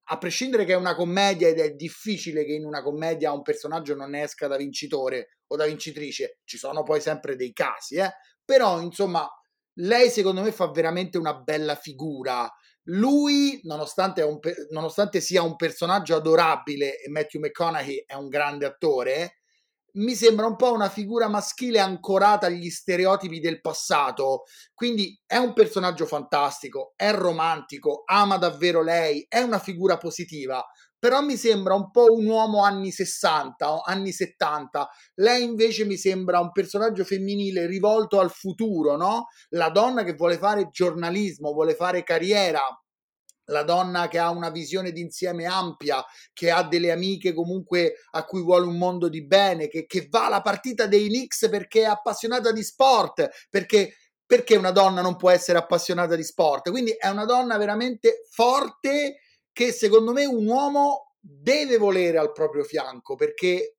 a 0.04 0.18
prescindere 0.18 0.64
che 0.64 0.72
è 0.72 0.76
una 0.76 0.94
commedia 0.94 1.48
ed 1.48 1.58
è 1.58 1.70
difficile 1.70 2.44
che 2.44 2.52
in 2.52 2.64
una 2.64 2.82
commedia 2.82 3.32
un 3.32 3.42
personaggio 3.42 3.94
non 3.94 4.10
ne 4.10 4.22
esca 4.22 4.46
da 4.46 4.56
vincitore 4.56 5.38
o 5.46 5.56
da 5.56 5.66
vincitrice, 5.66 6.40
ci 6.44 6.58
sono 6.58 6.82
poi 6.82 7.00
sempre 7.00 7.36
dei 7.36 7.52
casi, 7.52 7.96
eh? 7.96 8.10
però 8.44 8.80
insomma 8.80 9.28
lei 9.74 10.10
secondo 10.10 10.42
me 10.42 10.52
fa 10.52 10.70
veramente 10.70 11.18
una 11.18 11.34
bella 11.34 11.74
figura. 11.74 12.50
Lui, 12.86 13.60
nonostante, 13.64 14.22
un, 14.22 14.38
nonostante, 14.70 15.20
sia 15.20 15.42
un 15.42 15.56
personaggio 15.56 16.16
adorabile 16.16 16.98
e 17.00 17.08
Matthew 17.08 17.40
McConaughey 17.40 18.04
è 18.06 18.14
un 18.14 18.28
grande 18.28 18.66
attore, 18.66 19.42
mi 19.94 20.14
sembra 20.14 20.46
un 20.46 20.56
po' 20.56 20.72
una 20.72 20.88
figura 20.88 21.28
maschile 21.28 21.78
ancorata 21.78 22.46
agli 22.46 22.70
stereotipi 22.70 23.40
del 23.40 23.60
passato. 23.60 24.44
Quindi 24.74 25.20
è 25.26 25.36
un 25.36 25.52
personaggio 25.52 26.06
fantastico, 26.06 26.94
è 26.96 27.12
romantico, 27.12 28.02
ama 28.06 28.38
davvero 28.38 28.82
lei, 28.82 29.24
è 29.28 29.40
una 29.40 29.58
figura 29.58 29.98
positiva, 29.98 30.64
però 31.02 31.20
mi 31.20 31.36
sembra 31.36 31.74
un 31.74 31.90
po' 31.90 32.14
un 32.14 32.26
uomo 32.26 32.62
anni 32.62 32.92
60, 32.92 33.82
anni 33.82 34.12
70. 34.12 34.88
Lei 35.14 35.42
invece 35.42 35.84
mi 35.84 35.96
sembra 35.96 36.38
un 36.38 36.52
personaggio 36.52 37.02
femminile 37.02 37.66
rivolto 37.66 38.20
al 38.20 38.30
futuro, 38.30 38.94
no? 38.94 39.26
La 39.48 39.70
donna 39.70 40.04
che 40.04 40.14
vuole 40.14 40.38
fare 40.38 40.68
giornalismo, 40.70 41.50
vuole 41.54 41.74
fare 41.74 42.04
carriera, 42.04 42.60
la 43.46 43.64
donna 43.64 44.06
che 44.06 44.20
ha 44.20 44.30
una 44.30 44.50
visione 44.50 44.92
d'insieme 44.92 45.44
ampia, 45.44 46.04
che 46.32 46.52
ha 46.52 46.62
delle 46.62 46.92
amiche 46.92 47.34
comunque 47.34 47.94
a 48.12 48.24
cui 48.24 48.40
vuole 48.40 48.66
un 48.66 48.78
mondo 48.78 49.08
di 49.08 49.26
bene, 49.26 49.66
che, 49.66 49.86
che 49.86 50.06
va 50.08 50.26
alla 50.26 50.40
partita 50.40 50.86
dei 50.86 51.08
Knicks 51.08 51.48
perché 51.48 51.80
è 51.80 51.86
appassionata 51.86 52.52
di 52.52 52.62
sport, 52.62 53.28
perché, 53.50 53.96
perché 54.24 54.54
una 54.54 54.70
donna 54.70 55.00
non 55.00 55.16
può 55.16 55.30
essere 55.30 55.58
appassionata 55.58 56.14
di 56.14 56.22
sport. 56.22 56.70
Quindi 56.70 56.92
è 56.92 57.08
una 57.08 57.24
donna 57.24 57.58
veramente 57.58 58.20
forte 58.30 59.16
che 59.52 59.72
secondo 59.72 60.12
me 60.12 60.24
un 60.24 60.46
uomo 60.46 61.14
deve 61.20 61.76
volere 61.76 62.18
al 62.18 62.32
proprio 62.32 62.64
fianco 62.64 63.14
perché 63.14 63.76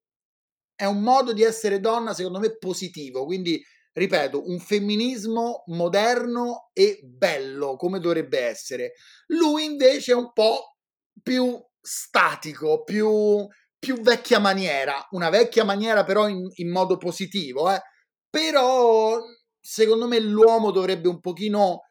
è 0.76 0.86
un 0.86 1.02
modo 1.02 1.34
di 1.34 1.44
essere 1.44 1.80
donna 1.80 2.14
secondo 2.14 2.40
me 2.40 2.58
positivo. 2.58 3.26
Quindi 3.26 3.62
ripeto 3.94 4.50
un 4.50 4.60
femminismo 4.60 5.64
moderno 5.68 6.70
e 6.74 7.00
bello 7.04 7.76
come 7.76 8.00
dovrebbe 8.00 8.40
essere. 8.40 8.94
Lui 9.28 9.66
invece 9.66 10.14
è 10.14 10.16
un 10.16 10.32
po' 10.34 10.78
più 11.22 11.60
statico 11.80 12.84
più, 12.84 13.46
più 13.78 14.02
vecchia 14.02 14.40
maniera. 14.40 15.06
Una 15.12 15.30
vecchia 15.30 15.64
maniera 15.64 16.04
però 16.04 16.28
in, 16.28 16.48
in 16.56 16.72
modo 16.72 16.98
positivo 16.98 17.72
eh? 17.72 17.82
però 18.30 19.20
secondo 19.60 20.08
me 20.08 20.20
l'uomo 20.20 20.72
dovrebbe 20.72 21.08
un 21.08 21.20
pochino 21.20 21.82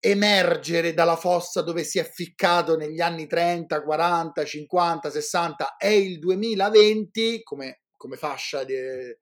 emergere 0.00 0.94
dalla 0.94 1.16
fossa 1.16 1.60
dove 1.60 1.84
si 1.84 1.98
è 1.98 2.04
ficcato 2.04 2.76
negli 2.76 3.00
anni 3.00 3.26
30, 3.26 3.82
40, 3.82 4.44
50, 4.44 5.10
60 5.10 5.76
è 5.76 5.88
il 5.88 6.18
2020 6.18 7.42
come, 7.42 7.82
come 7.96 8.16
fascia 8.16 8.64
de, 8.64 9.20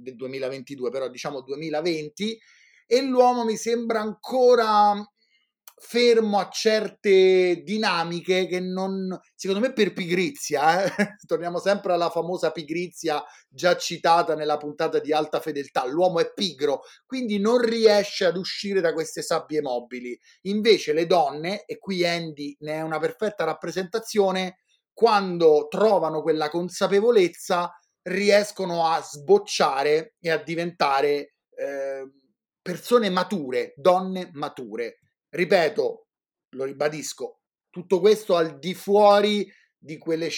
del 0.00 0.16
2022, 0.16 0.90
però 0.90 1.08
diciamo 1.08 1.42
2020 1.42 2.40
e 2.86 3.02
l'uomo 3.02 3.44
mi 3.44 3.56
sembra 3.56 4.00
ancora 4.00 4.94
fermo 5.80 6.38
a 6.38 6.48
certe 6.50 7.62
dinamiche 7.62 8.46
che 8.46 8.60
non, 8.60 9.18
secondo 9.34 9.62
me 9.64 9.72
per 9.72 9.92
pigrizia, 9.92 10.84
eh? 10.84 11.16
torniamo 11.26 11.58
sempre 11.58 11.92
alla 11.92 12.10
famosa 12.10 12.50
pigrizia 12.50 13.22
già 13.48 13.76
citata 13.76 14.34
nella 14.34 14.56
puntata 14.56 14.98
di 14.98 15.12
alta 15.12 15.40
fedeltà, 15.40 15.86
l'uomo 15.86 16.20
è 16.20 16.32
pigro, 16.32 16.82
quindi 17.06 17.38
non 17.38 17.58
riesce 17.58 18.24
ad 18.24 18.36
uscire 18.36 18.80
da 18.80 18.92
queste 18.92 19.22
sabbie 19.22 19.62
mobili, 19.62 20.18
invece 20.42 20.92
le 20.92 21.06
donne, 21.06 21.64
e 21.64 21.78
qui 21.78 22.04
Andy 22.06 22.56
ne 22.60 22.74
è 22.74 22.80
una 22.82 22.98
perfetta 22.98 23.44
rappresentazione, 23.44 24.58
quando 24.92 25.68
trovano 25.68 26.22
quella 26.22 26.48
consapevolezza 26.48 27.72
riescono 28.02 28.86
a 28.86 29.00
sbocciare 29.00 30.14
e 30.18 30.30
a 30.30 30.38
diventare 30.38 31.34
eh, 31.54 32.10
persone 32.60 33.08
mature, 33.08 33.74
donne 33.76 34.30
mature 34.32 34.98
ripeto, 35.30 36.06
lo 36.50 36.64
ribadisco, 36.64 37.40
tutto 37.70 38.00
questo 38.00 38.36
al 38.36 38.58
di 38.58 38.74
fuori 38.74 39.50
di 39.80 39.96
quelle, 39.96 40.28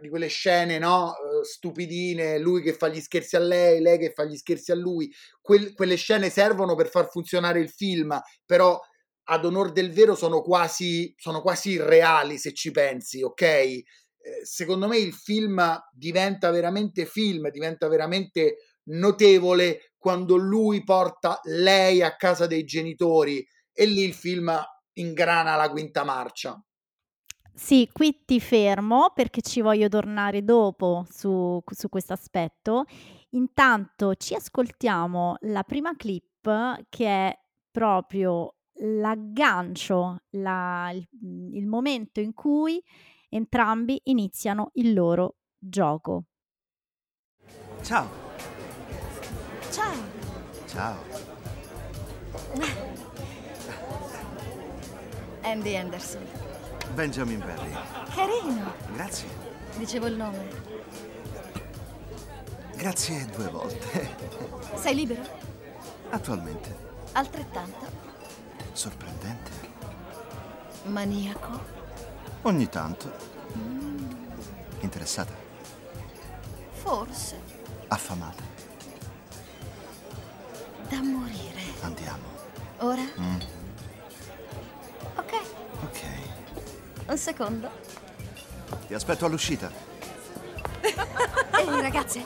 di 0.00 0.08
quelle 0.08 0.28
scene 0.28 0.78
no? 0.78 1.14
Eh, 1.14 1.44
stupidine, 1.44 2.38
lui 2.38 2.62
che 2.62 2.72
fa 2.72 2.88
gli 2.88 3.00
scherzi 3.00 3.36
a 3.36 3.40
lei, 3.40 3.80
lei 3.80 3.98
che 3.98 4.12
fa 4.12 4.24
gli 4.24 4.36
scherzi 4.36 4.70
a 4.70 4.76
lui, 4.76 5.12
que- 5.40 5.72
quelle 5.72 5.96
scene 5.96 6.30
servono 6.30 6.74
per 6.76 6.88
far 6.88 7.08
funzionare 7.10 7.60
il 7.60 7.70
film, 7.70 8.18
però 8.46 8.80
ad 9.30 9.44
onor 9.44 9.72
del 9.72 9.92
vero 9.92 10.14
sono 10.14 10.42
quasi, 10.42 11.12
sono 11.16 11.42
quasi 11.42 11.70
irreali 11.72 12.38
se 12.38 12.52
ci 12.54 12.70
pensi, 12.70 13.22
ok? 13.22 13.42
Eh, 13.42 13.84
secondo 14.42 14.86
me 14.86 14.98
il 14.98 15.12
film 15.12 15.60
diventa 15.92 16.50
veramente 16.50 17.04
film, 17.04 17.50
diventa 17.50 17.88
veramente 17.88 18.56
notevole 18.90 19.92
quando 19.98 20.36
lui 20.36 20.82
porta 20.82 21.40
lei 21.44 22.00
a 22.00 22.16
casa 22.16 22.46
dei 22.46 22.64
genitori 22.64 23.46
e 23.80 23.86
lì 23.86 24.02
il 24.02 24.12
film 24.12 24.52
ingrana 24.94 25.54
la 25.54 25.70
quinta 25.70 26.02
marcia. 26.02 26.60
Sì, 27.54 27.88
qui 27.92 28.24
ti 28.24 28.40
fermo 28.40 29.12
perché 29.14 29.40
ci 29.40 29.60
voglio 29.60 29.88
tornare 29.88 30.42
dopo 30.42 31.06
su, 31.08 31.62
su 31.64 31.88
questo 31.88 32.12
aspetto. 32.12 32.86
Intanto 33.30 34.16
ci 34.16 34.34
ascoltiamo 34.34 35.36
la 35.42 35.62
prima 35.62 35.94
clip 35.94 36.82
che 36.88 37.06
è 37.06 37.38
proprio 37.70 38.56
l'aggancio, 38.80 40.24
la, 40.30 40.90
il, 40.92 41.06
il 41.52 41.66
momento 41.68 42.18
in 42.18 42.34
cui 42.34 42.82
entrambi 43.28 44.00
iniziano 44.04 44.70
il 44.74 44.92
loro 44.92 45.36
gioco. 45.56 46.24
Ciao. 47.82 48.08
Ciao. 49.70 49.94
Ciao. 50.66 50.96
Andy 55.42 55.76
Anderson. 55.76 56.26
Benjamin 56.94 57.38
Barry. 57.38 57.76
Carino. 58.14 58.72
Grazie. 58.92 59.28
Dicevo 59.76 60.06
il 60.06 60.16
nome. 60.16 60.48
Grazie 62.74 63.26
due 63.26 63.48
volte. 63.48 64.16
Sei 64.74 64.94
libero? 64.94 65.22
Attualmente. 66.10 66.76
Altrettanto. 67.12 67.86
Sorprendente. 68.72 69.50
Maniaco? 70.84 71.60
Ogni 72.42 72.68
tanto. 72.68 73.12
Interessata? 74.80 75.32
Forse. 76.72 77.40
Affamata? 77.88 78.42
Da 80.88 81.02
morire. 81.02 81.60
Andiamo. 81.80 82.24
Ora? 82.78 83.02
Mm. 83.18 83.57
Un 87.08 87.16
secondo. 87.16 87.70
Ti 88.86 88.94
aspetto 88.94 89.24
all'uscita. 89.24 89.70
Ehi, 90.80 91.80
ragazze. 91.80 92.22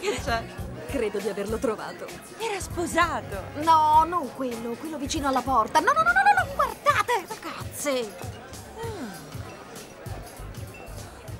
Che 0.00 0.20
c'è? 0.24 0.42
Credo 0.86 1.18
di 1.18 1.28
averlo 1.28 1.58
trovato. 1.58 2.06
Era 2.38 2.58
sposato. 2.58 3.42
No, 3.62 4.04
non 4.04 4.32
quello, 4.34 4.72
quello 4.72 4.96
vicino 4.96 5.28
alla 5.28 5.42
porta. 5.42 5.80
No, 5.80 5.92
no, 5.92 6.02
no, 6.02 6.12
no, 6.12 6.22
no, 6.22 6.44
no, 6.44 6.54
guardate, 6.54 7.26
ragazze. 7.28 8.16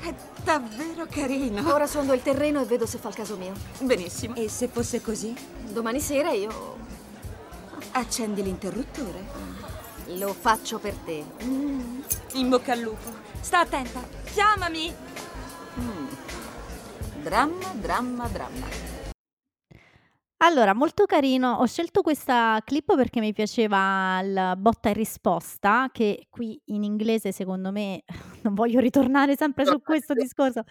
È 0.01 0.15
davvero 0.43 1.07
carino. 1.09 1.73
Ora 1.73 1.87
sondo 1.87 2.13
il 2.13 2.23
terreno 2.23 2.61
e 2.61 2.65
vedo 2.67 2.85
se 2.85 2.99
fa 2.99 3.09
il 3.09 3.15
caso 3.15 3.37
mio. 3.37 3.55
Benissimo. 3.79 4.35
E 4.35 4.49
se 4.51 4.69
fosse 4.69 5.01
così? 5.01 5.35
Domani 5.71 6.01
sera 6.01 6.33
io 6.33 6.83
Accendi 7.93 8.43
l'interruttore. 8.43 9.74
Lo 10.09 10.33
faccio 10.33 10.79
per 10.79 10.95
te. 10.97 11.25
In 12.35 12.49
bocca 12.49 12.73
al 12.73 12.81
lupo. 12.81 13.11
Sta 13.41 13.61
attenta. 13.61 14.01
Chiamami. 14.33 14.93
Dramma, 17.23 17.73
dramma, 17.75 18.29
dramma. 18.29 18.67
Allora, 20.39 20.75
molto 20.75 21.07
carino. 21.07 21.55
Ho 21.55 21.67
scelto 21.67 22.03
questa 22.03 22.61
clip 22.65 22.95
perché 22.97 23.21
mi 23.21 23.33
piaceva 23.33 24.21
il 24.23 24.55
botta 24.59 24.91
e 24.91 24.93
risposta, 24.93 25.89
che 25.91 26.27
qui 26.29 26.61
in 26.67 26.83
inglese 26.83 27.33
secondo 27.33 27.73
me, 27.73 28.03
non 28.43 28.53
voglio 28.55 28.81
ritornare 28.81 29.37
sempre 29.37 29.65
su 29.65 29.81
questo 29.81 30.13
discorso, 30.15 30.65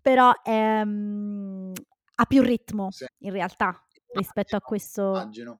però 0.00 0.32
ehm, 0.42 1.72
ha 2.14 2.24
più 2.24 2.42
ritmo 2.42 2.90
Sì. 2.90 3.04
in 3.18 3.32
realtà 3.32 3.78
rispetto 4.14 4.56
a 4.56 4.60
questo. 4.60 5.08
Immagino. 5.10 5.58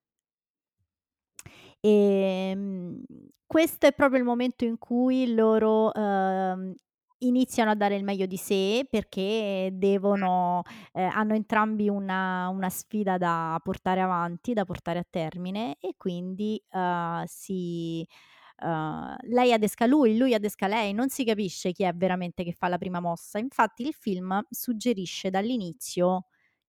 Ehm, 1.89 3.01
questo 3.47 3.87
è 3.87 3.93
proprio 3.93 4.19
il 4.19 4.25
momento 4.25 4.65
in 4.65 4.77
cui 4.79 5.33
loro 5.35 5.95
ehm, 5.95 6.75
iniziano 7.19 7.71
a 7.71 7.75
dare 7.77 7.95
il 7.97 8.03
meglio 8.05 8.27
di 8.27 8.37
sé 8.37 8.87
perché 8.91 9.71
devono, 9.73 10.63
eh, 10.93 11.03
hanno 11.05 11.35
entrambi 11.35 11.89
una, 11.89 12.49
una 12.49 12.69
sfida 12.71 13.19
da 13.19 13.59
portare 13.63 14.01
avanti, 14.01 14.53
da 14.53 14.65
portare 14.65 14.99
a 14.99 15.07
termine 15.09 15.77
e 15.81 15.95
quindi 15.97 16.61
eh, 16.73 17.23
si, 17.27 18.01
eh, 18.03 19.17
lei 19.29 19.53
adesca 19.53 19.87
lui, 19.87 20.17
lui 20.17 20.35
adesca 20.35 20.67
lei, 20.67 20.93
non 20.93 21.09
si 21.09 21.25
capisce 21.25 21.71
chi 21.73 21.85
è 21.85 21.93
veramente 21.95 22.43
che 22.45 22.53
fa 22.53 22.67
la 22.69 22.79
prima 22.79 22.99
mossa. 23.01 23.39
Infatti 23.39 23.83
il 23.87 23.95
film 23.95 24.45
suggerisce 24.51 25.31
dall'inizio 25.31 26.27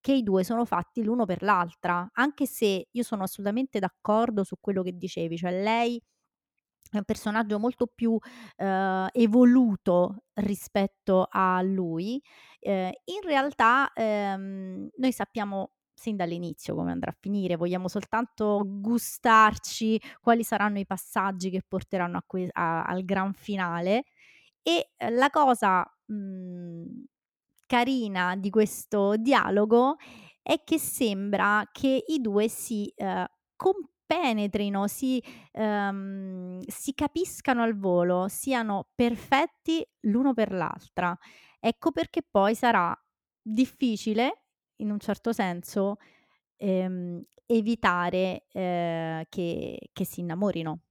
che 0.08 0.14
i 0.14 0.24
due 0.24 0.46
sono 0.46 0.64
fatti 0.64 1.04
l'uno 1.04 1.26
per 1.26 1.42
l'altra, 1.44 2.08
anche 2.14 2.46
se 2.46 2.88
io 2.90 3.04
sono 3.04 3.24
assolutamente 3.24 3.80
d'accordo 3.80 4.46
su 4.46 4.56
quello 4.62 4.82
che 4.82 4.94
dicevi, 4.96 5.36
cioè 5.38 5.52
lei 5.62 6.02
è 6.90 6.98
un 6.98 7.04
personaggio 7.04 7.60
molto 7.60 7.88
più 7.88 8.18
eh, 8.56 9.08
evoluto 9.12 10.24
rispetto 10.36 11.28
a 11.30 11.62
lui. 11.62 12.22
Eh, 12.60 13.02
in 13.06 13.22
realtà 13.28 13.92
ehm, 13.94 14.90
noi 14.98 15.12
sappiamo 15.12 15.72
sin 15.94 16.16
dall'inizio 16.16 16.76
come 16.76 16.92
andrà 16.92 17.12
a 17.12 17.18
finire, 17.20 17.58
vogliamo 17.58 17.88
soltanto 17.90 18.62
gustarci 18.66 20.00
quali 20.22 20.44
saranno 20.44 20.80
i 20.80 20.86
passaggi 20.86 21.50
che 21.50 21.62
porteranno 21.68 22.18
a 22.18 22.24
que- 22.26 22.50
a- 22.54 22.84
al 22.84 23.04
gran 23.04 23.34
finale 23.34 24.04
e 24.62 24.92
eh, 24.98 25.10
la 25.12 25.30
cosa 25.30 25.86
mh, 26.06 26.84
carina 27.68 28.36
di 28.36 28.50
questo 28.50 29.16
dialogo 29.18 29.98
è 30.42 30.64
che 30.64 30.80
sembra 30.80 31.68
che 31.72 32.04
i 32.08 32.20
due 32.22 32.48
si 32.48 32.88
eh, 32.96 33.28
compenetrino, 33.56 34.88
si, 34.88 35.22
ehm, 35.52 36.62
si 36.66 36.94
capiscano 36.94 37.64
al 37.64 37.78
volo, 37.78 38.28
siano 38.30 38.90
perfetti 38.96 39.86
l'uno 40.02 40.34
per 40.34 40.52
l'altra. 40.54 41.16
Ecco 41.60 41.92
perché 41.92 42.22
poi 42.30 42.56
sarà 42.56 42.98
difficile, 43.42 44.44
in 44.78 44.92
un 44.92 45.00
certo 45.00 45.34
senso, 45.34 45.98
ehm, 46.58 47.22
evitare 47.46 48.46
eh, 48.52 49.26
che, 49.30 49.80
che 49.94 50.06
si 50.06 50.22
innamorino. 50.22 50.82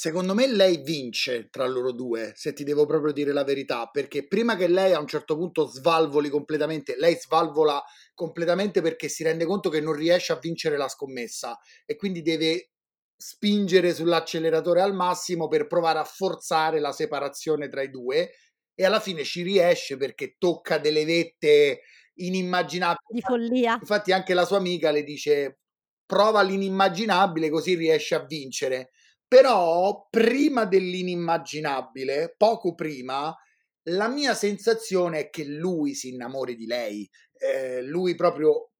Secondo 0.00 0.32
me 0.32 0.46
lei 0.46 0.80
vince 0.80 1.48
tra 1.50 1.66
loro 1.66 1.90
due, 1.90 2.30
se 2.36 2.52
ti 2.52 2.62
devo 2.62 2.86
proprio 2.86 3.12
dire 3.12 3.32
la 3.32 3.42
verità, 3.42 3.86
perché 3.86 4.28
prima 4.28 4.54
che 4.54 4.68
lei 4.68 4.92
a 4.92 5.00
un 5.00 5.08
certo 5.08 5.36
punto 5.36 5.66
svalvoli 5.66 6.28
completamente, 6.28 6.94
lei 6.96 7.16
svalvola 7.16 7.82
completamente 8.14 8.80
perché 8.80 9.08
si 9.08 9.24
rende 9.24 9.44
conto 9.44 9.70
che 9.70 9.80
non 9.80 9.94
riesce 9.94 10.32
a 10.32 10.38
vincere 10.38 10.76
la 10.76 10.86
scommessa 10.86 11.58
e 11.84 11.96
quindi 11.96 12.22
deve 12.22 12.70
spingere 13.16 13.92
sull'acceleratore 13.92 14.82
al 14.82 14.94
massimo 14.94 15.48
per 15.48 15.66
provare 15.66 15.98
a 15.98 16.04
forzare 16.04 16.78
la 16.78 16.92
separazione 16.92 17.68
tra 17.68 17.82
i 17.82 17.90
due 17.90 18.30
e 18.76 18.84
alla 18.84 19.00
fine 19.00 19.24
ci 19.24 19.42
riesce 19.42 19.96
perché 19.96 20.36
tocca 20.38 20.78
delle 20.78 21.04
vette 21.04 21.80
inimmaginabili. 22.14 23.14
Di 23.14 23.20
follia. 23.20 23.78
Infatti 23.80 24.12
anche 24.12 24.32
la 24.32 24.44
sua 24.44 24.58
amica 24.58 24.92
le 24.92 25.02
dice 25.02 25.58
prova 26.06 26.42
l'inimmaginabile 26.42 27.50
così 27.50 27.74
riesce 27.74 28.14
a 28.14 28.24
vincere. 28.24 28.92
Però 29.28 30.08
prima 30.08 30.64
dell'inimmaginabile, 30.64 32.34
poco 32.34 32.74
prima, 32.74 33.36
la 33.90 34.08
mia 34.08 34.34
sensazione 34.34 35.18
è 35.20 35.30
che 35.30 35.44
lui 35.44 35.94
si 35.94 36.08
innamori 36.08 36.54
di 36.54 36.64
lei. 36.64 37.08
Eh, 37.34 37.82
lui 37.82 38.14
proprio 38.14 38.70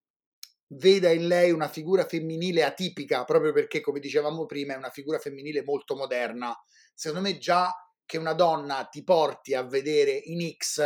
veda 0.68 1.10
in 1.10 1.26
lei 1.26 1.50
una 1.50 1.68
figura 1.68 2.06
femminile 2.06 2.64
atipica, 2.64 3.24
proprio 3.24 3.52
perché, 3.52 3.80
come 3.80 4.00
dicevamo 4.00 4.46
prima, 4.46 4.72
è 4.72 4.78
una 4.78 4.90
figura 4.90 5.18
femminile 5.18 5.62
molto 5.64 5.94
moderna. 5.94 6.54
Secondo 6.94 7.28
me 7.28 7.36
già 7.36 7.70
che 8.06 8.16
una 8.16 8.32
donna 8.32 8.84
ti 8.90 9.04
porti 9.04 9.52
a 9.52 9.62
vedere 9.62 10.12
in 10.12 10.50
X, 10.56 10.78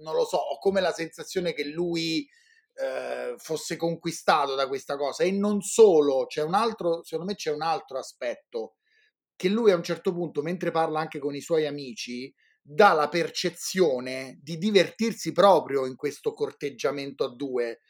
non 0.00 0.14
lo 0.14 0.26
so, 0.26 0.36
ho 0.36 0.58
come 0.58 0.82
la 0.82 0.92
sensazione 0.92 1.54
che 1.54 1.64
lui 1.64 2.28
eh, 2.74 3.34
fosse 3.36 3.76
conquistato 3.76 4.54
da 4.54 4.68
questa 4.68 4.96
cosa. 4.96 5.24
E 5.24 5.30
non 5.30 5.60
solo, 5.60 6.26
c'è 6.26 6.42
un 6.42 6.54
altro, 6.54 7.02
secondo 7.04 7.30
me 7.30 7.36
c'è 7.36 7.52
un 7.52 7.62
altro 7.62 7.98
aspetto, 7.98 8.76
che 9.36 9.48
lui 9.48 9.70
a 9.70 9.76
un 9.76 9.82
certo 9.82 10.12
punto, 10.12 10.42
mentre 10.42 10.70
parla 10.70 11.00
anche 11.00 11.18
con 11.18 11.34
i 11.34 11.40
suoi 11.40 11.66
amici, 11.66 12.32
dà 12.60 12.92
la 12.92 13.08
percezione 13.08 14.38
di 14.42 14.56
divertirsi 14.56 15.32
proprio 15.32 15.86
in 15.86 15.96
questo 15.96 16.32
corteggiamento 16.32 17.24
a 17.24 17.34
due 17.34 17.80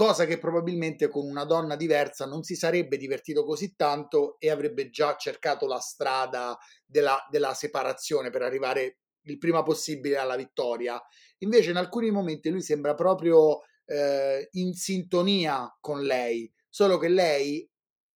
cosa 0.00 0.24
che 0.24 0.38
probabilmente 0.38 1.08
con 1.08 1.26
una 1.26 1.44
donna 1.44 1.76
diversa 1.76 2.24
non 2.24 2.42
si 2.42 2.54
sarebbe 2.54 2.96
divertito 2.96 3.44
così 3.44 3.74
tanto 3.76 4.38
e 4.38 4.48
avrebbe 4.48 4.88
già 4.88 5.14
cercato 5.16 5.66
la 5.66 5.78
strada 5.78 6.56
della, 6.86 7.18
della 7.28 7.52
separazione 7.52 8.30
per 8.30 8.40
arrivare 8.40 9.00
il 9.24 9.36
prima 9.36 9.62
possibile 9.62 10.16
alla 10.16 10.36
vittoria. 10.36 10.98
Invece 11.38 11.70
in 11.70 11.76
alcuni 11.76 12.10
momenti 12.10 12.48
lui 12.48 12.62
sembra 12.62 12.94
proprio 12.94 13.60
eh, 13.90 14.48
in 14.52 14.74
sintonia 14.74 15.76
con 15.80 16.02
lei, 16.02 16.50
solo 16.68 16.96
che 16.96 17.08
lei 17.08 17.68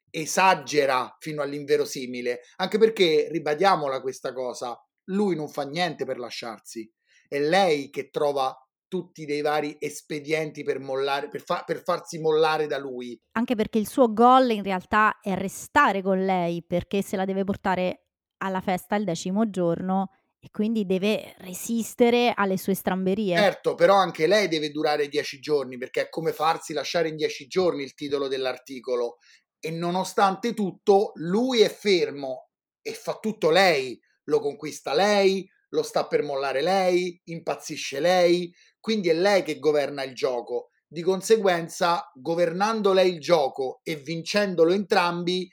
esagera 0.08 1.16
fino 1.18 1.42
all'inverosimile, 1.42 2.42
anche 2.56 2.78
perché, 2.78 3.28
ribadiamola 3.30 4.00
questa 4.00 4.32
cosa, 4.32 4.80
lui 5.08 5.34
non 5.34 5.48
fa 5.48 5.64
niente 5.64 6.04
per 6.04 6.18
lasciarsi, 6.18 6.88
è 7.28 7.40
lei 7.40 7.90
che 7.90 8.10
trova 8.10 8.56
tutti 8.86 9.24
dei 9.24 9.40
vari 9.40 9.76
espedienti 9.80 10.62
per, 10.62 10.78
mollare, 10.78 11.28
per, 11.28 11.42
fa, 11.42 11.64
per 11.66 11.82
farsi 11.82 12.20
mollare 12.20 12.68
da 12.68 12.78
lui. 12.78 13.20
Anche 13.32 13.56
perché 13.56 13.78
il 13.78 13.88
suo 13.88 14.12
goal 14.12 14.52
in 14.52 14.62
realtà 14.62 15.18
è 15.20 15.34
restare 15.34 16.00
con 16.00 16.24
lei 16.24 16.62
perché 16.62 17.02
se 17.02 17.16
la 17.16 17.24
deve 17.24 17.42
portare 17.42 18.04
alla 18.38 18.60
festa 18.60 18.94
il 18.94 19.02
decimo 19.02 19.50
giorno 19.50 20.10
e 20.44 20.50
quindi 20.50 20.84
deve 20.84 21.34
resistere 21.38 22.34
alle 22.36 22.58
sue 22.58 22.74
stramberie. 22.74 23.34
Certo, 23.34 23.74
però 23.74 23.94
anche 23.94 24.26
lei 24.26 24.46
deve 24.46 24.70
durare 24.70 25.08
dieci 25.08 25.38
giorni 25.40 25.78
perché 25.78 26.02
è 26.02 26.08
come 26.10 26.34
farsi 26.34 26.74
lasciare 26.74 27.08
in 27.08 27.16
dieci 27.16 27.46
giorni 27.46 27.82
il 27.82 27.94
titolo 27.94 28.28
dell'articolo 28.28 29.16
e 29.58 29.70
nonostante 29.70 30.52
tutto 30.52 31.12
lui 31.14 31.62
è 31.62 31.70
fermo 31.70 32.50
e 32.82 32.92
fa 32.92 33.18
tutto 33.20 33.48
lei, 33.48 33.98
lo 34.24 34.40
conquista 34.40 34.92
lei, 34.92 35.48
lo 35.70 35.82
sta 35.82 36.06
per 36.06 36.22
mollare 36.22 36.60
lei, 36.60 37.18
impazzisce 37.24 37.98
lei, 37.98 38.54
quindi 38.78 39.08
è 39.08 39.14
lei 39.14 39.42
che 39.42 39.58
governa 39.58 40.02
il 40.02 40.14
gioco. 40.14 40.68
Di 40.86 41.00
conseguenza, 41.00 42.10
governando 42.12 42.92
lei 42.92 43.10
il 43.10 43.18
gioco 43.18 43.80
e 43.82 43.96
vincendolo 43.96 44.74
entrambi, 44.74 45.50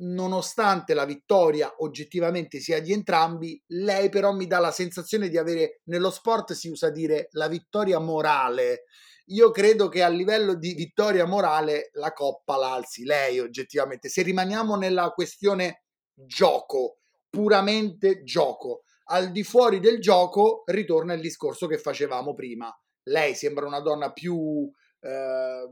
nonostante 0.00 0.94
la 0.94 1.04
vittoria 1.04 1.74
oggettivamente 1.78 2.60
sia 2.60 2.80
di 2.80 2.92
entrambi, 2.92 3.60
lei 3.68 4.08
però 4.08 4.32
mi 4.32 4.46
dà 4.46 4.58
la 4.58 4.70
sensazione 4.70 5.28
di 5.28 5.38
avere, 5.38 5.80
nello 5.84 6.10
sport 6.10 6.52
si 6.52 6.68
usa 6.68 6.90
dire 6.90 7.28
la 7.32 7.48
vittoria 7.48 7.98
morale. 7.98 8.84
Io 9.26 9.50
credo 9.50 9.88
che 9.88 10.02
a 10.02 10.08
livello 10.08 10.54
di 10.54 10.74
vittoria 10.74 11.24
morale 11.24 11.90
la 11.94 12.12
coppa 12.12 12.56
l'alzi 12.56 13.04
lei 13.04 13.38
oggettivamente. 13.38 14.08
Se 14.08 14.22
rimaniamo 14.22 14.76
nella 14.76 15.10
questione 15.10 15.84
gioco, 16.14 16.98
puramente 17.28 18.22
gioco, 18.24 18.82
al 19.04 19.30
di 19.30 19.44
fuori 19.44 19.80
del 19.80 20.00
gioco 20.00 20.62
ritorna 20.66 21.14
il 21.14 21.20
discorso 21.20 21.66
che 21.66 21.78
facevamo 21.78 22.34
prima. 22.34 22.74
Lei 23.04 23.34
sembra 23.34 23.66
una 23.66 23.80
donna 23.80 24.12
più, 24.12 24.70
eh, 25.00 25.68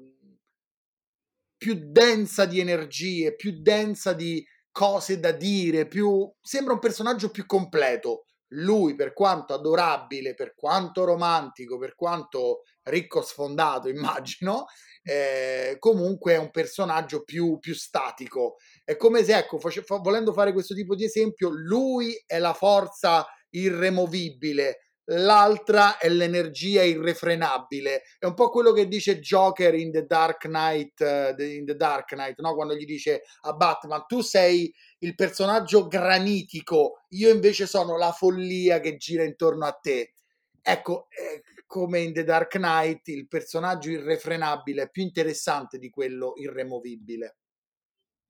più 1.58 1.90
densa 1.90 2.46
di 2.46 2.60
energie, 2.60 3.34
più 3.34 3.60
densa 3.60 4.14
di 4.14 4.42
cose 4.70 5.18
da 5.18 5.32
dire, 5.32 5.88
più... 5.88 6.32
sembra 6.40 6.72
un 6.72 6.78
personaggio 6.78 7.30
più 7.30 7.44
completo. 7.44 8.24
Lui, 8.52 8.94
per 8.94 9.12
quanto 9.12 9.52
adorabile, 9.52 10.32
per 10.32 10.54
quanto 10.54 11.04
romantico, 11.04 11.76
per 11.76 11.94
quanto 11.94 12.62
ricco 12.84 13.20
sfondato, 13.20 13.88
immagino, 13.90 14.66
eh, 15.02 15.76
comunque 15.78 16.34
è 16.34 16.38
un 16.38 16.50
personaggio 16.50 17.24
più, 17.24 17.58
più 17.58 17.74
statico. 17.74 18.56
È 18.84 18.96
come 18.96 19.24
se, 19.24 19.36
ecco, 19.36 19.58
face, 19.58 19.82
fa, 19.82 19.98
volendo 19.98 20.32
fare 20.32 20.52
questo 20.52 20.74
tipo 20.74 20.94
di 20.94 21.04
esempio, 21.04 21.50
lui 21.50 22.14
è 22.24 22.38
la 22.38 22.54
forza 22.54 23.26
irremovibile, 23.50 24.87
l'altra 25.10 25.98
è 25.98 26.08
l'energia 26.08 26.82
irrefrenabile. 26.82 28.02
È 28.18 28.26
un 28.26 28.34
po' 28.34 28.50
quello 28.50 28.72
che 28.72 28.88
dice 28.88 29.20
Joker 29.20 29.74
in 29.74 29.92
The 29.92 30.04
Dark 30.06 30.46
Knight, 30.46 31.00
uh, 31.00 31.40
in 31.40 31.64
The 31.64 31.76
Dark 31.76 32.14
Knight, 32.14 32.40
no? 32.40 32.54
quando 32.54 32.74
gli 32.74 32.84
dice 32.84 33.22
a 33.42 33.52
Batman, 33.52 34.04
tu 34.06 34.20
sei 34.20 34.72
il 35.00 35.14
personaggio 35.14 35.86
granitico, 35.86 37.04
io 37.10 37.30
invece 37.30 37.66
sono 37.66 37.96
la 37.96 38.12
follia 38.12 38.80
che 38.80 38.96
gira 38.96 39.24
intorno 39.24 39.64
a 39.64 39.72
te. 39.72 40.14
Ecco, 40.60 41.06
eh, 41.10 41.42
come 41.66 42.00
in 42.00 42.12
The 42.12 42.24
Dark 42.24 42.56
Knight, 42.56 43.08
il 43.08 43.28
personaggio 43.28 43.90
irrefrenabile 43.90 44.82
è 44.82 44.90
più 44.90 45.02
interessante 45.02 45.78
di 45.78 45.88
quello 45.88 46.34
irremovibile. 46.36 47.36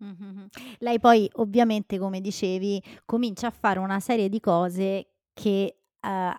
Mh-mh-mh. 0.01 0.47
Lei 0.79 1.01
poi 1.01 1.29
ovviamente, 1.35 1.99
come 1.99 2.21
dicevi, 2.21 2.81
comincia 3.05 3.49
a 3.49 3.51
fare 3.51 3.81
una 3.81 3.99
serie 3.99 4.29
di 4.29 4.39
cose 4.39 5.09
che, 5.33 5.79
uhm, 6.03 6.35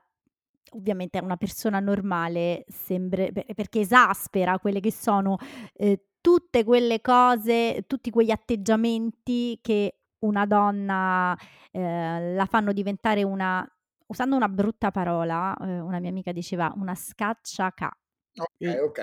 ovviamente 0.71 1.17
a 1.17 1.23
una 1.23 1.37
persona 1.37 1.79
normale 1.79 2.65
sembre 2.67 3.31
pe 3.31 3.45
perché 3.55 3.79
esaspera 3.81 4.59
quelle 4.59 4.79
che 4.79 4.91
sono, 4.91 5.37
ehm, 5.73 5.95
tutte 6.21 6.63
quelle 6.63 7.01
cose, 7.01 7.83
tutti 7.87 8.09
quegli 8.11 8.31
atteggiamenti 8.31 9.59
che 9.61 9.95
una 10.19 10.45
donna, 10.45 11.37
ehm, 11.71 12.35
la 12.35 12.45
fanno 12.45 12.73
diventare 12.73 13.23
una 13.23 13.65
usando 14.07 14.35
una 14.35 14.49
brutta 14.49 14.91
parola, 14.91 15.55
uhm, 15.59 15.85
una 15.85 15.99
mia 15.99 16.09
amica 16.09 16.31
diceva 16.31 16.71
una 16.75 16.95
scacciaca. 16.95 17.91
Ok, 18.37 18.79
ok. 18.83 18.99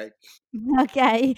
Okay, 0.83 1.35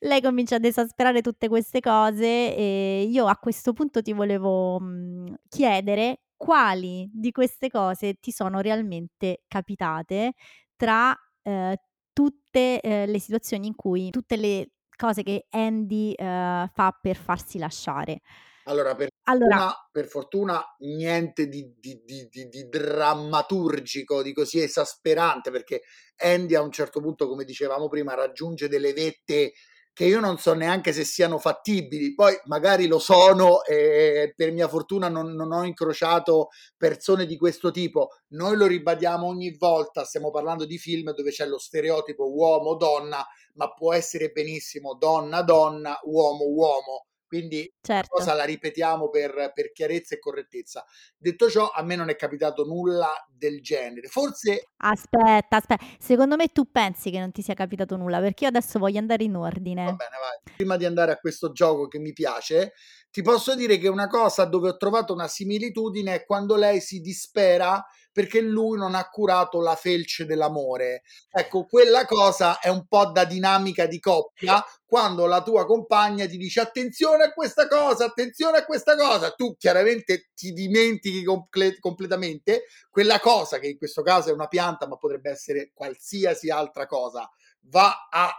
lei 0.00 0.20
comincia 0.22 0.56
ad 0.56 0.64
esasperare 0.64 1.20
tutte 1.20 1.48
queste 1.48 1.80
cose 1.80 2.56
e 2.56 3.06
io 3.10 3.26
a 3.26 3.36
questo 3.36 3.72
punto 3.74 4.00
ti 4.02 4.12
volevo, 4.14 4.80
mhmm, 4.80 5.34
chiedere 5.48 6.22
quali 6.42 7.08
di 7.12 7.30
queste 7.30 7.68
cose 7.70 8.14
ti 8.14 8.32
sono 8.32 8.60
realmente 8.60 9.44
capitate 9.46 10.32
tra, 10.76 11.16
ehm, 11.42 11.74
tutte, 12.12 12.80
ehm, 12.80 13.10
le 13.10 13.20
situazioni 13.20 13.68
in 13.68 13.76
cui 13.76 14.10
tutte 14.10 14.36
le 14.36 14.70
cose 14.96 15.22
che 15.22 15.46
Andy, 15.50 16.12
ehm, 16.16 16.68
fa 16.74 16.98
per 17.00 17.16
farsi 17.16 17.58
lasciare. 17.58 18.20
Allora, 18.66 18.94
per 18.94 19.08
Allora 19.26 19.60
fortuna 19.60 19.74
per 19.90 20.06
fortuna 20.06 20.62
niente 20.80 21.48
di 21.48 21.74
di 21.78 22.00
di 22.06 22.28
di 22.48 22.68
drammaturgico, 22.68 24.22
di 24.22 24.32
così 24.32 24.60
esasperante, 24.60 25.50
perché 25.50 25.82
Andy 26.18 26.54
a 26.54 26.62
un 26.62 26.70
certo 26.70 27.00
punto, 27.00 27.26
come 27.28 27.44
dicevamo 27.44 27.88
prima, 27.88 28.14
raggiunge 28.14 28.68
delle 28.68 28.92
vette 28.92 29.52
che 29.94 30.06
io 30.06 30.20
non 30.20 30.38
so 30.38 30.54
neanche 30.54 30.92
se 30.92 31.04
siano 31.04 31.38
fattibili, 31.38 32.14
poi 32.14 32.34
magari 32.46 32.86
lo 32.86 32.98
sono 32.98 33.62
e 33.64 34.32
per 34.34 34.50
mia 34.52 34.66
fortuna 34.68 35.08
non, 35.08 35.34
non 35.34 35.52
ho 35.52 35.64
incrociato 35.64 36.48
persone 36.76 37.26
di 37.26 37.36
questo 37.36 37.70
tipo. 37.70 38.10
Noi 38.28 38.56
lo 38.56 38.66
ribadiamo 38.66 39.26
ogni 39.26 39.54
volta, 39.58 40.04
stiamo 40.04 40.30
parlando 40.30 40.64
di 40.64 40.78
film 40.78 41.12
dove 41.12 41.30
c'è 41.30 41.46
lo 41.46 41.58
stereotipo 41.58 42.32
uomo-donna, 42.32 43.26
ma 43.54 43.72
può 43.72 43.92
essere 43.92 44.30
benissimo 44.30 44.94
donna-donna, 44.94 46.00
uomo-uomo 46.04 47.06
quindi 47.32 47.72
certo. 47.80 48.16
cosa 48.16 48.34
la 48.34 48.44
ripetiamo 48.44 49.08
per, 49.08 49.52
per, 49.54 49.72
chiarezza 49.72 50.14
e 50.14 50.18
correttezza. 50.18 50.84
Detto 51.16 51.48
ciò, 51.48 51.70
a 51.70 51.82
me 51.82 51.96
non 51.96 52.10
è 52.10 52.14
capitato 52.14 52.66
nulla 52.66 53.08
del 53.34 53.62
genere. 53.62 54.08
Forse. 54.08 54.68
Aspetta, 54.76 55.56
aspetta. 55.56 55.82
Secondo 55.98 56.36
me 56.36 56.48
tu 56.48 56.70
pensi 56.70 57.10
che 57.10 57.18
non 57.18 57.32
ti 57.32 57.40
sia 57.40 57.54
capitato 57.54 57.96
nulla, 57.96 58.20
perché 58.20 58.44
io 58.44 58.50
adesso 58.50 58.78
voglio 58.78 58.98
andare 58.98 59.24
in 59.24 59.34
ordine. 59.34 59.86
Va 59.86 59.92
bene, 59.92 60.16
vai. 60.20 60.54
Prima 60.56 60.76
di 60.76 60.84
andare 60.84 61.12
a 61.12 61.16
questo 61.16 61.52
gioco 61.52 61.88
che 61.88 61.98
mi 61.98 62.12
piace, 62.12 62.74
ti 63.10 63.22
posso 63.22 63.54
dire 63.54 63.78
che 63.78 63.88
una 63.88 64.08
cosa 64.08 64.44
dove 64.44 64.68
ho 64.68 64.76
trovato 64.76 65.14
una 65.14 65.26
similitudine 65.26 66.14
è 66.14 66.24
quando 66.26 66.54
lei 66.56 66.82
si 66.82 67.00
dispera 67.00 67.82
perché 68.12 68.40
lui 68.40 68.78
non 68.78 68.94
ha 68.94 69.08
curato 69.08 69.60
la 69.60 69.74
felce 69.74 70.26
dell'amore. 70.26 71.02
Ecco, 71.30 71.64
quella 71.64 72.04
cosa 72.04 72.60
è 72.60 72.68
un 72.68 72.86
po' 72.86 73.06
da 73.06 73.24
dinamica 73.24 73.86
di 73.86 73.98
coppia 73.98 74.62
quando 74.84 75.24
la 75.26 75.42
tua 75.42 75.64
compagna 75.64 76.26
ti 76.26 76.36
dice 76.36 76.60
attenzione 76.60 77.24
a 77.24 77.32
questa 77.32 77.66
cosa, 77.66 78.04
attenzione 78.04 78.58
a 78.58 78.64
questa 78.64 78.94
cosa, 78.94 79.30
tu 79.30 79.56
chiaramente 79.56 80.30
ti 80.34 80.52
dimentichi 80.52 81.24
comple- 81.24 81.78
completamente 81.78 82.64
quella 82.90 83.18
cosa 83.18 83.58
che 83.58 83.68
in 83.68 83.78
questo 83.78 84.02
caso 84.02 84.28
è 84.28 84.32
una 84.34 84.48
pianta, 84.48 84.86
ma 84.86 84.98
potrebbe 84.98 85.30
essere 85.30 85.70
qualsiasi 85.72 86.50
altra 86.50 86.86
cosa. 86.86 87.28
Va 87.62 88.08
a 88.10 88.30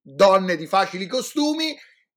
donne 0.00 0.56
di 0.56 0.66
facili 0.66 1.06
costumi 1.06 1.76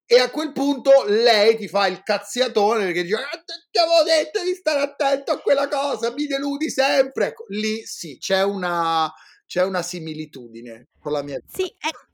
E 0.10 0.20
a 0.20 0.30
quel 0.30 0.54
punto 0.54 0.92
lei 1.08 1.58
ti 1.58 1.68
fa 1.68 1.88
il 1.88 2.02
cazziatone 2.02 2.86
perché 2.86 3.04
dice: 3.04 3.16
"Ah, 3.16 3.44
Ti 3.70 3.78
avevo 3.80 4.04
detto 4.04 4.42
di 4.44 4.54
stare 4.54 4.80
attento 4.80 5.32
a 5.34 5.40
quella 5.40 5.68
cosa, 5.68 6.12
mi 6.14 6.26
deludi 6.28 6.70
sempre. 6.70 7.28
Ecco, 7.28 7.44
lì 7.50 7.86
sì, 7.86 8.18
c'è 8.18 8.42
una, 8.44 9.12
c'è 9.46 9.64
una 9.64 9.82
similitudine 9.82 10.88
con 11.00 11.12
la 11.12 11.22
mia 11.24 11.40
Sì, 11.46 11.64
ec- 11.66 12.08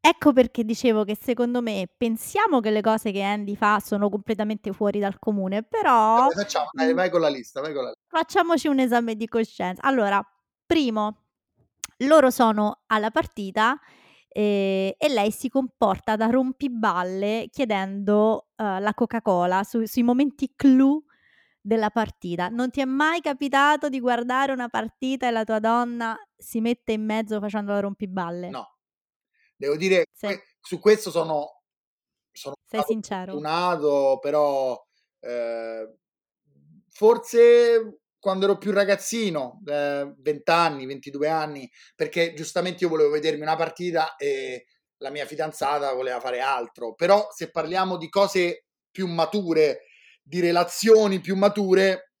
ecco 0.00 0.32
perché 0.32 0.64
dicevo 0.64 1.04
che 1.04 1.16
secondo 1.20 1.60
me 1.60 1.86
pensiamo 1.96 2.60
che 2.60 2.70
le 2.70 2.80
cose 2.80 3.12
che 3.12 3.20
Andy 3.22 3.56
fa 3.56 3.78
sono 3.80 4.08
completamente 4.08 4.72
fuori 4.72 4.98
dal 4.98 5.18
comune, 5.18 5.62
però 5.62 6.28
Vabbè, 6.28 6.34
facciamo, 6.34 6.68
dai, 6.72 6.94
vai 6.94 7.10
con 7.10 7.20
la 7.20 7.28
lista, 7.28 7.60
vai 7.60 7.74
con 7.74 7.82
la 7.84 7.88
lista. 7.90 8.04
facciamoci 8.18 8.68
un 8.68 8.78
esame 8.78 9.16
di 9.16 9.26
coscienza. 9.28 9.82
Allora, 9.82 10.22
primo, 10.66 11.24
loro 11.98 12.30
sono 12.30 12.82
alla 12.86 13.10
partita 13.10 13.78
eh, 14.36 14.96
e 14.98 15.08
lei 15.10 15.30
si 15.30 15.48
comporta 15.48 16.16
da 16.16 16.26
rompiballe 16.26 17.46
chiedendo 17.52 18.48
eh, 18.56 18.80
la 18.80 18.92
Coca-Cola 18.92 19.62
su- 19.62 19.84
sui 19.84 20.02
momenti 20.02 20.54
clou 20.56 21.04
della 21.60 21.90
partita. 21.90 22.48
Non 22.48 22.70
ti 22.70 22.80
è 22.80 22.84
mai 22.84 23.20
capitato 23.20 23.88
di 23.88 24.00
guardare 24.00 24.52
una 24.52 24.68
partita 24.68 25.28
e 25.28 25.30
la 25.30 25.44
tua 25.44 25.60
donna 25.60 26.18
si 26.36 26.60
mette 26.60 26.92
in 26.92 27.04
mezzo 27.04 27.38
facendo 27.38 27.70
la 27.72 27.78
rompiballe? 27.80 28.48
No, 28.50 28.76
devo 29.56 29.76
dire, 29.76 30.06
que- 30.18 30.42
su 30.60 30.80
questo 30.80 31.12
sono, 31.12 31.62
sono 32.32 32.56
sei 32.66 32.82
sincero? 32.82 33.30
fortunato, 33.32 34.18
però 34.20 34.84
eh, 35.20 35.96
forse 36.88 38.00
quando 38.24 38.46
ero 38.46 38.56
più 38.56 38.72
ragazzino, 38.72 39.60
eh, 39.66 40.14
20 40.16 40.50
anni, 40.50 40.86
22 40.86 41.28
anni, 41.28 41.70
perché 41.94 42.32
giustamente 42.32 42.82
io 42.82 42.88
volevo 42.88 43.10
vedermi 43.10 43.42
una 43.42 43.54
partita 43.54 44.16
e 44.16 44.64
la 45.02 45.10
mia 45.10 45.26
fidanzata 45.26 45.92
voleva 45.92 46.20
fare 46.20 46.40
altro. 46.40 46.94
Però 46.94 47.28
se 47.30 47.50
parliamo 47.50 47.98
di 47.98 48.08
cose 48.08 48.64
più 48.90 49.06
mature, 49.08 49.82
di 50.22 50.40
relazioni 50.40 51.20
più 51.20 51.36
mature, 51.36 52.12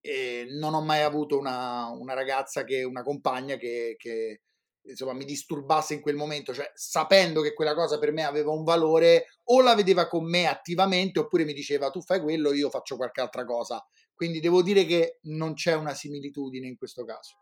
eh, 0.00 0.46
non 0.50 0.74
ho 0.74 0.80
mai 0.80 1.02
avuto 1.02 1.36
una, 1.36 1.88
una 1.88 2.14
ragazza 2.14 2.62
che, 2.62 2.84
una 2.84 3.02
compagna 3.02 3.56
che, 3.56 3.96
che 3.98 4.42
insomma 4.82 5.12
mi 5.12 5.24
disturbasse 5.24 5.94
in 5.94 6.00
quel 6.00 6.14
momento, 6.14 6.54
cioè 6.54 6.70
sapendo 6.72 7.40
che 7.40 7.52
quella 7.52 7.74
cosa 7.74 7.98
per 7.98 8.12
me 8.12 8.22
aveva 8.22 8.52
un 8.52 8.62
valore, 8.62 9.26
o 9.46 9.60
la 9.60 9.74
vedeva 9.74 10.06
con 10.06 10.24
me 10.24 10.46
attivamente, 10.46 11.18
oppure 11.18 11.44
mi 11.44 11.52
diceva 11.52 11.90
tu 11.90 12.00
fai 12.00 12.20
quello, 12.20 12.52
io 12.52 12.70
faccio 12.70 12.94
qualche 12.94 13.20
altra 13.20 13.44
cosa. 13.44 13.84
Quindi 14.20 14.40
devo 14.40 14.62
dire 14.62 14.84
che 14.84 15.20
non 15.22 15.54
c'è 15.54 15.74
una 15.74 15.94
similitudine 15.94 16.66
in 16.66 16.76
questo 16.76 17.06
caso. 17.06 17.38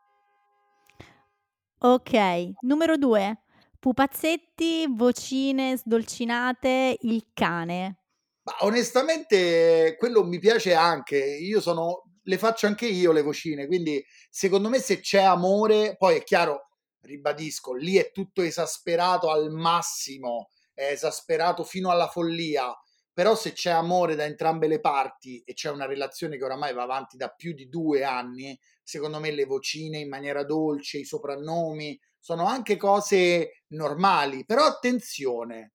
Ok, 1.79 2.53
numero 2.61 2.97
due. 2.97 3.43
Pupazzetti, 3.81 4.87
vocine 4.89 5.77
sdolcinate, 5.77 6.99
il 7.01 7.31
cane. 7.35 8.05
Ma 8.45 8.59
onestamente 8.61 9.97
quello 9.99 10.23
mi 10.25 10.39
piace 10.39 10.73
anche, 10.73 11.19
io 11.19 11.61
sono, 11.61 12.05
le 12.23 12.39
faccio 12.39 12.69
anche 12.69 12.87
io 12.87 13.11
le 13.11 13.23
vocine, 13.23 13.67
quindi 13.67 14.01
secondo 14.31 14.69
me 14.69 14.79
se 14.79 15.01
c'è 15.01 15.23
amore, 15.23 15.97
poi 15.97 16.19
è 16.19 16.23
chiaro, 16.23 16.69
ribadisco, 17.01 17.75
lì 17.75 17.97
è 17.97 18.13
tutto 18.13 18.43
esasperato 18.43 19.33
al 19.33 19.51
massimo, 19.51 20.51
è 20.73 20.93
esasperato 20.93 21.65
fino 21.65 21.91
alla 21.91 22.07
follia, 22.07 22.73
però 23.19 23.35
se 23.35 23.51
c'è 23.51 23.71
amore 23.71 24.15
da 24.15 24.27
entrambe 24.27 24.69
le 24.69 24.79
parti 24.79 25.43
e 25.45 25.53
c'è 25.53 25.73
una 25.73 25.87
relazione 25.87 26.37
che 26.37 26.45
oramai 26.45 26.73
va 26.73 26.85
avanti 26.85 27.17
da 27.17 27.29
più 27.31 27.53
di 27.53 27.69
due 27.69 28.05
anni, 28.05 28.57
secondo 28.81 29.19
me 29.19 29.33
le 29.33 29.45
vocine 29.45 29.99
in 29.99 30.09
maniera 30.09 30.45
dolce, 30.45 30.99
i 30.99 31.05
soprannomi, 31.05 32.01
sono 32.17 32.47
anche 32.47 32.77
cose 32.77 33.65
normali, 33.73 34.45
però 34.45 34.67
attenzione, 34.67 35.73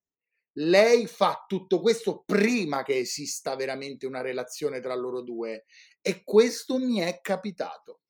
lei 0.59 1.05
fa 1.05 1.43
tutto 1.45 1.81
questo 1.81 2.23
prima 2.25 2.81
che 2.81 2.99
esista 2.99 3.57
veramente 3.57 4.05
una 4.05 4.21
relazione 4.21 4.79
tra 4.79 4.95
loro 4.95 5.21
due 5.21 5.65
e 5.99 6.23
questo 6.23 6.77
mi 6.77 6.99
è 6.99 7.19
capitato. 7.19 8.03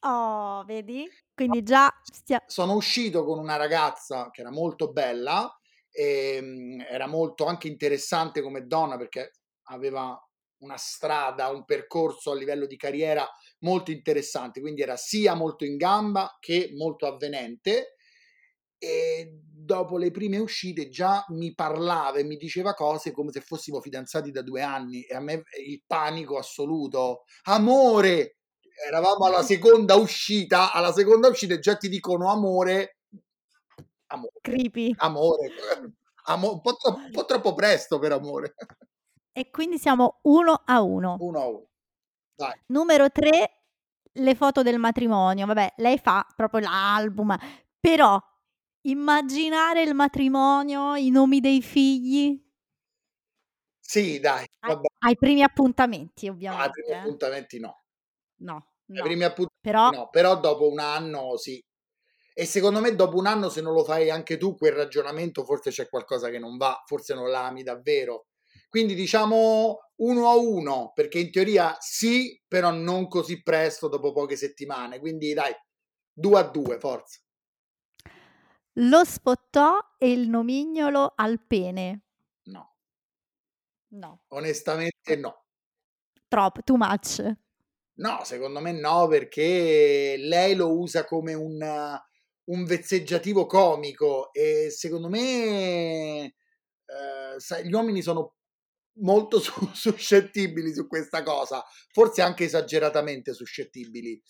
Oh, 0.00 0.64
vedi? 0.64 1.08
Quindi 1.32 1.62
già 1.62 1.88
stia... 2.02 2.42
Sono 2.44 2.74
uscito 2.74 3.24
con 3.24 3.38
una 3.38 3.54
ragazza 3.54 4.30
che 4.32 4.40
era 4.40 4.50
molto 4.50 4.90
bella, 4.90 5.48
e, 5.92 6.38
mm, 6.40 6.80
era 6.80 7.06
molto 7.06 7.44
anche 7.44 7.68
interessante 7.68 8.40
come 8.40 8.66
donna 8.66 8.96
perché 8.96 9.32
aveva 9.64 10.18
una 10.62 10.76
strada, 10.76 11.48
un 11.48 11.64
percorso 11.64 12.30
a 12.30 12.36
livello 12.36 12.66
di 12.66 12.76
carriera 12.76 13.28
molto 13.60 13.90
interessante, 13.90 14.60
quindi 14.60 14.82
era 14.82 14.96
sia 14.96 15.34
molto 15.34 15.64
in 15.64 15.76
gamba 15.76 16.36
che 16.40 16.70
molto 16.76 17.06
avvenente 17.06 17.96
e 18.78 19.38
dopo 19.40 19.96
le 19.96 20.10
prime 20.10 20.38
uscite 20.38 20.88
già 20.88 21.24
mi 21.28 21.54
parlava 21.54 22.18
e 22.18 22.24
mi 22.24 22.36
diceva 22.36 22.74
cose 22.74 23.12
come 23.12 23.30
se 23.30 23.40
fossimo 23.40 23.80
fidanzati 23.80 24.32
da 24.32 24.42
due 24.42 24.60
anni 24.60 25.02
e 25.02 25.14
a 25.14 25.20
me 25.20 25.44
il 25.64 25.82
panico 25.86 26.36
assoluto. 26.36 27.22
Amore! 27.44 28.38
Eravamo 28.84 29.26
alla 29.26 29.42
seconda 29.44 29.94
uscita, 29.94 30.72
alla 30.72 30.92
seconda 30.92 31.28
uscita 31.28 31.58
già 31.60 31.76
ti 31.76 31.88
dicono 31.88 32.28
amore. 32.30 32.96
Amore. 34.12 34.32
Creepy. 34.40 34.94
Amore. 34.98 35.52
Amo- 36.26 36.52
un, 36.52 36.60
po 36.60 36.76
troppo, 36.76 36.98
un 36.98 37.10
po' 37.10 37.24
troppo 37.24 37.54
presto 37.54 37.98
per 37.98 38.12
amore. 38.12 38.54
E 39.32 39.50
quindi 39.50 39.78
siamo 39.78 40.18
uno 40.22 40.62
a 40.64 40.82
uno. 40.82 41.16
Uno 41.18 41.40
a 41.40 41.46
uno. 41.46 41.66
Vai. 42.36 42.60
Numero 42.66 43.10
tre, 43.10 43.62
le 44.12 44.34
foto 44.34 44.62
del 44.62 44.78
matrimonio. 44.78 45.46
Vabbè, 45.46 45.74
lei 45.78 45.98
fa 45.98 46.26
proprio 46.36 46.60
l'album, 46.60 47.36
però 47.80 48.20
immaginare 48.82 49.82
il 49.82 49.94
matrimonio, 49.94 50.94
i 50.96 51.10
nomi 51.10 51.40
dei 51.40 51.62
figli 51.62 52.40
Sì, 53.80 54.18
dai, 54.18 54.44
ai, 54.60 54.74
vabbè. 54.74 54.86
ai 55.06 55.16
primi 55.16 55.42
appuntamenti, 55.42 56.26
No, 56.26 56.32
ai 56.32 56.36
ovviamente. 56.36 56.70
primi 56.72 56.90
eh. 56.90 56.98
appuntamenti 56.98 57.58
no. 57.60 57.82
No, 58.42 58.66
no. 58.86 59.02
primi 59.02 59.22
appuntamenti 59.24 59.60
Però 59.60 59.90
no, 59.90 60.08
però 60.10 60.38
dopo 60.40 60.68
un 60.68 60.80
anno 60.80 61.36
sì. 61.36 61.62
E 62.34 62.46
secondo 62.46 62.80
me 62.80 62.94
dopo 62.94 63.16
un 63.16 63.26
anno 63.26 63.48
se 63.48 63.60
non 63.60 63.74
lo 63.74 63.84
fai 63.84 64.10
anche 64.10 64.36
tu 64.38 64.56
quel 64.56 64.72
ragionamento 64.72 65.44
forse 65.44 65.70
c'è 65.70 65.88
qualcosa 65.88 66.30
che 66.30 66.38
non 66.38 66.56
va, 66.56 66.82
forse 66.86 67.14
non 67.14 67.30
l'ami 67.30 67.62
davvero. 67.62 68.26
Quindi 68.68 68.94
diciamo 68.94 69.78
uno 69.96 70.28
a 70.28 70.34
uno, 70.36 70.92
perché 70.94 71.18
in 71.18 71.30
teoria 71.30 71.76
sì, 71.78 72.40
però 72.48 72.70
non 72.70 73.06
così 73.08 73.42
presto 73.42 73.88
dopo 73.88 74.12
poche 74.12 74.36
settimane. 74.36 74.98
Quindi 74.98 75.34
dai, 75.34 75.52
due 76.12 76.38
a 76.38 76.42
due, 76.44 76.78
forza. 76.78 77.18
lo 78.74 79.04
spottò 79.04 79.78
e 79.98 80.10
il 80.12 80.28
nomignolo 80.28 81.12
al 81.16 81.40
pene. 81.46 82.02
No, 82.46 82.74
No, 83.90 84.20
onestamente 84.30 85.16
no. 85.16 85.32
troppo, 86.28 86.62
too 86.62 86.76
much. 86.76 87.20
No, 87.94 88.24
secondo 88.24 88.60
me 88.60 88.72
no, 88.72 89.06
perché 89.06 90.16
lei 90.18 90.54
lo 90.54 90.78
usa 90.78 91.04
come 91.04 91.34
un, 91.34 91.58
un 92.44 92.64
vezzeggiativo 92.64 93.46
comico 93.46 94.32
e 94.32 94.70
secondo 94.70 95.08
me 95.08 96.24
eh, 96.24 96.34
sai, 97.38 97.66
gli 97.66 97.72
uomini 97.72 98.02
sono 98.02 98.34
molto 99.00 99.38
su- 99.40 99.70
suscettibili 99.72 100.72
su 100.72 100.86
questa 100.86 101.22
cosa, 101.22 101.64
forse 101.92 102.22
anche 102.22 102.44
esageratamente 102.44 103.32
suscettibili. 103.32 104.20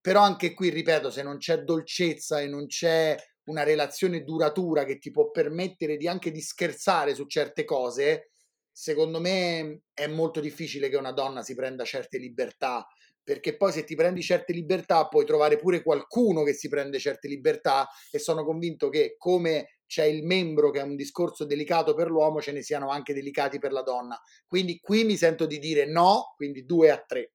Però 0.00 0.20
anche 0.20 0.54
qui, 0.54 0.70
ripeto, 0.70 1.10
se 1.10 1.22
non 1.22 1.38
c'è 1.38 1.58
dolcezza 1.62 2.40
e 2.40 2.46
non 2.46 2.66
c'è 2.66 3.16
una 3.46 3.64
relazione 3.64 4.22
duratura 4.22 4.84
che 4.84 4.98
ti 4.98 5.10
può 5.10 5.30
permettere 5.30 5.96
di 5.96 6.08
anche 6.08 6.30
di 6.30 6.40
scherzare 6.40 7.14
su 7.14 7.26
certe 7.26 7.64
cose, 7.64 8.30
secondo 8.70 9.20
me 9.20 9.82
è 9.92 10.06
molto 10.06 10.40
difficile 10.40 10.88
che 10.88 10.96
una 10.96 11.12
donna 11.12 11.42
si 11.42 11.54
prenda 11.54 11.84
certe 11.84 12.18
libertà 12.18 12.86
perché 13.26 13.56
poi 13.56 13.72
se 13.72 13.82
ti 13.82 13.96
prendi 13.96 14.22
certe 14.22 14.52
libertà 14.52 15.08
puoi 15.08 15.24
trovare 15.24 15.56
pure 15.56 15.82
qualcuno 15.82 16.44
che 16.44 16.52
si 16.52 16.68
prende 16.68 17.00
certe 17.00 17.26
libertà 17.26 17.88
e 18.12 18.20
sono 18.20 18.44
convinto 18.44 18.88
che 18.88 19.16
come 19.18 19.80
c'è 19.84 20.04
il 20.04 20.24
membro 20.24 20.70
che 20.70 20.78
è 20.78 20.84
un 20.84 20.94
discorso 20.94 21.44
delicato 21.44 21.92
per 21.94 22.08
l'uomo, 22.08 22.40
ce 22.40 22.52
ne 22.52 22.62
siano 22.62 22.88
anche 22.88 23.12
delicati 23.12 23.58
per 23.58 23.72
la 23.72 23.82
donna. 23.82 24.16
Quindi 24.46 24.78
qui 24.78 25.02
mi 25.02 25.16
sento 25.16 25.44
di 25.44 25.58
dire 25.58 25.90
no, 25.90 26.34
quindi 26.36 26.64
due 26.64 26.92
a 26.92 27.02
tre. 27.04 27.32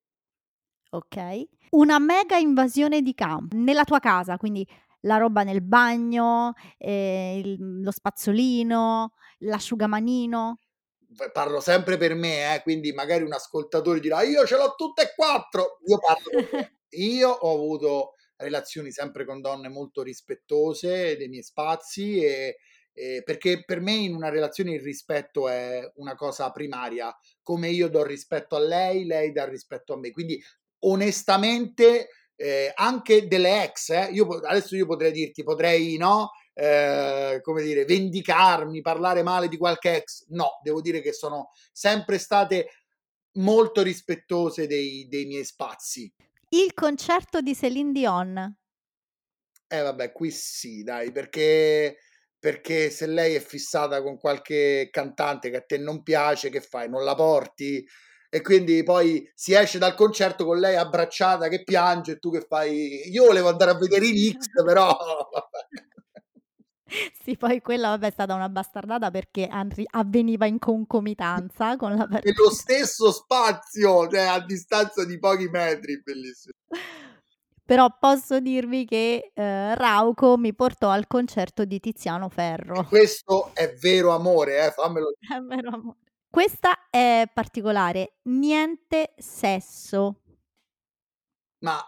Ok. 0.92 1.42
Una 1.72 1.98
mega 1.98 2.38
invasione 2.38 3.02
di 3.02 3.12
campo 3.12 3.54
nella 3.54 3.84
tua 3.84 3.98
casa, 3.98 4.38
quindi 4.38 4.66
la 5.00 5.18
roba 5.18 5.42
nel 5.42 5.62
bagno, 5.62 6.54
eh, 6.78 7.42
il- 7.44 7.82
lo 7.82 7.90
spazzolino, 7.90 9.12
l'asciugamanino. 9.40 10.58
Parlo 11.32 11.60
sempre 11.60 11.96
per 11.96 12.14
me, 12.14 12.54
eh, 12.54 12.62
quindi 12.62 12.92
magari 12.92 13.24
un 13.24 13.32
ascoltatore 13.32 14.00
dirà 14.00 14.22
io 14.22 14.46
ce 14.46 14.56
l'ho 14.56 14.74
tutte 14.76 15.02
e 15.02 15.12
quattro. 15.14 15.78
Io 15.86 15.98
parlo. 15.98 16.70
Io 16.90 17.30
ho 17.30 17.54
avuto 17.54 18.14
relazioni 18.36 18.90
sempre 18.90 19.24
con 19.24 19.40
donne 19.40 19.68
molto 19.68 20.02
rispettose 20.02 21.16
dei 21.16 21.28
miei 21.28 21.42
spazi 21.42 22.22
e, 22.22 22.56
e 22.92 23.22
perché 23.24 23.64
per 23.64 23.80
me 23.80 23.92
in 23.92 24.14
una 24.14 24.28
relazione 24.28 24.72
il 24.72 24.82
rispetto 24.82 25.48
è 25.48 25.90
una 25.96 26.14
cosa 26.14 26.50
primaria, 26.50 27.16
come 27.42 27.68
io 27.68 27.88
do 27.88 28.02
rispetto 28.02 28.56
a 28.56 28.60
lei, 28.60 29.06
lei 29.06 29.32
dà 29.32 29.44
rispetto 29.46 29.94
a 29.94 29.98
me. 29.98 30.10
Quindi 30.10 30.42
onestamente 30.80 32.08
eh, 32.36 32.72
anche 32.74 33.26
delle 33.28 33.62
ex, 33.64 33.90
eh, 33.90 34.08
io, 34.12 34.26
adesso 34.28 34.76
io 34.76 34.86
potrei 34.86 35.12
dirti, 35.12 35.42
potrei 35.42 35.96
no, 35.96 36.30
eh, 36.54 37.40
come 37.42 37.62
dire, 37.62 37.84
vendicarmi, 37.84 38.80
parlare 38.80 39.22
male 39.22 39.48
di 39.48 39.56
qualche 39.56 39.96
ex. 39.96 40.26
No, 40.28 40.60
devo 40.62 40.80
dire 40.80 41.00
che 41.00 41.12
sono 41.12 41.50
sempre 41.72 42.18
state 42.18 42.68
molto 43.34 43.82
rispettose 43.82 44.66
dei, 44.66 45.06
dei 45.08 45.24
miei 45.24 45.44
spazi. 45.44 46.12
Il 46.50 46.74
concerto 46.74 47.40
di 47.40 47.54
Celine 47.54 47.92
Dion. 47.92 48.56
Eh 49.66 49.80
vabbè, 49.80 50.12
qui 50.12 50.30
sì, 50.30 50.82
dai, 50.82 51.10
perché, 51.12 51.96
perché 52.38 52.90
se 52.90 53.06
lei 53.06 53.34
è 53.34 53.40
fissata 53.40 54.02
con 54.02 54.18
qualche 54.18 54.88
cantante 54.90 55.48
che 55.48 55.56
a 55.56 55.62
te 55.62 55.78
non 55.78 56.02
piace, 56.02 56.50
che 56.50 56.60
fai? 56.60 56.90
Non 56.90 57.04
la 57.04 57.14
porti? 57.14 57.82
E 58.28 58.40
quindi 58.42 58.82
poi 58.82 59.30
si 59.34 59.54
esce 59.54 59.78
dal 59.78 59.94
concerto 59.94 60.44
con 60.44 60.58
lei 60.58 60.76
abbracciata 60.76 61.48
che 61.48 61.64
piange 61.64 62.12
e 62.12 62.18
tu 62.18 62.30
che 62.30 62.40
fai? 62.40 63.10
Io 63.10 63.24
volevo 63.24 63.48
andare 63.48 63.70
a 63.70 63.78
vedere 63.78 64.06
i 64.06 64.10
Knicks, 64.10 64.48
però... 64.64 64.94
Sì, 67.24 67.36
poi 67.36 67.60
quella 67.60 67.88
vabbè, 67.88 68.08
è 68.08 68.10
stata 68.10 68.34
una 68.34 68.48
bastardata 68.48 69.10
perché 69.10 69.46
anzi, 69.46 69.84
avveniva 69.90 70.46
in 70.46 70.58
concomitanza 70.58 71.76
con 71.76 71.94
la 71.94 72.06
Nello 72.06 72.50
stesso 72.50 73.10
spazio, 73.10 74.08
cioè 74.08 74.22
a 74.22 74.44
distanza 74.44 75.04
di 75.04 75.18
pochi 75.18 75.48
metri, 75.48 76.00
bellissimo. 76.02 76.54
Però 77.64 77.96
posso 77.98 78.40
dirvi 78.40 78.84
che 78.84 79.30
eh, 79.32 79.74
Rauco 79.76 80.36
mi 80.36 80.52
portò 80.52 80.90
al 80.90 81.06
concerto 81.06 81.64
di 81.64 81.78
Tiziano 81.78 82.28
Ferro. 82.28 82.84
Questo 82.84 83.52
è 83.54 83.72
vero 83.74 84.10
amore, 84.10 84.66
eh, 84.66 84.70
fammelo 84.72 85.12
È 85.20 85.38
vero 85.40 85.68
amore. 85.70 85.96
Questa 86.28 86.88
è 86.90 87.30
particolare, 87.32 88.16
niente 88.24 89.14
sesso. 89.16 90.22
Ma 91.60 91.80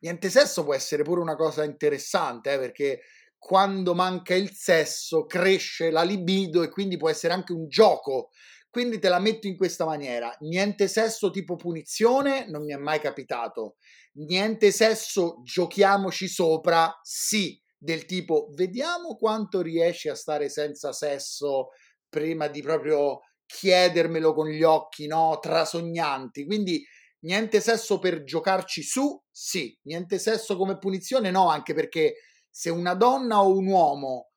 niente 0.00 0.28
sesso 0.28 0.64
può 0.64 0.74
essere 0.74 1.04
pure 1.04 1.20
una 1.20 1.36
cosa 1.36 1.62
interessante, 1.62 2.52
eh, 2.52 2.58
perché 2.58 3.00
quando 3.40 3.94
manca 3.94 4.34
il 4.34 4.52
sesso 4.52 5.24
cresce 5.24 5.90
la 5.90 6.02
libido 6.02 6.62
e 6.62 6.68
quindi 6.68 6.98
può 6.98 7.08
essere 7.08 7.32
anche 7.32 7.52
un 7.52 7.66
gioco. 7.68 8.28
Quindi 8.68 8.98
te 9.00 9.08
la 9.08 9.18
metto 9.18 9.46
in 9.48 9.56
questa 9.56 9.84
maniera: 9.84 10.32
niente 10.40 10.86
sesso 10.86 11.30
tipo 11.30 11.56
punizione, 11.56 12.46
non 12.48 12.64
mi 12.64 12.72
è 12.72 12.76
mai 12.76 13.00
capitato. 13.00 13.76
Niente 14.14 14.70
sesso, 14.72 15.40
giochiamoci 15.42 16.28
sopra, 16.28 16.92
sì, 17.02 17.60
del 17.78 18.04
tipo 18.04 18.50
vediamo 18.54 19.16
quanto 19.16 19.62
riesci 19.62 20.08
a 20.08 20.14
stare 20.14 20.48
senza 20.50 20.92
sesso 20.92 21.68
prima 22.08 22.48
di 22.48 22.60
proprio 22.60 23.20
chiedermelo 23.46 24.34
con 24.34 24.48
gli 24.48 24.62
occhi, 24.62 25.06
no, 25.06 25.38
trasognanti. 25.40 26.44
Quindi 26.44 26.84
niente 27.20 27.60
sesso 27.60 27.98
per 27.98 28.22
giocarci 28.24 28.82
su, 28.82 29.20
sì, 29.30 29.76
niente 29.82 30.18
sesso 30.18 30.56
come 30.56 30.78
punizione, 30.78 31.30
no, 31.30 31.48
anche 31.48 31.74
perché 31.74 32.14
se 32.50 32.70
una 32.70 32.94
donna 32.94 33.42
o 33.42 33.56
un 33.56 33.66
uomo 33.66 34.30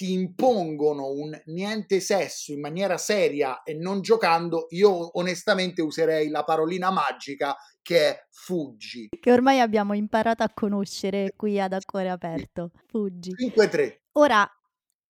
ti 0.00 0.12
impongono 0.12 1.10
un 1.10 1.38
niente 1.46 2.00
sesso 2.00 2.52
in 2.52 2.60
maniera 2.60 2.96
seria 2.96 3.62
e 3.62 3.74
non 3.74 4.00
giocando, 4.00 4.66
io 4.70 5.18
onestamente 5.18 5.82
userei 5.82 6.30
la 6.30 6.42
parolina 6.42 6.90
magica 6.90 7.54
che 7.82 8.08
è 8.08 8.26
fuggi. 8.30 9.08
Che 9.20 9.30
ormai 9.30 9.60
abbiamo 9.60 9.92
imparato 9.92 10.42
a 10.42 10.50
conoscere 10.54 11.34
qui 11.36 11.60
ad 11.60 11.74
Acquore 11.74 12.08
Aperto. 12.08 12.70
Fuggi. 12.86 13.34
5-3. 13.34 13.96
Ora, 14.12 14.50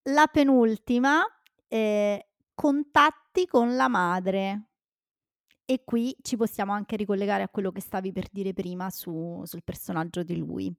la 0.10 0.26
penultima, 0.26 1.24
eh, 1.68 2.30
contatti 2.56 3.46
con 3.46 3.76
la 3.76 3.88
madre. 3.90 4.70
E 5.66 5.84
qui 5.86 6.16
ci 6.24 6.36
possiamo 6.36 6.74
anche 6.74 6.96
ricollegare 6.96 7.44
a 7.44 7.50
quello 7.50 7.72
che 7.72 7.80
stavi 7.80 8.12
per 8.12 8.28
dire 8.32 8.54
prima 8.54 8.90
su, 8.90 9.44
sul 9.46 9.64
personaggio 9.64 10.24
di 10.24 10.36
lui. 10.36 10.76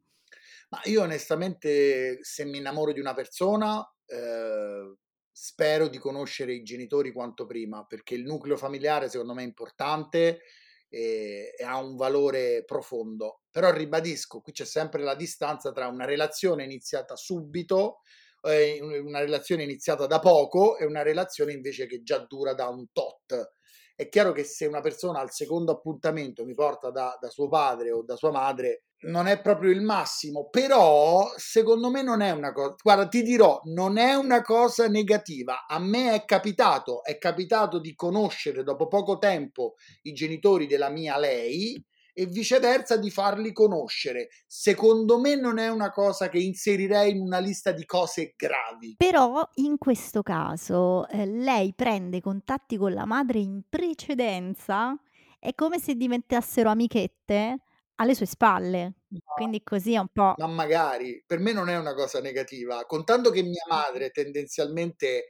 Ma 0.69 0.81
io 0.85 1.03
onestamente, 1.03 2.19
se 2.23 2.45
mi 2.45 2.59
innamoro 2.59 2.93
di 2.93 3.01
una 3.01 3.15
persona, 3.15 3.83
eh, 4.07 4.95
spero 5.33 5.89
di 5.89 5.99
conoscere 5.99 6.53
i 6.53 6.63
genitori 6.63 7.13
quanto 7.13 7.47
prima, 7.47 7.85
perché 7.87 8.15
il 8.15 8.25
nucleo 8.25 8.57
familiare 8.57 9.09
secondo 9.09 9.35
me 9.35 9.43
è 9.43 9.47
importante 9.47 10.41
e, 10.89 11.55
e 11.57 11.65
ha 11.65 11.79
un 11.79 11.97
valore 11.97 12.65
profondo. 12.65 13.43
Però 13.51 13.73
ribadisco, 13.73 14.41
qui 14.41 14.53
c'è 14.53 14.65
sempre 14.65 15.03
la 15.03 15.15
distanza 15.15 15.73
tra 15.73 15.87
una 15.89 16.05
relazione 16.05 16.65
iniziata 16.65 17.17
subito, 17.17 18.03
eh, 18.43 18.81
una 18.81 19.21
relazione 19.21 19.63
iniziata 19.63 20.07
da 20.07 20.19
poco 20.19 20.77
e 20.77 20.85
una 20.85 21.03
relazione 21.03 21.53
invece 21.53 21.87
che 21.87 22.03
già 22.03 22.19
dura 22.19 22.55
da 22.55 22.69
un 22.69 22.87
tot. 22.93 23.53
È 24.01 24.09
chiaro 24.09 24.33
che 24.33 24.45
se 24.45 24.65
una 24.65 24.81
persona 24.81 25.21
al 25.21 25.31
secondo 25.31 25.73
appuntamento 25.73 26.47
mi 26.47 26.55
porta 26.55 26.91
da, 26.91 27.19
da 27.21 27.29
suo 27.29 27.49
padre 27.49 27.93
o 27.93 28.03
da 28.03 28.17
sua 28.17 28.31
madre, 28.31 28.85
non 29.01 29.27
è 29.27 29.43
proprio 29.43 29.71
il 29.71 29.83
massimo, 29.83 30.49
però 30.49 31.31
secondo 31.37 31.91
me 31.91 32.01
non 32.01 32.23
è 32.23 32.31
una 32.31 32.51
cosa, 32.51 32.75
guarda 32.83 33.09
ti 33.09 33.23
dirò, 33.23 33.61
non 33.65 33.99
è 33.99 34.15
una 34.15 34.41
cosa 34.41 34.89
negativa, 34.89 35.67
a 35.67 35.79
me 35.79 36.15
è 36.15 36.25
capitato, 36.25 37.05
è 37.05 37.19
capitato 37.19 37.79
di 37.79 37.95
conoscere 37.95 38.63
dopo 38.63 38.89
poco 38.89 39.19
tempo 39.19 39.75
i 40.05 40.13
genitori 40.15 40.67
della 40.67 40.89
mia 40.89 41.19
lei 41.19 41.79
e 42.21 42.27
viceversa 42.27 42.99
di 42.99 43.11
farli 43.11 43.51
conoscere. 43.51 44.29
Secondo 44.47 45.19
me 45.19 45.37
non 45.37 45.57
è 45.57 45.69
una 45.69 45.91
cosa 45.91 46.29
che 46.29 46.39
inserirei 46.39 47.13
in 47.13 47.21
una 47.21 47.39
lista 47.39 47.73
di 47.73 47.87
cose 47.87 48.35
gravi. 48.37 48.97
Però 48.99 49.43
in 49.55 49.79
questo 49.79 50.23
caso 50.23 51.09
eh, 51.09 51.25
lei 51.25 51.73
prende 51.75 52.21
contatti 52.21 52.77
con 52.77 52.93
la 52.93 53.07
madre 53.07 53.39
in 53.39 53.63
precedenza, 53.67 54.95
è 55.39 55.55
come 55.55 55.79
se 55.79 55.95
diventassero 55.95 56.69
amichette 56.69 57.63
alle 57.95 58.15
sue 58.15 58.27
spalle. 58.27 58.97
No. 59.09 59.21
Quindi 59.35 59.63
così 59.63 59.95
è 59.95 59.99
un 59.99 60.09
po'... 60.13 60.35
Ma 60.37 60.47
magari, 60.47 61.25
per 61.27 61.39
me 61.39 61.53
non 61.53 61.71
è 61.71 61.79
una 61.79 61.95
cosa 61.95 62.21
negativa, 62.21 62.85
contando 62.85 63.31
che 63.31 63.43
mia 63.43 63.65
madre 63.67 64.11
tendenzialmente 64.11 65.29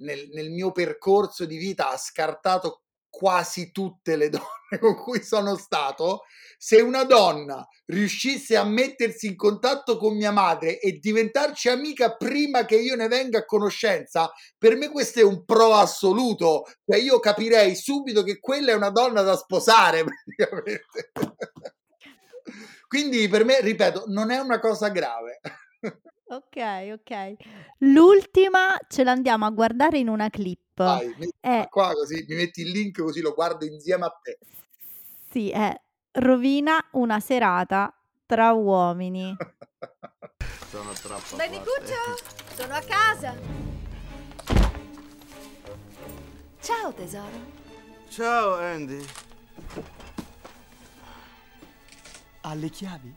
nel, 0.00 0.28
nel 0.34 0.50
mio 0.50 0.70
percorso 0.70 1.46
di 1.46 1.56
vita 1.56 1.88
ha 1.88 1.96
scartato 1.96 2.82
quasi 3.16 3.72
tutte 3.72 4.14
le 4.14 4.28
donne 4.28 4.44
con 4.78 4.94
cui 4.94 5.22
sono 5.22 5.56
stato, 5.56 6.24
se 6.58 6.82
una 6.82 7.04
donna 7.04 7.66
riuscisse 7.86 8.56
a 8.56 8.64
mettersi 8.64 9.26
in 9.26 9.36
contatto 9.36 9.96
con 9.96 10.14
mia 10.14 10.32
madre 10.32 10.78
e 10.78 10.98
diventarci 10.98 11.70
amica 11.70 12.14
prima 12.14 12.66
che 12.66 12.76
io 12.76 12.94
ne 12.94 13.08
venga 13.08 13.38
a 13.38 13.44
conoscenza, 13.46 14.30
per 14.58 14.76
me 14.76 14.90
questo 14.90 15.20
è 15.20 15.22
un 15.22 15.46
pro 15.46 15.72
assoluto. 15.72 16.64
Cioè 16.84 16.98
io 16.98 17.18
capirei 17.18 17.74
subito 17.74 18.22
che 18.22 18.38
quella 18.38 18.72
è 18.72 18.74
una 18.74 18.90
donna 18.90 19.22
da 19.22 19.34
sposare, 19.36 20.04
praticamente. 20.36 21.12
Quindi 22.86 23.28
per 23.28 23.46
me, 23.46 23.60
ripeto, 23.62 24.04
non 24.08 24.30
è 24.30 24.38
una 24.38 24.60
cosa 24.60 24.88
grave. 24.90 25.40
Ok, 26.28 26.56
ok. 26.92 27.34
L'ultima 27.78 28.76
ce 28.88 29.04
l'andiamo 29.04 29.46
a 29.46 29.50
guardare 29.50 29.98
in 29.98 30.08
una 30.08 30.28
clip. 30.28 30.60
Vai, 30.74 31.14
È, 31.40 31.66
qua 31.70 31.92
così 31.92 32.24
mi 32.28 32.34
metti 32.34 32.62
il 32.62 32.70
link 32.70 33.00
così 33.00 33.20
lo 33.20 33.32
guardo 33.32 33.64
insieme 33.64 34.04
a 34.04 34.20
te. 34.22 34.38
sì, 35.30 35.50
è 35.50 35.74
Rovina 36.18 36.82
una 36.92 37.20
serata 37.20 37.92
tra 38.24 38.52
uomini. 38.52 39.36
Sono 40.70 40.92
troppo 40.92 41.36
Benny 41.36 41.56
forte. 41.56 41.70
Cuccio, 41.70 42.54
sono 42.54 42.74
a 42.74 42.80
casa. 42.80 43.34
Ciao 46.60 46.92
tesoro. 46.92 47.64
Ciao 48.08 48.54
Andy. 48.56 49.04
Ha 52.40 52.54
le 52.54 52.68
chiavi? 52.68 53.14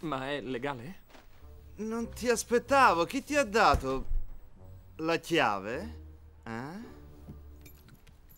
Ma 0.00 0.30
è 0.30 0.40
legale? 0.40 1.03
Non 1.76 2.12
ti 2.12 2.28
aspettavo. 2.28 3.04
Chi 3.04 3.24
ti 3.24 3.36
ha 3.36 3.44
dato 3.44 4.06
la 4.96 5.16
chiave? 5.16 6.02
Eh? 6.44 6.92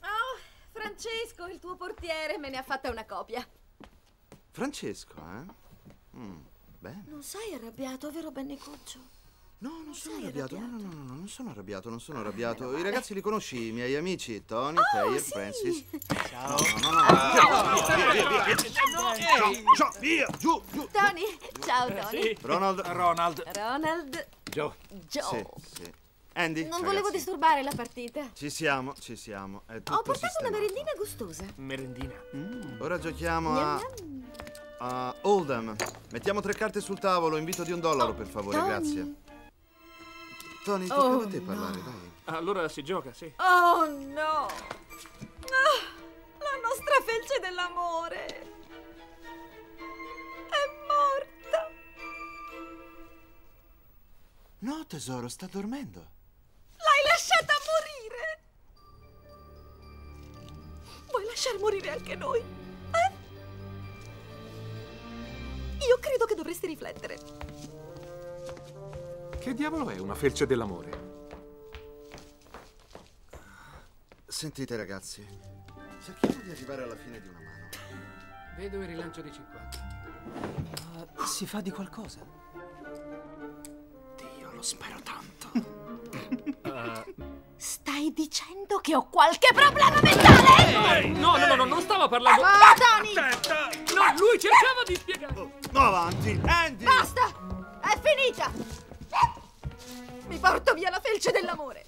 Oh, 0.01 0.39
Francesco, 0.72 1.47
il 1.47 1.59
tuo 1.59 1.76
portiere, 1.76 2.39
me 2.39 2.49
ne 2.49 2.57
ha 2.57 2.62
fatta 2.62 2.91
una 2.91 3.05
copia. 3.05 3.47
Francesco, 4.51 5.16
eh? 5.18 6.18
Mm, 6.18 6.41
bene. 6.78 7.05
Non 7.09 7.22
sei 7.22 7.53
arrabbiato, 7.53 8.11
vero 8.11 8.30
Benny 8.30 8.57
Cuccio? 8.57 9.16
No, 9.59 9.70
non 9.84 9.94
sono 9.94 10.16
sei 10.16 10.24
arrabbiato. 10.24 10.59
No, 10.59 10.66
no, 10.66 10.74
arrabbiato? 10.76 10.96
no, 10.96 11.02
no, 11.04 11.14
non 11.14 11.28
sono 11.28 11.50
arrabbiato, 11.50 11.88
non 11.88 12.00
sono 12.00 12.18
Ah, 12.18 12.20
arrabbiato. 12.20 12.76
I 12.76 12.82
ragazzi 12.82 13.14
li 13.14 13.20
conosci, 13.22 13.68
i 13.68 13.72
miei 13.72 13.94
amici, 13.96 14.44
Tony, 14.44 14.78
Oh, 14.78 14.82
Taylor, 14.92 15.18
sì. 15.20 15.30
Francis. 15.30 15.84
Ciao. 16.28 16.57
No, 16.82 16.90
no, 16.90 17.00
no, 17.00 17.62
no. 17.70 19.14
Giù, 19.74 19.88
via, 20.00 20.26
giù, 20.38 20.62
giù. 20.72 20.86
Tony, 20.92 21.22
ciao 21.64 21.88
Tony. 21.88 22.22
Sì. 22.22 22.36
Ronald. 22.42 22.80
Ronald. 22.80 23.42
Ronald, 23.54 24.28
Joe. 24.44 24.72
Joe. 25.09 25.46
Sì, 25.62 25.82
sì. 25.84 25.92
Andy. 26.34 26.64
Non 26.64 26.80
volevo 26.80 26.94
ragazzi, 27.07 27.12
disturbare 27.16 27.62
la 27.62 27.72
partita. 27.74 28.28
Ci 28.34 28.50
siamo, 28.50 28.94
ci 29.00 29.16
siamo. 29.16 29.62
È 29.66 29.76
tutto 29.76 29.94
Ho 29.94 30.02
portato 30.02 30.18
una 30.18 30.28
sistemato. 30.28 30.59
merendina 30.59 30.90
gustosa. 30.96 31.44
Merendina. 31.57 32.14
Ora 32.80 32.98
giochiamo 32.98 33.59
a, 33.59 33.80
a 34.80 35.14
Oldham. 35.22 35.74
Mettiamo 36.11 36.40
tre 36.42 36.52
carte 36.54 36.80
sul 36.82 36.98
tavolo. 36.98 37.38
Invito 37.38 37.62
di 37.64 37.72
un 37.72 37.80
dollaro, 37.80 38.12
per 38.12 38.26
favore, 38.26 38.59
Tony. 38.59 38.68
grazie. 38.68 39.14
Tony, 40.67 40.89
tocca 40.89 41.01
Oh, 41.01 41.21
a 41.23 41.27
te 41.29 41.39
no. 41.39 41.45
parlare, 41.47 41.81
dai. 41.81 42.11
Allora 42.25 42.69
si 42.69 42.83
gioca, 42.83 43.12
sì. 43.12 43.33
Oh 43.37 43.87
no! 43.87 44.47
Ah, 44.49 45.79
la 46.41 46.59
nostra 46.61 47.01
felce 47.05 47.39
dell'amore 47.41 48.27
è 50.49 50.64
morta! 50.89 51.71
No, 54.59 54.85
tesoro, 54.89 55.29
sta 55.29 55.47
dormendo. 55.47 56.01
L'hai 56.79 57.03
lasciata 57.12 57.53
morire! 57.71 58.41
Vuoi 61.07 61.25
lasciar 61.27 61.59
morire 61.59 61.91
anche 61.93 62.17
noi? 62.17 62.41
Eh? 62.41 63.12
Io 65.87 65.97
credo 66.01 66.25
che 66.25 66.35
dovresti 66.35 66.67
riflettere. 66.67 67.45
Che 69.39 69.55
diavolo 69.55 69.89
è 69.91 69.99
una 69.99 70.14
felce 70.14 70.47
dell'amore? 70.47 71.05
Sentite, 74.26 74.76
ragazzi, 74.76 75.26
cerchiamo 76.05 76.43
di 76.43 76.51
arrivare 76.51 76.82
alla 76.82 76.97
fine 76.97 77.20
di 77.20 77.28
una 77.28 77.39
mano. 77.39 77.68
Vedo 78.57 78.80
il 78.80 78.87
rilancio 78.87 79.22
di 79.22 79.32
50. 79.32 80.05
Ma 81.16 81.26
si 81.26 81.47
fa 81.47 81.61
di 81.61 81.70
qualcosa? 81.70 82.20
Dio, 84.16 84.53
lo 84.53 84.62
spero 84.62 84.99
tanto. 85.03 85.84
Stai 87.57 88.12
dicendo 88.12 88.78
che 88.78 88.95
ho 88.95 89.09
qualche 89.09 89.49
problema 89.55 90.01
mentale? 90.03 90.99
Ehi, 90.99 91.11
no, 91.12 91.37
no, 91.37 91.47
no, 91.47 91.55
no, 91.55 91.64
non 91.64 91.80
stavo 91.80 92.09
parlando. 92.09 92.43
Ah, 92.43 92.74
Tony! 92.76 93.14
No, 93.14 94.14
lui 94.18 94.39
cercava 94.39 94.82
di 94.87 94.95
spiegare. 94.97 95.34
No, 95.70 95.80
avanti, 95.80 96.39
Andy! 96.45 96.84
Basta! 96.84 97.28
È 97.80 97.99
finita! 98.03 98.76
Porto 100.49 100.74
via 100.74 100.90
la 100.90 101.01
felce 101.01 101.32
dell'amore. 101.32 101.84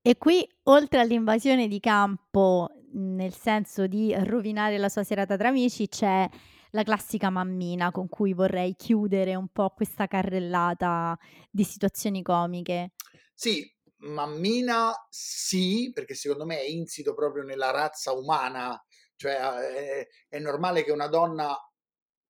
E 0.00 0.16
qui, 0.16 0.48
oltre 0.64 1.00
all'invasione 1.00 1.68
di 1.68 1.78
campo, 1.80 2.70
nel 2.92 3.34
senso 3.34 3.86
di 3.86 4.14
rovinare 4.24 4.78
la 4.78 4.88
sua 4.88 5.04
serata 5.04 5.36
tra 5.36 5.48
amici, 5.48 5.86
c'è 5.86 6.26
la 6.70 6.82
classica 6.82 7.28
mammina 7.28 7.90
con 7.90 8.08
cui 8.08 8.32
vorrei 8.32 8.74
chiudere 8.74 9.34
un 9.34 9.48
po' 9.48 9.74
questa 9.76 10.06
carrellata 10.06 11.18
di 11.50 11.62
situazioni 11.62 12.22
comiche. 12.22 12.92
Sì, 13.34 13.70
mammina 13.98 14.94
sì, 15.10 15.90
perché 15.92 16.14
secondo 16.14 16.46
me 16.46 16.58
è 16.58 16.68
insito 16.68 17.12
proprio 17.12 17.42
nella 17.42 17.70
razza 17.70 18.12
umana, 18.12 18.82
cioè 19.14 19.36
è, 19.36 20.08
è 20.26 20.38
normale 20.38 20.84
che 20.84 20.92
una 20.92 21.08
donna 21.08 21.54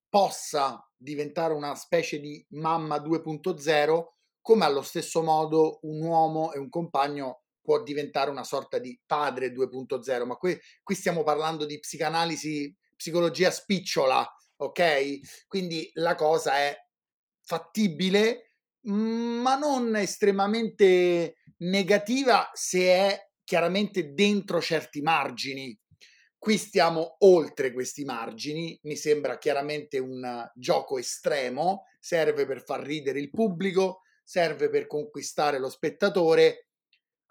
possa 0.08 0.84
diventare 0.96 1.54
una 1.54 1.76
specie 1.76 2.18
di 2.18 2.44
mamma 2.50 2.96
2.0, 2.96 4.04
come 4.51 4.64
allo 4.64 4.82
stesso 4.82 5.22
modo 5.22 5.78
un 5.82 6.03
uomo 6.03 6.53
e 6.53 6.59
un 6.59 6.68
compagno 6.70 7.44
può 7.62 7.84
diventare 7.84 8.30
una 8.30 8.42
sorta 8.42 8.80
di 8.80 9.01
padre 9.07 9.53
2.0, 9.53 10.26
ma 10.26 10.34
qui, 10.34 10.59
qui 10.82 10.96
stiamo 10.96 11.22
parlando 11.22 11.64
di 11.66 11.78
psicanalisi, 11.78 12.76
psicologia 12.96 13.53
spicciola, 13.53 14.28
ok? 14.57 15.46
Quindi 15.46 15.88
la 15.94 16.16
cosa 16.16 16.57
è 16.57 16.76
fattibile, 17.42 18.57
mm, 18.90 19.40
ma 19.40 19.55
non 19.57 19.94
estremamente 19.94 21.36
negativa 21.59 22.51
se 22.53 22.86
è 22.86 23.30
chiaramente 23.44 24.14
dentro 24.14 24.61
certi 24.61 25.01
margini. 25.01 25.78
Qui 26.36 26.57
stiamo 26.57 27.18
oltre 27.20 27.72
questi 27.72 28.03
margini, 28.03 28.76
mi 28.82 28.96
sembra 28.96 29.38
chiaramente 29.38 30.01
un 30.01 30.44
gioco 30.57 30.98
estremo, 30.98 31.84
serve 32.01 32.46
per 32.46 32.64
far 32.64 32.80
ridere 32.80 33.20
il 33.20 33.30
pubblico, 33.30 34.01
serve 34.30 34.70
per 34.70 34.86
conquistare 34.86 35.58
lo 35.58 35.68
spettatore 35.68 36.68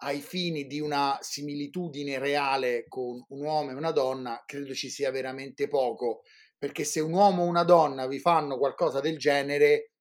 ai 0.02 0.20
fini 0.20 0.68
di 0.68 0.82
una 0.82 1.18
similitudine 1.22 2.20
reale 2.20 2.88
con 2.90 3.24
un 3.30 3.42
uomo 3.42 3.72
e 3.72 3.74
una 3.74 3.92
donna, 3.92 4.44
credo 4.46 4.74
ci 4.74 4.90
sia 4.90 5.10
veramente 5.10 5.70
poco, 5.70 6.24
perché 6.58 6.84
se 6.84 7.00
un 7.00 7.14
uomo 7.14 7.44
o 7.44 7.48
una 7.48 7.64
donna 7.64 8.06
vi 8.06 8.20
fanno 8.20 8.58
qualcosa 8.58 9.00
del 9.00 9.18
genere, 9.18 9.92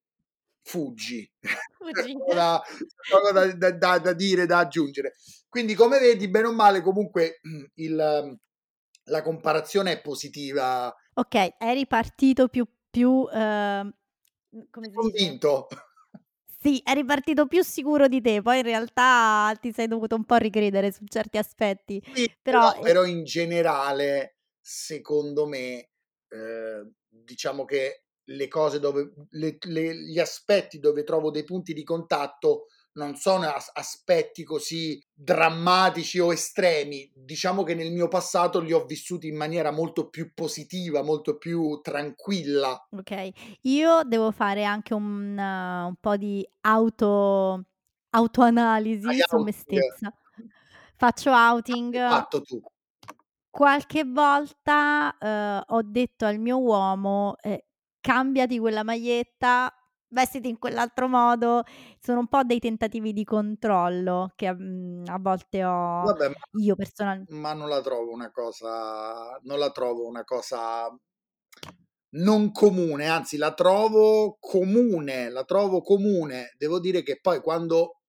fuggi. 0.60 1.30
Fuggi. 1.76 2.16
da, 2.34 2.60
da, 3.32 3.70
da- 3.70 3.98
da- 3.98 4.12
dire, 4.12 4.46
da 4.46 4.58
aggiungere. 4.58 5.14
Quindi, 5.48 5.74
come 5.74 6.00
vedi, 6.00 6.28
bene 6.28 6.48
o 6.48 6.52
male, 6.52 6.80
comunque 6.80 7.38
il- 7.74 8.38
la 9.04 9.22
comparazione 9.22 9.92
è 9.92 10.00
positiva. 10.00 10.92
Ok, 11.14 11.54
eri 11.58 11.86
partito 11.86 12.48
più, 12.48 12.66
più 12.90 13.24
come 14.70 14.90
si 14.90 15.12
dice? 15.12 15.24
Sì, 16.60 16.80
eri 16.84 17.04
partito 17.04 17.46
più 17.46 17.62
sicuro 17.62 18.08
di 18.08 18.20
te, 18.20 18.42
poi 18.42 18.58
in 18.58 18.64
realtà 18.64 19.56
ti 19.60 19.72
sei 19.72 19.86
dovuto 19.86 20.16
un 20.16 20.24
po' 20.24 20.36
ricredere 20.36 20.90
su 20.90 21.04
certi 21.06 21.38
aspetti. 21.38 22.02
Sì, 22.12 22.28
Però, 22.42 22.72
però, 22.72 22.82
però 22.82 23.04
in 23.04 23.22
generale, 23.24 24.38
secondo 24.60 25.46
me, 25.46 25.90
eh, 26.28 26.90
diciamo 27.08 27.64
che 27.64 28.02
le 28.24 28.48
cose 28.48 28.80
dove 28.80 29.12
le- 29.30 29.56
le- 29.66 29.94
gli 29.94 30.18
aspetti 30.18 30.78
dove 30.80 31.04
trovo 31.04 31.30
dei 31.30 31.44
punti 31.44 31.72
di 31.72 31.82
contatto 31.84 32.66
non 32.98 33.14
sono 33.14 33.46
as- 33.48 33.70
aspetti 33.72 34.42
così 34.42 35.00
drammatici 35.14 36.18
o 36.18 36.32
estremi. 36.32 37.10
Diciamo 37.14 37.62
che 37.62 37.74
nel 37.74 37.92
mio 37.92 38.08
passato 38.08 38.58
li 38.58 38.72
ho 38.72 38.84
vissuti 38.84 39.28
in 39.28 39.36
maniera 39.36 39.70
molto 39.70 40.08
più 40.08 40.34
positiva, 40.34 41.02
molto 41.02 41.38
più 41.38 41.80
tranquilla. 41.80 42.88
Ok, 42.90 43.30
io 43.62 44.02
devo 44.04 44.32
fare 44.32 44.64
anche 44.64 44.94
un, 44.94 45.38
uh, 45.38 45.86
un 45.86 45.94
po' 46.00 46.16
di 46.16 46.46
auto, 46.62 47.64
autoanalisi 48.10 49.06
Hai 49.06 49.20
su 49.26 49.36
me 49.36 49.42
outing. 49.42 49.52
stessa. 49.54 50.12
Faccio 50.96 51.30
outing. 51.30 51.94
Fatto 52.08 52.42
tu. 52.42 52.60
Qualche 53.50 54.04
volta 54.04 55.16
eh, 55.18 55.62
ho 55.66 55.82
detto 55.82 56.26
al 56.26 56.38
mio 56.38 56.58
uomo, 56.58 57.36
eh, 57.40 57.66
cambiati 58.00 58.58
quella 58.58 58.82
maglietta, 58.84 59.72
vestiti 60.08 60.48
in 60.48 60.58
quell'altro 60.58 61.08
modo. 61.08 61.62
Sono 62.00 62.20
un 62.20 62.28
po' 62.28 62.42
dei 62.44 62.58
tentativi 62.58 63.12
di 63.12 63.24
controllo 63.24 64.32
che 64.36 64.52
mm, 64.52 65.04
a 65.06 65.18
volte 65.18 65.64
ho 65.64 66.02
Vabbè, 66.02 66.30
io 66.52 66.74
personalmente. 66.76 67.32
ma 67.32 67.52
non 67.54 67.68
la 67.68 67.80
trovo 67.80 68.12
una 68.12 68.30
cosa, 68.30 69.38
non 69.42 69.58
la 69.58 69.70
trovo 69.70 70.06
una 70.06 70.24
cosa 70.24 70.88
non 72.10 72.52
comune, 72.52 73.06
anzi 73.06 73.36
la 73.36 73.52
trovo 73.52 74.36
comune, 74.40 75.30
la 75.30 75.44
trovo 75.44 75.82
comune. 75.82 76.54
Devo 76.56 76.80
dire 76.80 77.02
che 77.02 77.18
poi 77.20 77.40
quando 77.40 78.00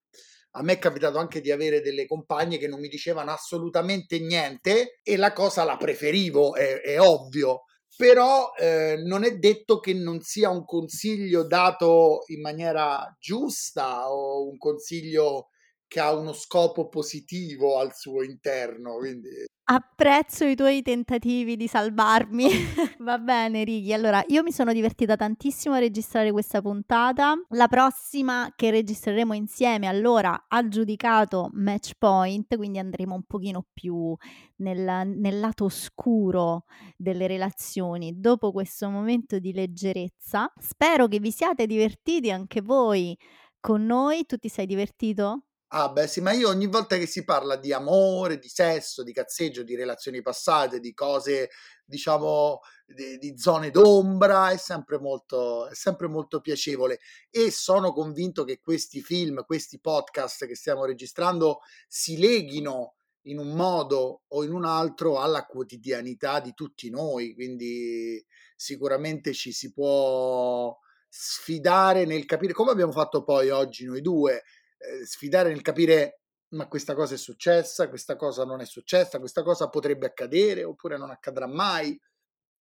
a 0.52 0.62
me 0.62 0.74
è 0.74 0.78
capitato 0.78 1.18
anche 1.18 1.40
di 1.40 1.50
avere 1.50 1.80
delle 1.80 2.06
compagne 2.06 2.58
che 2.58 2.66
non 2.66 2.80
mi 2.80 2.88
dicevano 2.88 3.30
assolutamente 3.30 4.18
niente 4.18 5.00
e 5.02 5.16
la 5.16 5.32
cosa 5.32 5.64
la 5.64 5.76
preferivo, 5.76 6.54
è, 6.54 6.80
è 6.80 7.00
ovvio. 7.00 7.64
Però 7.96 8.52
eh, 8.58 9.02
non 9.04 9.24
è 9.24 9.36
detto 9.36 9.78
che 9.80 9.92
non 9.92 10.20
sia 10.20 10.48
un 10.48 10.64
consiglio 10.64 11.46
dato 11.46 12.22
in 12.28 12.40
maniera 12.40 13.14
giusta 13.20 14.10
o 14.10 14.48
un 14.48 14.56
consiglio 14.56 15.48
che 15.90 15.98
ha 15.98 16.14
uno 16.14 16.32
scopo 16.32 16.88
positivo 16.88 17.76
al 17.80 17.96
suo 17.96 18.22
interno. 18.22 18.94
Quindi 18.94 19.28
Apprezzo 19.72 20.44
i 20.44 20.54
tuoi 20.54 20.82
tentativi 20.82 21.56
di 21.56 21.66
salvarmi. 21.66 22.48
Va 22.98 23.18
bene, 23.18 23.64
Righi. 23.64 23.92
Allora, 23.92 24.22
io 24.28 24.42
mi 24.44 24.52
sono 24.52 24.72
divertita 24.72 25.16
tantissimo 25.16 25.74
a 25.74 25.78
registrare 25.78 26.30
questa 26.30 26.60
puntata. 26.60 27.34
La 27.50 27.66
prossima 27.66 28.52
che 28.54 28.70
registreremo 28.70 29.32
insieme, 29.32 29.86
allora, 29.88 30.46
ha 30.48 30.68
giudicato 30.68 31.50
Match 31.54 31.92
Point, 31.98 32.56
quindi 32.56 32.78
andremo 32.78 33.14
un 33.14 33.22
pochino 33.24 33.66
più 33.72 34.12
nel, 34.56 35.06
nel 35.06 35.38
lato 35.40 35.64
oscuro 35.64 36.64
delle 36.96 37.28
relazioni 37.28 38.18
dopo 38.18 38.52
questo 38.52 38.90
momento 38.90 39.38
di 39.38 39.52
leggerezza. 39.52 40.52
Spero 40.56 41.06
che 41.08 41.18
vi 41.18 41.30
siate 41.30 41.66
divertiti 41.66 42.30
anche 42.30 42.60
voi 42.60 43.16
con 43.60 43.86
noi. 43.86 44.24
Tu 44.26 44.36
ti 44.36 44.48
sei 44.48 44.66
divertito? 44.66 45.44
Ah, 45.72 45.88
beh, 45.88 46.08
sì, 46.08 46.20
ma 46.20 46.32
io 46.32 46.48
ogni 46.48 46.66
volta 46.66 46.96
che 46.96 47.06
si 47.06 47.22
parla 47.22 47.54
di 47.54 47.72
amore, 47.72 48.38
di 48.40 48.48
sesso, 48.48 49.04
di 49.04 49.12
cazzeggio, 49.12 49.62
di 49.62 49.76
relazioni 49.76 50.20
passate, 50.20 50.80
di 50.80 50.92
cose, 50.92 51.50
diciamo, 51.84 52.58
di, 52.84 53.18
di 53.18 53.38
zone 53.38 53.70
d'ombra, 53.70 54.50
è 54.50 54.56
sempre 54.56 54.98
molto, 54.98 55.68
è 55.68 55.74
sempre 55.76 56.08
molto 56.08 56.40
piacevole. 56.40 56.98
E 57.30 57.52
sono 57.52 57.92
convinto 57.92 58.42
che 58.42 58.58
questi 58.58 59.00
film, 59.00 59.44
questi 59.44 59.78
podcast 59.78 60.44
che 60.46 60.56
stiamo 60.56 60.84
registrando 60.84 61.60
si 61.86 62.18
leghino 62.18 62.94
in 63.26 63.38
un 63.38 63.52
modo 63.54 64.22
o 64.26 64.42
in 64.42 64.52
un 64.52 64.64
altro 64.64 65.20
alla 65.20 65.46
quotidianità 65.46 66.40
di 66.40 66.52
tutti 66.52 66.90
noi. 66.90 67.32
Quindi 67.32 68.24
sicuramente 68.56 69.32
ci 69.32 69.52
si 69.52 69.72
può 69.72 70.76
sfidare 71.08 72.04
nel 72.06 72.24
capire, 72.24 72.52
come 72.52 72.72
abbiamo 72.72 72.92
fatto 72.92 73.22
poi 73.22 73.50
oggi 73.50 73.84
noi 73.84 74.00
due 74.00 74.42
eh, 74.80 75.04
sfidare 75.04 75.50
nel 75.50 75.62
capire 75.62 76.20
ma 76.50 76.66
questa 76.66 76.94
cosa 76.94 77.14
è 77.14 77.18
successa, 77.18 77.88
questa 77.88 78.16
cosa 78.16 78.44
non 78.44 78.60
è 78.60 78.64
successa, 78.64 79.18
questa 79.18 79.42
cosa 79.42 79.68
potrebbe 79.68 80.06
accadere 80.06 80.64
oppure 80.64 80.96
non 80.96 81.10
accadrà 81.10 81.46
mai. 81.46 82.00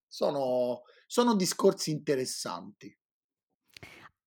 Sono, 0.08 0.82
sono 1.06 1.36
discorsi 1.36 1.92
interessanti. 1.92 2.96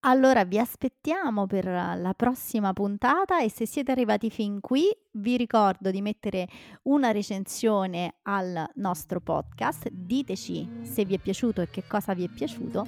Allora 0.04 0.44
vi 0.44 0.58
aspettiamo 0.58 1.46
per 1.46 1.64
la 1.64 2.12
prossima 2.16 2.72
puntata 2.72 3.40
e 3.40 3.48
se 3.48 3.66
siete 3.66 3.92
arrivati 3.92 4.30
fin 4.30 4.60
qui 4.60 4.88
vi 5.12 5.36
ricordo 5.36 5.92
di 5.92 6.00
mettere 6.00 6.48
una 6.84 7.12
recensione 7.12 8.16
al 8.22 8.68
nostro 8.74 9.20
podcast, 9.20 9.88
diteci 9.90 10.80
se 10.82 11.04
vi 11.04 11.14
è 11.14 11.18
piaciuto 11.18 11.60
e 11.60 11.70
che 11.70 11.84
cosa 11.86 12.14
vi 12.14 12.24
è 12.24 12.28
piaciuto 12.28 12.84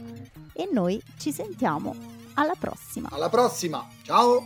e 0.52 0.68
noi 0.72 1.00
ci 1.16 1.30
sentiamo 1.30 2.23
alla 2.34 2.54
prossima. 2.58 3.08
Alla 3.10 3.28
prossima, 3.28 3.86
ciao! 4.02 4.44